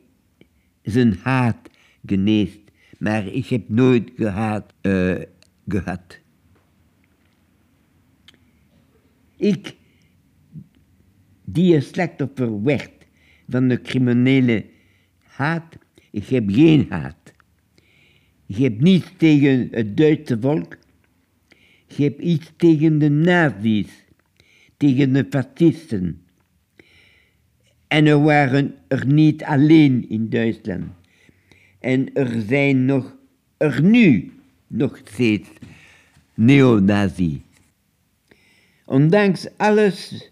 zijn 0.81 1.17
haat 1.21 1.69
geneest, 2.05 2.59
maar 2.97 3.27
ik 3.27 3.45
heb 3.47 3.69
nooit 3.69 4.11
gehaat, 4.15 4.73
eh, 4.81 5.15
gehad. 5.67 6.19
Ik, 9.37 9.75
die 11.43 11.75
een 11.75 11.81
slachtoffer 11.81 12.63
werd 12.63 12.91
van 13.47 13.67
de 13.67 13.81
criminele 13.81 14.65
haat, 15.17 15.77
ik 16.11 16.25
heb 16.25 16.51
geen 16.51 16.85
haat. 16.89 17.33
Ik 18.45 18.55
heb 18.55 18.81
niets 18.81 19.13
tegen 19.17 19.67
het 19.71 19.97
Duitse 19.97 20.37
volk. 20.39 20.77
Ik 21.93 21.99
heb 21.99 22.19
iets 22.19 22.51
tegen 22.55 22.99
de 22.99 23.09
nazi's, 23.09 23.87
tegen 24.77 25.13
de 25.13 25.25
fascisten. 25.29 26.21
En 27.87 28.05
er 28.05 28.21
waren 28.21 28.75
er 28.87 29.05
niet 29.07 29.43
alleen 29.43 30.09
in 30.09 30.29
Duitsland. 30.29 30.85
En 31.79 32.13
er 32.13 32.43
zijn 32.47 32.85
nog, 32.85 33.15
er 33.57 33.81
nu 33.81 34.31
nog 34.67 35.01
steeds 35.03 35.49
neonazi. 36.33 37.41
Ondanks 38.85 39.47
alles 39.57 40.31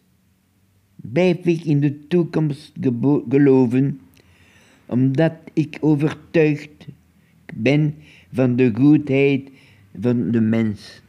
blijf 0.96 1.46
ik 1.46 1.64
in 1.64 1.80
de 1.80 2.08
toekomst 2.08 2.72
geloven, 3.30 4.00
omdat 4.86 5.34
ik 5.54 5.78
overtuigd 5.80 6.88
ben 7.54 7.96
van 8.32 8.56
de 8.56 8.72
goedheid 8.74 9.50
van 10.00 10.32
de 10.32 10.42
mens. 10.42 11.01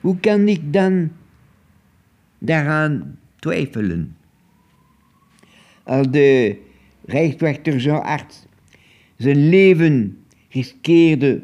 Hoe 0.00 0.20
kan 0.20 0.48
ik 0.48 0.72
dan 0.72 1.10
daaraan 2.38 3.18
twijfelen? 3.38 4.16
Als 5.82 6.10
de 6.10 6.56
Jean 7.62 8.02
Arts 8.02 8.46
zijn 9.16 9.48
leven 9.48 10.18
riskeerde 10.50 11.42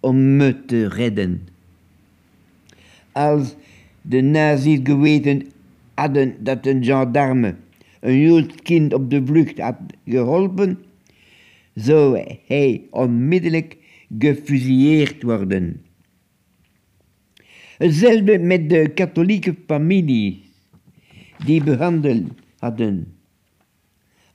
om 0.00 0.36
me 0.36 0.64
te 0.64 0.88
redden. 0.88 1.48
Als 3.12 3.54
de 4.02 4.20
nazi's 4.20 4.80
geweten 4.82 5.46
hadden 5.94 6.44
dat 6.44 6.66
een 6.66 6.84
gendarme 6.84 7.54
een 8.00 8.20
Joods 8.20 8.54
kind 8.62 8.94
op 8.94 9.10
de 9.10 9.26
vlucht 9.26 9.58
had 9.58 9.76
geholpen, 10.06 10.78
zou 11.74 12.24
hij 12.46 12.82
onmiddellijk 12.90 13.76
gefusilleerd 14.18 15.22
worden. 15.22 15.82
Hetzelfde 17.78 18.38
met 18.38 18.70
de 18.70 18.90
katholieke 18.94 19.54
families 19.66 20.34
die 21.44 21.62
behandeld 21.62 22.30
hadden, 22.58 23.14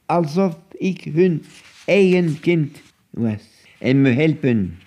alsof 0.05 0.59
ik 0.77 1.03
hun 1.13 1.43
eigen 1.85 2.39
kind 2.39 2.81
was 3.09 3.43
en 3.79 4.01
me 4.01 4.09
helpen 4.09 4.77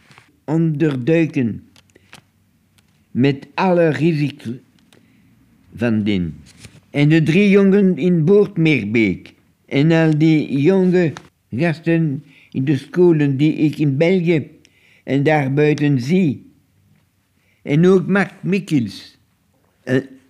onderduiken 0.44 1.68
met 3.10 3.46
alle 3.54 3.88
risico's 3.88 4.54
van 5.74 6.02
dien. 6.02 6.34
En 6.90 7.08
de 7.08 7.22
drie 7.22 7.50
jongen 7.50 7.96
in 7.96 8.24
Boortmeerbeek 8.24 9.34
en 9.66 9.92
al 9.92 10.18
die 10.18 10.60
jonge 10.60 11.12
gasten 11.50 12.24
in 12.50 12.64
de 12.64 12.76
scholen 12.76 13.36
die 13.36 13.52
ik 13.52 13.78
in 13.78 13.96
België 13.96 14.50
en 15.04 15.22
daarbuiten 15.22 16.00
zie. 16.00 16.45
En 17.66 17.86
ook 17.86 18.06
Mark 18.06 18.32
Mikkels. 18.40 19.16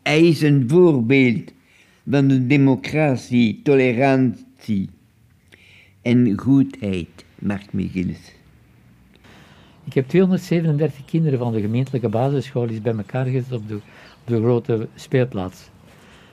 Hij 0.02 0.26
is 0.26 0.42
een 0.42 0.68
voorbeeld 0.68 1.52
van 2.10 2.28
de 2.28 2.46
democratie, 2.46 3.60
tolerantie 3.62 4.90
en 6.02 6.38
goedheid, 6.38 7.24
Mark 7.38 7.72
Mikkels. 7.72 8.32
Ik 9.84 9.92
heb 9.92 10.08
237 10.08 11.04
kinderen 11.04 11.38
van 11.38 11.52
de 11.52 11.60
gemeentelijke 11.60 12.08
basisschool 12.08 12.68
is 12.68 12.80
bij 12.80 12.94
elkaar 12.96 13.26
gezet 13.26 13.52
op 13.52 13.68
de, 13.68 13.74
op 13.74 13.82
de 14.24 14.36
grote 14.36 14.88
speelplaats. 14.94 15.68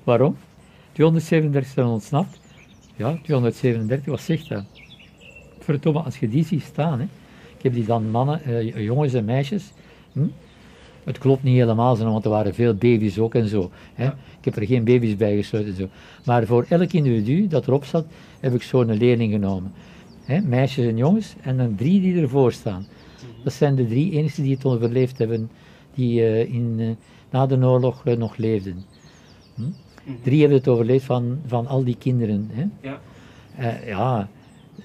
Waarom? 0.03 0.37
237 0.91 1.73
zijn 1.73 1.87
ontsnapt. 1.87 2.39
Ja, 2.95 3.19
237, 3.23 4.05
wat 4.05 4.21
zegt 4.21 4.49
dat? 4.49 4.65
Verdomme, 5.59 5.99
als 5.99 6.19
je 6.19 6.29
die 6.29 6.45
ziet 6.45 6.63
staan, 6.63 6.99
hè. 6.99 7.05
ik 7.57 7.63
heb 7.63 7.73
die 7.73 7.85
dan 7.85 8.09
mannen, 8.09 8.43
eh, 8.43 8.85
jongens 8.85 9.13
en 9.13 9.25
meisjes. 9.25 9.71
Hm? 10.11 10.27
Het 11.03 11.17
klopt 11.17 11.43
niet 11.43 11.55
helemaal, 11.55 11.97
want 11.97 12.23
er 12.23 12.29
waren 12.29 12.53
veel 12.53 12.73
baby's 12.73 13.17
ook 13.17 13.35
en 13.35 13.47
zo. 13.47 13.71
Hè. 13.93 14.05
Ik 14.07 14.45
heb 14.45 14.55
er 14.55 14.65
geen 14.65 14.83
baby's 14.83 15.15
bij 15.15 15.35
gesloten 15.35 15.67
en 15.67 15.75
zo. 15.75 15.87
Maar 16.25 16.45
voor 16.45 16.65
elk 16.69 16.93
individu 16.93 17.47
dat 17.47 17.67
erop 17.67 17.85
zat, 17.85 18.05
heb 18.39 18.53
ik 18.53 18.61
zo'n 18.61 18.97
leerling 18.97 19.31
genomen. 19.31 19.71
Hè, 20.25 20.41
meisjes 20.41 20.85
en 20.85 20.97
jongens, 20.97 21.35
en 21.41 21.57
dan 21.57 21.75
drie 21.75 22.01
die 22.01 22.21
ervoor 22.21 22.51
staan. 22.51 22.85
Dat 23.43 23.53
zijn 23.53 23.75
de 23.75 23.87
drie 23.87 24.11
enigste 24.11 24.41
die 24.41 24.53
het 24.53 24.65
overleefd 24.65 25.17
hebben, 25.17 25.49
die 25.93 26.21
eh, 26.21 26.53
in, 26.53 26.75
eh, 26.79 26.87
na 27.29 27.45
de 27.45 27.65
oorlog 27.65 28.05
eh, 28.05 28.17
nog 28.17 28.37
leefden. 28.37 28.83
Hm? 29.55 29.61
Drie 30.23 30.39
hebben 30.39 30.57
het 30.57 30.67
overleefd 30.67 31.05
van, 31.05 31.39
van 31.45 31.67
al 31.67 31.83
die 31.83 31.97
kinderen. 31.97 32.49
Hè? 32.51 32.65
Ja. 32.81 32.99
Ja, 33.85 34.29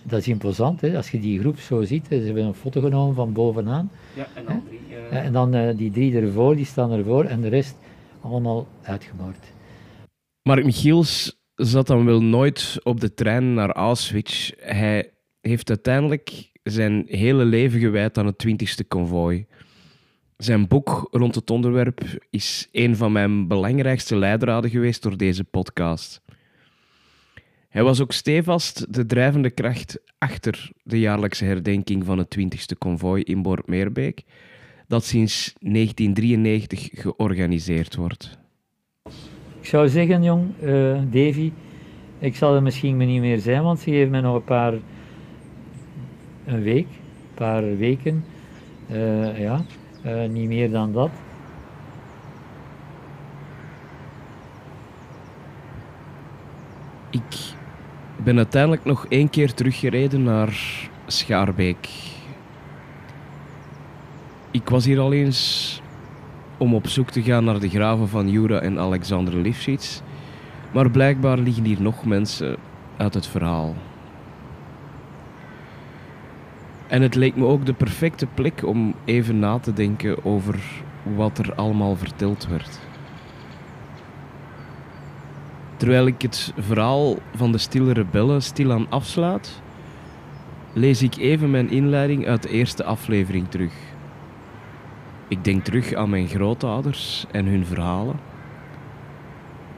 dat 0.02 0.20
is 0.20 0.28
imposant. 0.28 0.80
Hè? 0.80 0.96
Als 0.96 1.10
je 1.10 1.20
die 1.20 1.40
groep 1.40 1.58
zo 1.58 1.82
ziet, 1.82 2.06
ze 2.08 2.14
hebben 2.14 2.44
een 2.44 2.54
foto 2.54 2.80
genomen 2.80 3.14
van 3.14 3.32
bovenaan. 3.32 3.90
Ja, 4.14 4.26
en 4.34 4.44
dan 4.44 4.62
drie. 4.68 4.78
Eh, 5.10 5.24
en 5.24 5.32
dan 5.32 5.54
eh, 5.54 5.76
die 5.76 5.90
drie 5.90 6.16
ervoor, 6.16 6.56
die 6.56 6.64
staan 6.64 6.90
ervoor, 6.90 7.24
en 7.24 7.40
de 7.40 7.48
rest 7.48 7.76
allemaal 8.20 8.66
uitgemoord. 8.82 9.52
Mark 10.42 10.64
Michiels 10.64 11.40
zat 11.54 11.86
dan 11.86 12.04
wel 12.04 12.22
nooit 12.22 12.80
op 12.82 13.00
de 13.00 13.14
trein 13.14 13.54
naar 13.54 13.72
Auschwitz. 13.72 14.50
Hij 14.58 15.10
heeft 15.40 15.68
uiteindelijk 15.68 16.50
zijn 16.62 17.04
hele 17.06 17.44
leven 17.44 17.80
gewijd 17.80 18.18
aan 18.18 18.26
het 18.26 18.46
20e 18.46 18.86
konvooi. 18.88 19.46
Zijn 20.36 20.68
boek 20.68 21.08
rond 21.10 21.34
het 21.34 21.50
onderwerp 21.50 22.00
is 22.30 22.68
een 22.72 22.96
van 22.96 23.12
mijn 23.12 23.48
belangrijkste 23.48 24.16
leidraden 24.16 24.70
geweest 24.70 25.02
door 25.02 25.16
deze 25.16 25.44
podcast. 25.44 26.20
Hij 27.68 27.82
was 27.82 28.00
ook 28.00 28.12
stevast 28.12 28.94
de 28.94 29.06
drijvende 29.06 29.50
kracht 29.50 29.98
achter 30.18 30.70
de 30.82 30.98
jaarlijkse 30.98 31.44
herdenking 31.44 32.04
van 32.04 32.18
het 32.18 32.38
20e 32.38 32.78
konvooi 32.78 33.22
in 33.22 33.42
Bortmeerbeek, 33.42 34.22
dat 34.86 35.04
sinds 35.04 35.54
1993 35.58 36.88
georganiseerd 36.92 37.94
wordt. 37.94 38.38
Ik 39.60 39.66
zou 39.66 39.88
zeggen, 39.88 40.22
jong, 40.22 40.58
eh, 40.60 40.98
Davy, 41.10 41.52
ik 42.18 42.36
zal 42.36 42.54
er 42.54 42.62
misschien 42.62 42.96
me 42.96 43.04
niet 43.04 43.20
meer 43.20 43.38
zijn, 43.38 43.62
want 43.62 43.78
ze 43.80 43.90
geven 43.90 44.10
mij 44.10 44.20
nog 44.20 44.34
een 44.34 44.44
paar, 44.44 44.74
een 46.44 46.62
week, 46.62 46.86
een 46.86 47.34
paar 47.34 47.76
weken, 47.76 48.24
eh, 48.88 49.40
ja, 49.40 49.64
eh, 50.02 50.28
niet 50.28 50.48
meer 50.48 50.70
dan 50.70 50.92
dat. 50.92 51.10
Ik 57.10 57.56
ben 58.24 58.36
uiteindelijk 58.36 58.84
nog 58.84 59.06
één 59.08 59.30
keer 59.30 59.54
teruggereden 59.54 60.22
naar 60.22 60.60
Schaarbeek. 61.06 61.88
Ik 64.50 64.68
was 64.68 64.84
hier 64.84 65.00
al 65.00 65.12
eens 65.12 65.80
om 66.56 66.74
op 66.74 66.88
zoek 66.88 67.10
te 67.10 67.22
gaan 67.22 67.44
naar 67.44 67.60
de 67.60 67.68
graven 67.68 68.08
van 68.08 68.30
Jura 68.30 68.60
en 68.60 68.78
Alexander 68.78 69.34
Lifshitz, 69.34 70.00
maar 70.72 70.90
blijkbaar 70.90 71.38
liggen 71.38 71.64
hier 71.64 71.82
nog 71.82 72.04
mensen 72.04 72.56
uit 72.96 73.14
het 73.14 73.26
verhaal. 73.26 73.74
En 76.86 77.02
het 77.02 77.14
leek 77.14 77.36
me 77.36 77.44
ook 77.44 77.66
de 77.66 77.72
perfecte 77.72 78.26
plek 78.26 78.66
om 78.66 78.94
even 79.04 79.38
na 79.38 79.58
te 79.58 79.72
denken 79.72 80.24
over 80.24 80.58
wat 81.16 81.38
er 81.38 81.54
allemaal 81.54 81.96
verteld 81.96 82.46
werd. 82.46 82.87
Terwijl 85.78 86.06
ik 86.06 86.22
het 86.22 86.52
verhaal 86.58 87.16
van 87.34 87.52
de 87.52 87.58
stille 87.58 87.92
rebellen 87.92 88.42
stilaan 88.42 88.86
afsluit, 88.90 89.62
lees 90.72 91.02
ik 91.02 91.16
even 91.16 91.50
mijn 91.50 91.70
inleiding 91.70 92.26
uit 92.26 92.42
de 92.42 92.48
eerste 92.48 92.84
aflevering 92.84 93.48
terug. 93.48 93.72
Ik 95.28 95.44
denk 95.44 95.64
terug 95.64 95.94
aan 95.94 96.10
mijn 96.10 96.28
grootouders 96.28 97.26
en 97.30 97.46
hun 97.46 97.66
verhalen. 97.66 98.16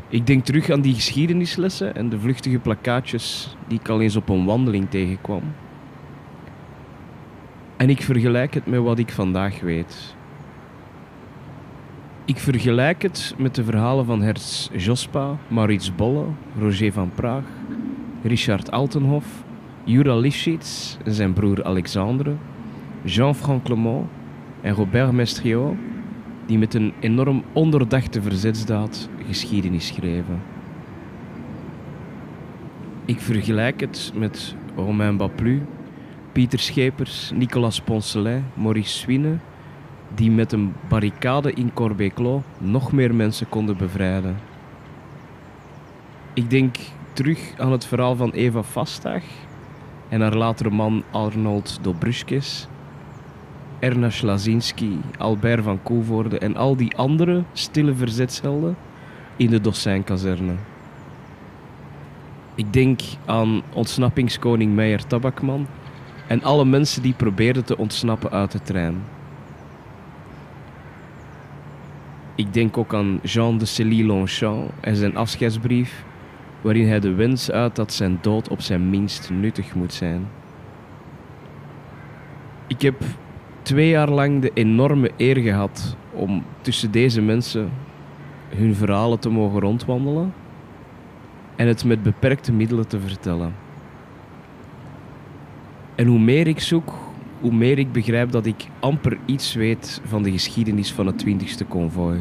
Ik 0.09 0.26
denk 0.26 0.44
terug 0.44 0.70
aan 0.70 0.80
die 0.80 0.94
geschiedenislessen 0.94 1.94
en 1.94 2.09
de 2.09 2.20
vluchtige 2.20 2.59
plakkaatjes 2.59 3.57
die 3.68 3.78
ik 3.78 3.88
al 3.88 4.01
eens 4.01 4.16
op 4.16 4.28
een 4.28 4.44
wandeling 4.44 4.90
tegenkwam. 4.90 5.42
En 7.76 7.90
ik 7.90 8.03
vergelijk 8.03 8.55
het 8.55 8.66
met 8.66 8.80
wat 8.80 8.98
ik 8.98 9.11
vandaag 9.11 9.61
weet. 9.61 10.14
Ik 12.31 12.39
vergelijk 12.39 13.03
het 13.03 13.35
met 13.39 13.55
de 13.55 13.64
verhalen 13.64 14.05
van 14.05 14.22
Hertz 14.22 14.68
Jospa, 14.72 15.39
Maurits 15.49 15.95
Bolle, 15.95 16.24
Roger 16.59 16.93
van 16.93 17.11
Praag, 17.14 17.45
Richard 18.22 18.70
Altenhof, 18.70 19.24
Jura 19.85 20.16
Lifshitz 20.16 20.97
en 21.05 21.12
zijn 21.12 21.33
broer 21.33 21.64
Alexandre, 21.64 22.35
Jean-Franc 23.03 23.64
Clement 23.64 24.07
en 24.61 24.74
Robert 24.74 25.12
Mestriot, 25.12 25.76
die 26.47 26.59
met 26.59 26.74
een 26.74 26.93
enorm 27.01 27.45
onderdachte 27.53 28.22
verzetsdaad 28.22 29.09
geschiedenis 29.26 29.87
schreven. 29.87 30.43
Ik 33.05 33.20
vergelijk 33.20 33.81
het 33.81 34.12
met 34.14 34.55
Romain 34.76 35.16
Baplu, 35.16 35.62
Pieter 36.33 36.59
Schepers, 36.59 37.31
Nicolas 37.35 37.81
Poncelet, 37.81 38.43
Maurice 38.55 38.99
Swine, 38.99 39.37
die 40.14 40.30
met 40.30 40.52
een 40.52 40.74
barricade 40.88 41.52
in 41.52 41.72
Corbéclos 41.72 42.42
nog 42.58 42.92
meer 42.92 43.14
mensen 43.14 43.48
konden 43.48 43.76
bevrijden. 43.76 44.36
Ik 46.34 46.50
denk 46.50 46.76
terug 47.12 47.52
aan 47.58 47.72
het 47.72 47.84
verhaal 47.84 48.16
van 48.16 48.30
Eva 48.30 48.62
Vastag 48.62 49.22
en 50.08 50.20
haar 50.20 50.36
latere 50.36 50.70
man 50.70 51.02
Arnold 51.11 51.78
Dobruskes, 51.82 52.68
Erna 53.78 54.11
Slazinski, 54.11 55.00
Albert 55.18 55.64
van 55.64 55.82
Koevoorde 55.82 56.38
en 56.38 56.56
al 56.56 56.76
die 56.76 56.96
andere 56.96 57.42
stille 57.52 57.94
verzetshelden 57.94 58.76
in 59.36 59.50
de 59.50 59.61
Dossijnkazerne. 59.61 60.54
Ik 62.54 62.72
denk 62.72 63.00
aan 63.26 63.62
ontsnappingskoning 63.72 64.74
Meijer 64.74 65.06
Tabakman 65.06 65.66
en 66.26 66.42
alle 66.42 66.64
mensen 66.64 67.02
die 67.02 67.14
probeerden 67.14 67.64
te 67.64 67.76
ontsnappen 67.76 68.30
uit 68.30 68.52
de 68.52 68.62
trein. 68.62 69.02
Ik 72.41 72.55
denk 72.55 72.76
ook 72.76 72.95
aan 72.95 73.20
Jean 73.22 73.59
de 73.59 73.64
Célie 73.64 74.05
Longchamp 74.05 74.72
en 74.80 74.97
zijn 74.97 75.16
afscheidsbrief, 75.16 76.05
waarin 76.61 76.88
hij 76.88 77.01
de 77.01 77.14
wens 77.14 77.51
uit 77.51 77.76
dat 77.76 77.93
zijn 77.93 78.18
dood 78.20 78.49
op 78.49 78.61
zijn 78.61 78.91
minst 78.91 79.30
nuttig 79.30 79.74
moet 79.74 79.93
zijn. 79.93 80.26
Ik 82.66 82.82
heb 82.82 83.03
twee 83.62 83.88
jaar 83.88 84.11
lang 84.11 84.43
de 84.43 84.51
enorme 84.55 85.11
eer 85.16 85.36
gehad 85.36 85.97
om 86.12 86.45
tussen 86.61 86.91
deze 86.91 87.22
mensen 87.22 87.70
hun 88.49 88.74
verhalen 88.74 89.18
te 89.18 89.30
mogen 89.30 89.61
rondwandelen 89.61 90.32
en 91.57 91.66
het 91.66 91.84
met 91.84 92.03
beperkte 92.03 92.53
middelen 92.53 92.88
te 92.88 93.01
vertellen. 93.01 93.55
En 95.95 96.07
hoe 96.07 96.18
meer 96.18 96.47
ik 96.47 96.61
zoek, 96.61 96.95
hoe 97.41 97.53
meer 97.53 97.78
ik 97.78 97.93
begrijp 97.93 98.30
dat 98.30 98.47
ik 98.47 98.66
amper 98.80 99.18
iets 99.26 99.55
weet 99.55 100.01
van 100.05 100.22
de 100.22 100.30
geschiedenis 100.30 100.93
van 100.93 101.07
het 101.07 101.24
20e 101.26 101.68
konvooi. 101.68 102.18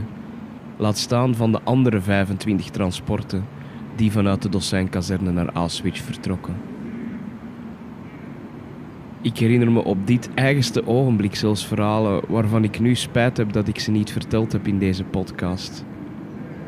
Laat 0.78 0.98
staan 0.98 1.36
van 1.36 1.52
de 1.52 1.62
andere 1.64 2.02
25 2.02 2.70
transporten 2.70 3.46
die 3.96 4.12
vanuit 4.12 4.42
de 4.42 4.50
Dossijnkazerne 4.50 5.32
naar 5.32 5.50
Auschwitz 5.54 6.02
vertrokken. 6.02 6.56
Ik 9.22 9.38
herinner 9.38 9.72
me 9.72 9.84
op 9.84 10.08
dit 10.08 10.30
eigenste 10.34 10.88
ogenblik 10.88 11.36
zelfs 11.36 11.68
verhalen 11.68 12.22
waarvan 12.28 12.64
ik 12.64 12.80
nu 12.80 12.96
spijt 12.96 13.38
heb 13.38 13.52
dat 13.54 13.68
ik 13.68 13.80
ze 13.80 13.92
niet 13.92 14.12
verteld 14.12 14.52
heb 14.52 14.68
in 14.68 14.80
deze 14.80 15.04
podcast. 15.04 15.86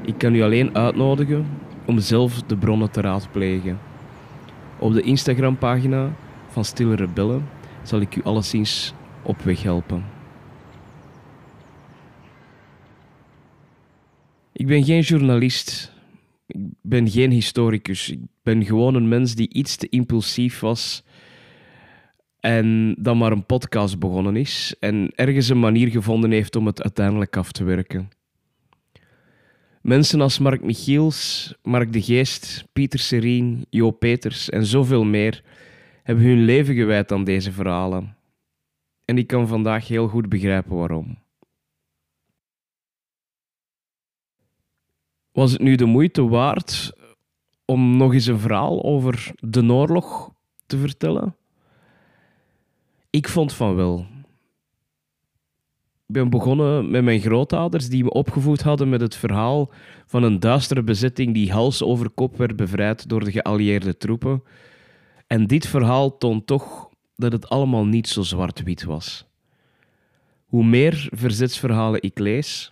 Ik 0.02 0.18
kan 0.18 0.36
u 0.36 0.41
alleen 0.41 0.76
uitnodigen 0.76 1.45
om 1.86 1.99
zelf 1.99 2.41
de 2.41 2.58
bronnen 2.58 2.91
te 2.91 3.02
raadplegen. 3.02 3.80
Op 4.80 4.93
de 4.93 5.02
Instagram-pagina 5.02 6.10
van 6.47 6.66
Stille 6.66 6.95
Rebellen 6.95 7.43
zal 7.84 8.02
ik 8.02 8.16
u 8.16 8.24
alleszins 8.24 8.94
op 9.24 9.42
weg 9.42 9.64
helpen. 9.64 10.06
Ik 14.54 14.68
ben 14.68 14.84
geen 14.84 15.02
journalist. 15.02 15.92
Ik 16.48 16.60
ben 16.82 17.10
geen 17.10 17.32
historicus. 17.32 18.10
Ik 18.10 18.20
ben 18.44 18.66
gewoon 18.66 18.96
een 18.96 19.08
mens 19.08 19.36
die 19.36 19.54
iets 19.54 19.76
te 19.76 19.90
impulsief 19.90 20.60
was 20.60 21.04
en 22.42 22.96
dan 23.00 23.18
maar 23.18 23.32
een 23.32 23.46
podcast 23.46 24.00
begonnen 24.00 24.36
is 24.36 24.76
en 24.80 25.12
ergens 25.16 25.50
een 25.50 25.60
manier 25.60 25.88
gevonden 25.88 26.32
heeft 26.32 26.56
om 26.56 26.66
het 26.66 26.84
uiteindelijk 26.84 27.38
af 27.38 27.52
te 27.52 27.64
werken. 27.64 28.10
Mensen 29.82 30.22
als 30.22 30.40
Mark 30.40 30.64
Michiels, 30.64 31.54
Mark 31.64 31.94
de 31.94 32.02
Geest, 32.02 32.66
Pieter 32.74 33.00
Serien, 33.00 33.66
Jo 33.70 33.92
Peters 33.92 34.50
en 34.50 34.66
zoveel 34.66 35.04
meer 35.04 35.44
hebben 36.12 36.30
hun 36.30 36.45
leven 36.45 36.76
gewijd 36.76 37.12
aan 37.12 37.24
deze 37.24 37.51
verhalen. 37.51 38.16
En 39.05 39.18
ik 39.18 39.28
kan 39.28 39.47
vandaag 39.47 39.88
heel 39.88 40.07
goed 40.07 40.30
begrijpen 40.30 40.78
waarom. 40.78 41.18
Was 45.32 45.51
het 45.51 45.62
nu 45.62 45.76
de 45.76 45.86
moeite 45.86 46.28
waard 46.28 46.93
om 47.66 47.97
nog 47.97 48.14
eens 48.14 48.26
een 48.26 48.39
verhaal 48.39 48.84
over 48.84 49.32
de 49.39 49.72
oorlog 49.72 50.34
te 50.66 50.78
vertellen? 50.78 51.36
Ik 53.09 53.28
vond 53.28 53.53
van 53.53 53.76
wel. 53.76 54.05
Ik 56.07 56.18
ben 56.18 56.30
begonnen 56.30 56.91
met 56.91 57.03
mijn 57.03 57.22
grootouders 57.22 57.89
die 57.89 58.03
me 58.03 58.09
opgevoed 58.09 58.62
hadden 58.62 58.89
met 58.89 59.01
het 59.01 59.16
verhaal 59.16 59.72
van 60.05 60.24
een 60.24 60.39
duistere 60.39 60.84
bezetting 60.84 61.34
die 61.34 61.51
hals 61.51 61.84
over 61.84 62.09
kop 62.09 62.38
werd 62.38 62.55
bevrijd 62.55 63.09
door 63.09 63.24
de 63.24 63.32
geallieerde 63.32 63.97
troepen. 63.97 64.43
En 65.32 65.48
dit 65.48 65.68
verhaal 65.68 66.18
toont 66.18 66.48
toch 66.48 66.90
dat 67.16 67.32
het 67.32 67.50
allemaal 67.50 67.86
niet 67.86 68.08
zo 68.08 68.22
zwart-wit 68.22 68.84
was. 68.84 69.26
Hoe 70.46 70.64
meer 70.64 71.10
verzetsverhalen 71.12 72.02
ik 72.02 72.20
lees, 72.20 72.72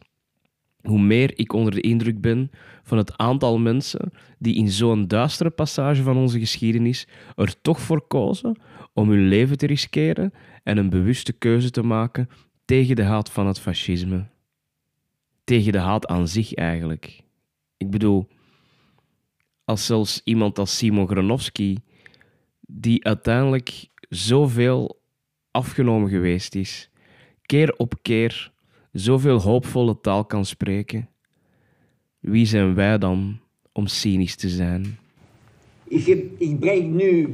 hoe 0.82 1.00
meer 1.02 1.38
ik 1.38 1.54
onder 1.54 1.74
de 1.74 1.82
indruk 1.82 2.22
ben 2.22 2.52
van 2.84 2.98
het 2.98 3.18
aantal 3.18 3.58
mensen 3.58 4.12
die 4.38 4.56
in 4.56 4.70
zo'n 4.70 5.08
duistere 5.08 5.50
passage 5.50 6.02
van 6.02 6.18
onze 6.18 6.40
geschiedenis 6.40 7.08
er 7.36 7.62
toch 7.62 7.80
voor 7.82 8.08
kozen 8.08 8.60
om 8.94 9.10
hun 9.10 9.28
leven 9.28 9.58
te 9.58 9.68
riskeren 9.68 10.34
en 10.64 10.78
een 10.78 10.90
bewuste 10.90 11.34
keuze 11.34 11.70
te 11.70 11.84
maken 11.84 12.30
tegen 12.66 12.96
de 12.96 13.04
haat 13.04 13.32
van 13.32 13.48
het 13.48 13.60
fascisme. 13.60 14.28
Tegen 15.44 15.72
de 15.72 15.80
haat 15.80 16.08
aan 16.08 16.28
zich 16.28 16.54
eigenlijk. 16.54 17.22
Ik 17.78 17.90
bedoel, 17.90 18.28
als 19.64 19.86
zelfs 19.86 20.22
iemand 20.24 20.60
als 20.60 20.78
Simon 20.78 21.08
Gronowski, 21.08 21.78
die 22.72 23.06
uiteindelijk 23.06 23.88
zoveel 24.10 25.02
afgenomen 25.52 26.10
geweest 26.10 26.56
is, 26.56 26.90
keer 27.42 27.74
op 27.78 27.94
keer 28.02 28.52
zoveel 28.92 29.42
hoopvolle 29.42 30.02
taal 30.02 30.26
kan 30.26 30.46
spreken, 30.46 31.10
wie 32.20 32.46
zijn 32.46 32.76
wij 32.76 32.98
dan 32.98 33.40
om 33.72 33.88
cynisch 33.88 34.36
te 34.36 34.50
zijn? 34.50 34.98
Ik, 35.84 36.08
ik 36.38 36.60
breng 36.60 36.94
nu 36.94 37.34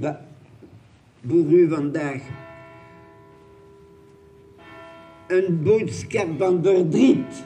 voor 1.28 1.52
u 1.52 1.70
vandaag 1.70 2.22
een 5.28 5.64
boodschap 5.64 6.28
van 6.38 6.64
verdriet, 6.64 7.46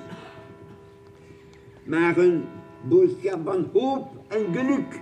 maar 1.86 2.18
een 2.18 2.44
boodschap 2.84 3.40
van 3.44 3.70
hoop 3.74 4.08
en 4.28 4.54
geluk. 4.54 5.02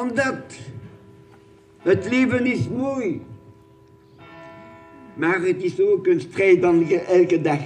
Omdat 0.00 0.58
het 1.78 2.08
leven 2.10 2.46
is 2.46 2.68
mooi, 2.68 3.22
maar 5.14 5.40
het 5.40 5.62
is 5.62 5.80
ook 5.80 6.06
een 6.06 6.20
strijd 6.20 6.60
van 6.60 6.90
elke 6.90 7.40
dag. 7.40 7.60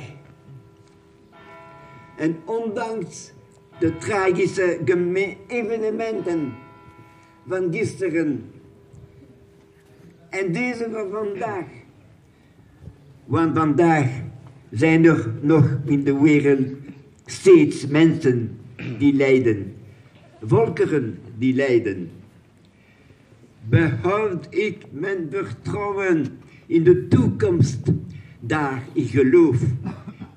En 2.16 2.37
ondanks 2.45 3.33
de 3.78 3.97
tragische 3.97 4.78
evenementen 5.47 6.53
van 7.47 7.72
gisteren 7.72 8.53
en 10.28 10.53
deze 10.53 10.89
van 10.93 11.11
vandaag. 11.11 11.66
Want 13.24 13.59
vandaag 13.59 14.09
zijn 14.70 15.05
er 15.05 15.35
nog 15.41 15.78
in 15.85 16.05
de 16.05 16.20
wereld 16.20 16.68
steeds 17.24 17.87
mensen 17.87 18.59
die 18.99 19.14
lijden, 19.14 19.74
volkeren 20.43 21.18
die 21.39 21.55
lijden. 21.55 22.11
Behoud 23.70 24.46
ik 24.50 24.84
mijn 24.90 25.26
vertrouwen 25.30 26.26
in 26.66 26.84
de 26.84 27.08
toekomst, 27.08 27.92
daar 28.40 28.82
ik 28.92 29.10
geloof 29.10 29.62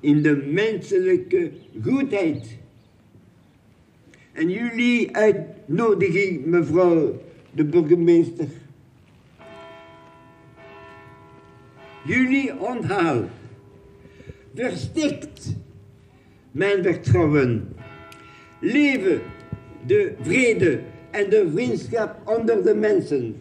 in 0.00 0.22
de 0.22 0.50
menselijke 0.52 1.50
goedheid. 1.82 2.58
En 4.32 4.50
jullie 4.50 5.16
uitnodiging, 5.16 6.44
mevrouw 6.46 7.22
de 7.50 7.64
burgemeester. 7.64 8.48
Jullie 12.04 12.58
onthaal 12.58 13.24
verstikt 14.54 15.56
mijn 16.50 16.82
vertrouwen. 16.82 17.68
Leven 18.60 19.20
de 19.86 20.14
vrede 20.20 20.80
en 21.14 21.30
de 21.30 21.50
vriendschap 21.54 22.16
onder 22.24 22.64
de 22.64 22.74
mensen. 22.74 23.36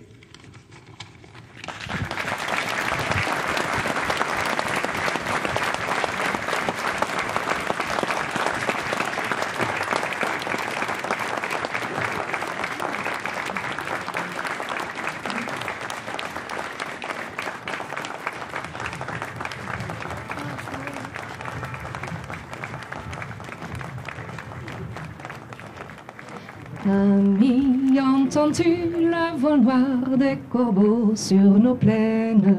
Des 30.18 30.38
corbeaux 30.50 31.12
sur 31.16 31.42
nos 31.42 31.76
plaines 31.76 32.56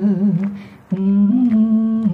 Mm. 0.93 2.05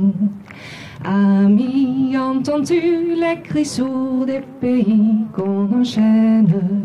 Ami, 1.04 2.16
entends-tu 2.16 3.14
les 3.16 3.40
cris 3.42 3.64
sourds 3.64 4.26
des 4.26 4.42
pays 4.60 5.26
qu'on 5.32 5.80
enchaîne? 5.80 6.79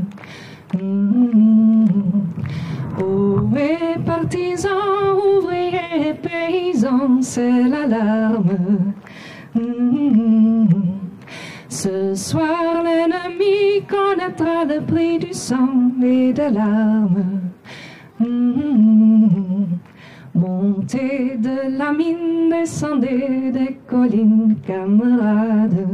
Descendez 22.76 23.52
des 23.54 23.78
collines, 23.88 24.58
camarades. 24.68 25.88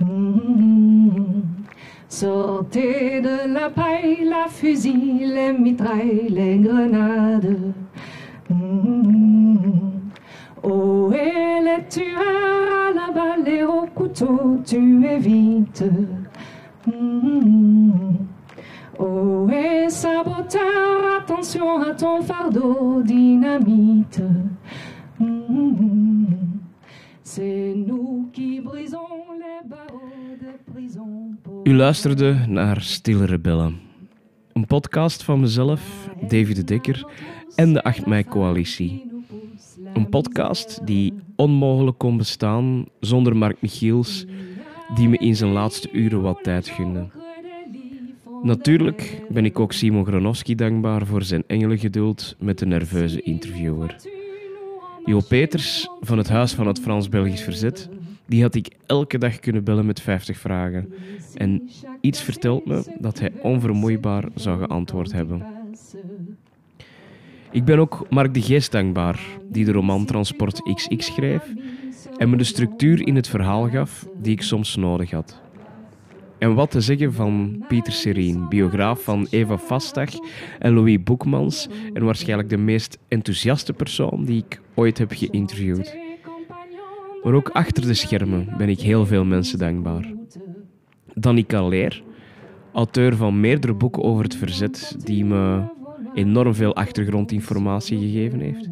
Mm. 0.00 1.10
Sortez 2.08 3.20
de 3.20 3.52
la 3.52 3.68
paille, 3.68 4.24
la 4.24 4.48
fusil, 4.48 5.26
les 5.26 5.52
mitrailles, 5.52 6.28
les 6.30 6.56
grenades. 6.56 7.74
Mm. 8.48 9.56
Oh, 10.62 11.12
et 11.12 11.60
les 11.62 11.84
tueurs 11.90 12.72
à 12.88 12.94
la 12.94 13.12
balle 13.12 13.46
et 13.46 13.64
au 13.64 13.84
couteau, 13.94 14.60
tuez 14.64 15.18
vite. 15.18 15.84
Mm. 16.86 17.90
Oh, 18.98 19.46
et 19.50 19.90
saboteur, 19.90 21.20
attention 21.20 21.82
à 21.82 21.92
ton 21.92 22.22
fardeau, 22.22 23.02
dynamite. 23.02 24.22
U 31.62 31.74
luisterde 31.74 32.44
naar 32.48 32.80
Stille 32.80 33.24
Rebellen. 33.24 33.80
Een 34.52 34.66
podcast 34.66 35.22
van 35.22 35.40
mezelf, 35.40 36.08
David 36.20 36.56
de 36.56 36.64
Dekker 36.64 37.06
en 37.54 37.72
de 37.72 37.82
8 37.82 38.06
mei 38.06 38.24
coalitie. 38.24 39.10
Een 39.94 40.08
podcast 40.08 40.86
die 40.86 41.12
onmogelijk 41.36 41.98
kon 41.98 42.16
bestaan 42.16 42.84
zonder 43.00 43.36
Mark 43.36 43.62
Michiels, 43.62 44.24
die 44.94 45.08
me 45.08 45.16
in 45.16 45.36
zijn 45.36 45.52
laatste 45.52 45.90
uren 45.92 46.22
wat 46.22 46.42
tijd 46.42 46.68
gunde. 46.68 47.08
Natuurlijk 48.42 49.22
ben 49.28 49.44
ik 49.44 49.58
ook 49.58 49.72
Simon 49.72 50.06
Gronowski 50.06 50.54
dankbaar 50.54 51.06
voor 51.06 51.22
zijn 51.22 51.44
engelengeduld 51.46 52.36
met 52.38 52.58
de 52.58 52.66
nerveuze 52.66 53.22
interviewer. 53.22 53.96
Jo 55.04 55.20
Peters 55.28 55.88
van 56.00 56.18
het 56.18 56.28
Huis 56.28 56.52
van 56.52 56.66
het 56.66 56.80
Frans-Belgisch 56.80 57.42
Verzet, 57.42 57.88
die 58.26 58.42
had 58.42 58.54
ik 58.54 58.68
elke 58.86 59.18
dag 59.18 59.40
kunnen 59.40 59.64
bellen 59.64 59.86
met 59.86 60.00
50 60.00 60.38
vragen. 60.38 60.92
En 61.34 61.70
iets 62.00 62.22
vertelt 62.22 62.66
me 62.66 62.96
dat 62.98 63.18
hij 63.18 63.32
onvermoeibaar 63.40 64.24
zou 64.34 64.58
geantwoord 64.58 65.12
hebben. 65.12 65.44
Ik 67.50 67.64
ben 67.64 67.78
ook 67.78 68.06
Mark 68.10 68.34
de 68.34 68.42
Geest 68.42 68.72
dankbaar, 68.72 69.20
die 69.50 69.64
de 69.64 69.72
roman 69.72 70.04
Transport 70.04 70.60
XX 70.74 71.06
schreef 71.06 71.42
en 72.16 72.30
me 72.30 72.36
de 72.36 72.44
structuur 72.44 73.06
in 73.06 73.16
het 73.16 73.28
verhaal 73.28 73.68
gaf 73.68 74.06
die 74.22 74.32
ik 74.32 74.42
soms 74.42 74.76
nodig 74.76 75.10
had. 75.10 75.41
En 76.42 76.54
wat 76.54 76.70
te 76.70 76.80
zeggen 76.80 77.12
van 77.12 77.64
Pieter 77.68 77.92
Serien, 77.92 78.48
biograaf 78.48 79.02
van 79.02 79.26
Eva 79.30 79.56
Vastag 79.56 80.08
en 80.58 80.72
Louis 80.72 81.02
Boekmans 81.02 81.68
en 81.92 82.04
waarschijnlijk 82.04 82.48
de 82.48 82.56
meest 82.56 82.98
enthousiaste 83.08 83.72
persoon 83.72 84.24
die 84.24 84.44
ik 84.46 84.60
ooit 84.74 84.98
heb 84.98 85.12
geïnterviewd. 85.14 85.96
Maar 87.22 87.32
ook 87.32 87.48
achter 87.48 87.86
de 87.86 87.94
schermen 87.94 88.48
ben 88.58 88.68
ik 88.68 88.80
heel 88.80 89.06
veel 89.06 89.24
mensen 89.24 89.58
dankbaar. 89.58 90.12
Danica 91.14 91.68
Leer, 91.68 92.02
auteur 92.72 93.16
van 93.16 93.40
meerdere 93.40 93.74
boeken 93.74 94.02
over 94.02 94.24
het 94.24 94.36
verzet, 94.36 94.96
die 95.04 95.24
me 95.24 95.62
enorm 96.14 96.54
veel 96.54 96.74
achtergrondinformatie 96.74 97.98
gegeven 97.98 98.40
heeft. 98.40 98.68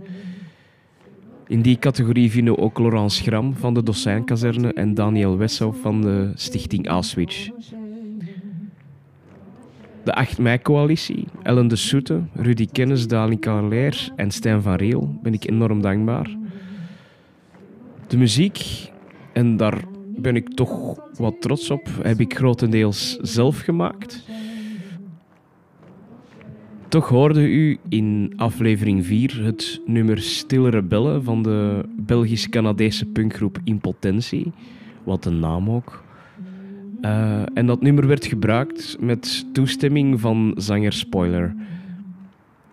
In 1.51 1.63
die 1.63 1.79
categorie 1.79 2.31
vinden 2.31 2.55
we 2.55 2.61
ook 2.61 2.79
Laurence 2.79 3.23
Gram 3.23 3.55
van 3.57 3.75
de 3.75 3.83
Dossijnkazerne 3.83 4.73
en 4.73 4.95
Daniel 4.95 5.37
Wessel 5.37 5.73
van 5.73 6.01
de 6.03 6.33
Stichting 6.35 6.89
Auschwitz. 6.89 7.51
De 10.05 10.15
8 10.15 10.39
mei-coalitie, 10.39 11.27
Ellen 11.43 11.69
de 11.69 11.77
Soete, 11.77 12.21
Rudy 12.35 12.67
Kennis, 12.73 13.07
Danica 13.07 13.63
Leer 13.63 14.13
en 14.17 14.31
Stijn 14.31 14.63
van 14.63 14.75
Riel 14.75 15.19
ben 15.23 15.33
ik 15.33 15.49
enorm 15.49 15.83
dankbaar. 15.83 16.37
De 18.07 18.17
muziek, 18.17 18.89
en 19.33 19.57
daar 19.57 19.85
ben 20.17 20.37
ik 20.37 20.49
toch 20.55 21.01
wat 21.19 21.41
trots 21.41 21.71
op, 21.71 21.89
heb 22.03 22.21
ik 22.21 22.37
grotendeels 22.37 23.17
zelf 23.17 23.61
gemaakt. 23.61 24.25
Toch 26.91 27.09
hoorde 27.09 27.49
u 27.49 27.79
in 27.89 28.33
aflevering 28.37 29.07
4 29.07 29.45
het 29.45 29.81
nummer 29.87 30.19
Stille 30.19 30.71
Rebellen 30.71 31.25
van 31.25 31.43
de 31.43 31.85
Belgisch-Canadese 31.97 33.07
punkgroep 33.07 33.59
Impotentie. 33.65 34.53
Wat 35.05 35.25
een 35.25 35.39
naam 35.39 35.71
ook. 35.71 36.03
Eh, 37.01 37.43
en 37.55 37.67
dat 37.67 37.81
nummer 37.81 38.07
werd 38.07 38.27
gebruikt 38.27 38.97
met 39.01 39.47
toestemming 39.53 40.21
van 40.21 40.55
zanger 40.57 40.93
Spoiler. 40.93 41.55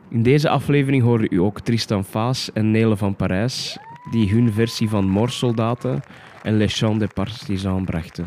In 0.09 0.23
deze 0.23 0.49
aflevering 0.49 1.03
hoorde 1.03 1.29
u 1.29 1.37
ook 1.37 1.59
Tristan 1.59 2.05
Faas 2.05 2.53
en 2.53 2.71
Nele 2.71 2.97
van 2.97 3.15
Parijs, 3.15 3.77
die 4.11 4.29
hun 4.29 4.53
versie 4.53 4.89
van 4.89 5.09
Moorsoldaten 5.09 6.01
en 6.43 6.57
Les 6.57 6.77
Chants 6.77 6.99
des 6.99 7.13
Partisans 7.13 7.85
brachten. 7.85 8.25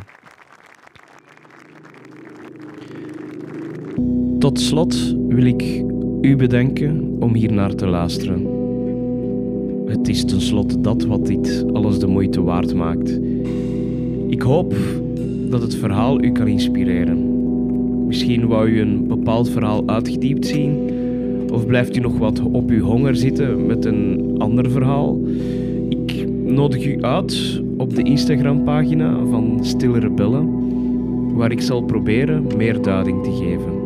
Tot 4.51 4.61
slot 4.61 5.14
wil 5.28 5.44
ik 5.44 5.84
u 6.20 6.36
bedanken 6.36 7.16
om 7.20 7.34
hier 7.34 7.53
naar 7.53 7.74
te 7.74 7.86
luisteren. 7.86 8.46
Het 9.86 10.09
is 10.09 10.24
tenslotte 10.24 10.80
dat 10.80 11.05
wat 11.05 11.26
dit 11.26 11.64
alles 11.72 11.98
de 11.98 12.07
moeite 12.07 12.42
waard 12.42 12.74
maakt. 12.74 13.20
Ik 14.28 14.42
hoop 14.42 14.74
dat 15.51 15.62
het 15.62 15.74
verhaal 15.74 16.22
u 16.22 16.32
kan 16.32 16.48
inspireren. 16.48 17.18
Misschien 18.07 18.46
wou 18.46 18.68
u 18.68 18.80
een 18.80 19.07
bepaald 19.07 19.48
verhaal 19.48 19.82
uitgediept 19.86 20.46
zien, 20.46 20.90
of 21.53 21.66
blijft 21.66 21.96
u 21.96 22.01
nog 22.01 22.18
wat 22.18 22.40
op 22.40 22.70
uw 22.70 22.84
honger 22.84 23.16
zitten 23.16 23.66
met 23.66 23.84
een 23.84 24.34
ander 24.38 24.70
verhaal. 24.70 25.20
Ik 25.88 26.26
nodig 26.44 26.86
u 26.86 27.03
uit 27.03 27.62
op 27.76 27.94
de 27.94 28.03
Instagram-pagina 28.03 29.24
van 29.30 29.59
Stille 29.62 29.98
Rebellen, 29.98 30.48
waar 31.36 31.51
ik 31.51 31.61
zal 31.61 31.82
proberen 31.82 32.46
meer 32.57 32.82
duiding 32.82 33.22
te 33.22 33.30
geven. 33.30 33.79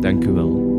Dank 0.00 0.24
u 0.24 0.32
wel. 0.32 0.75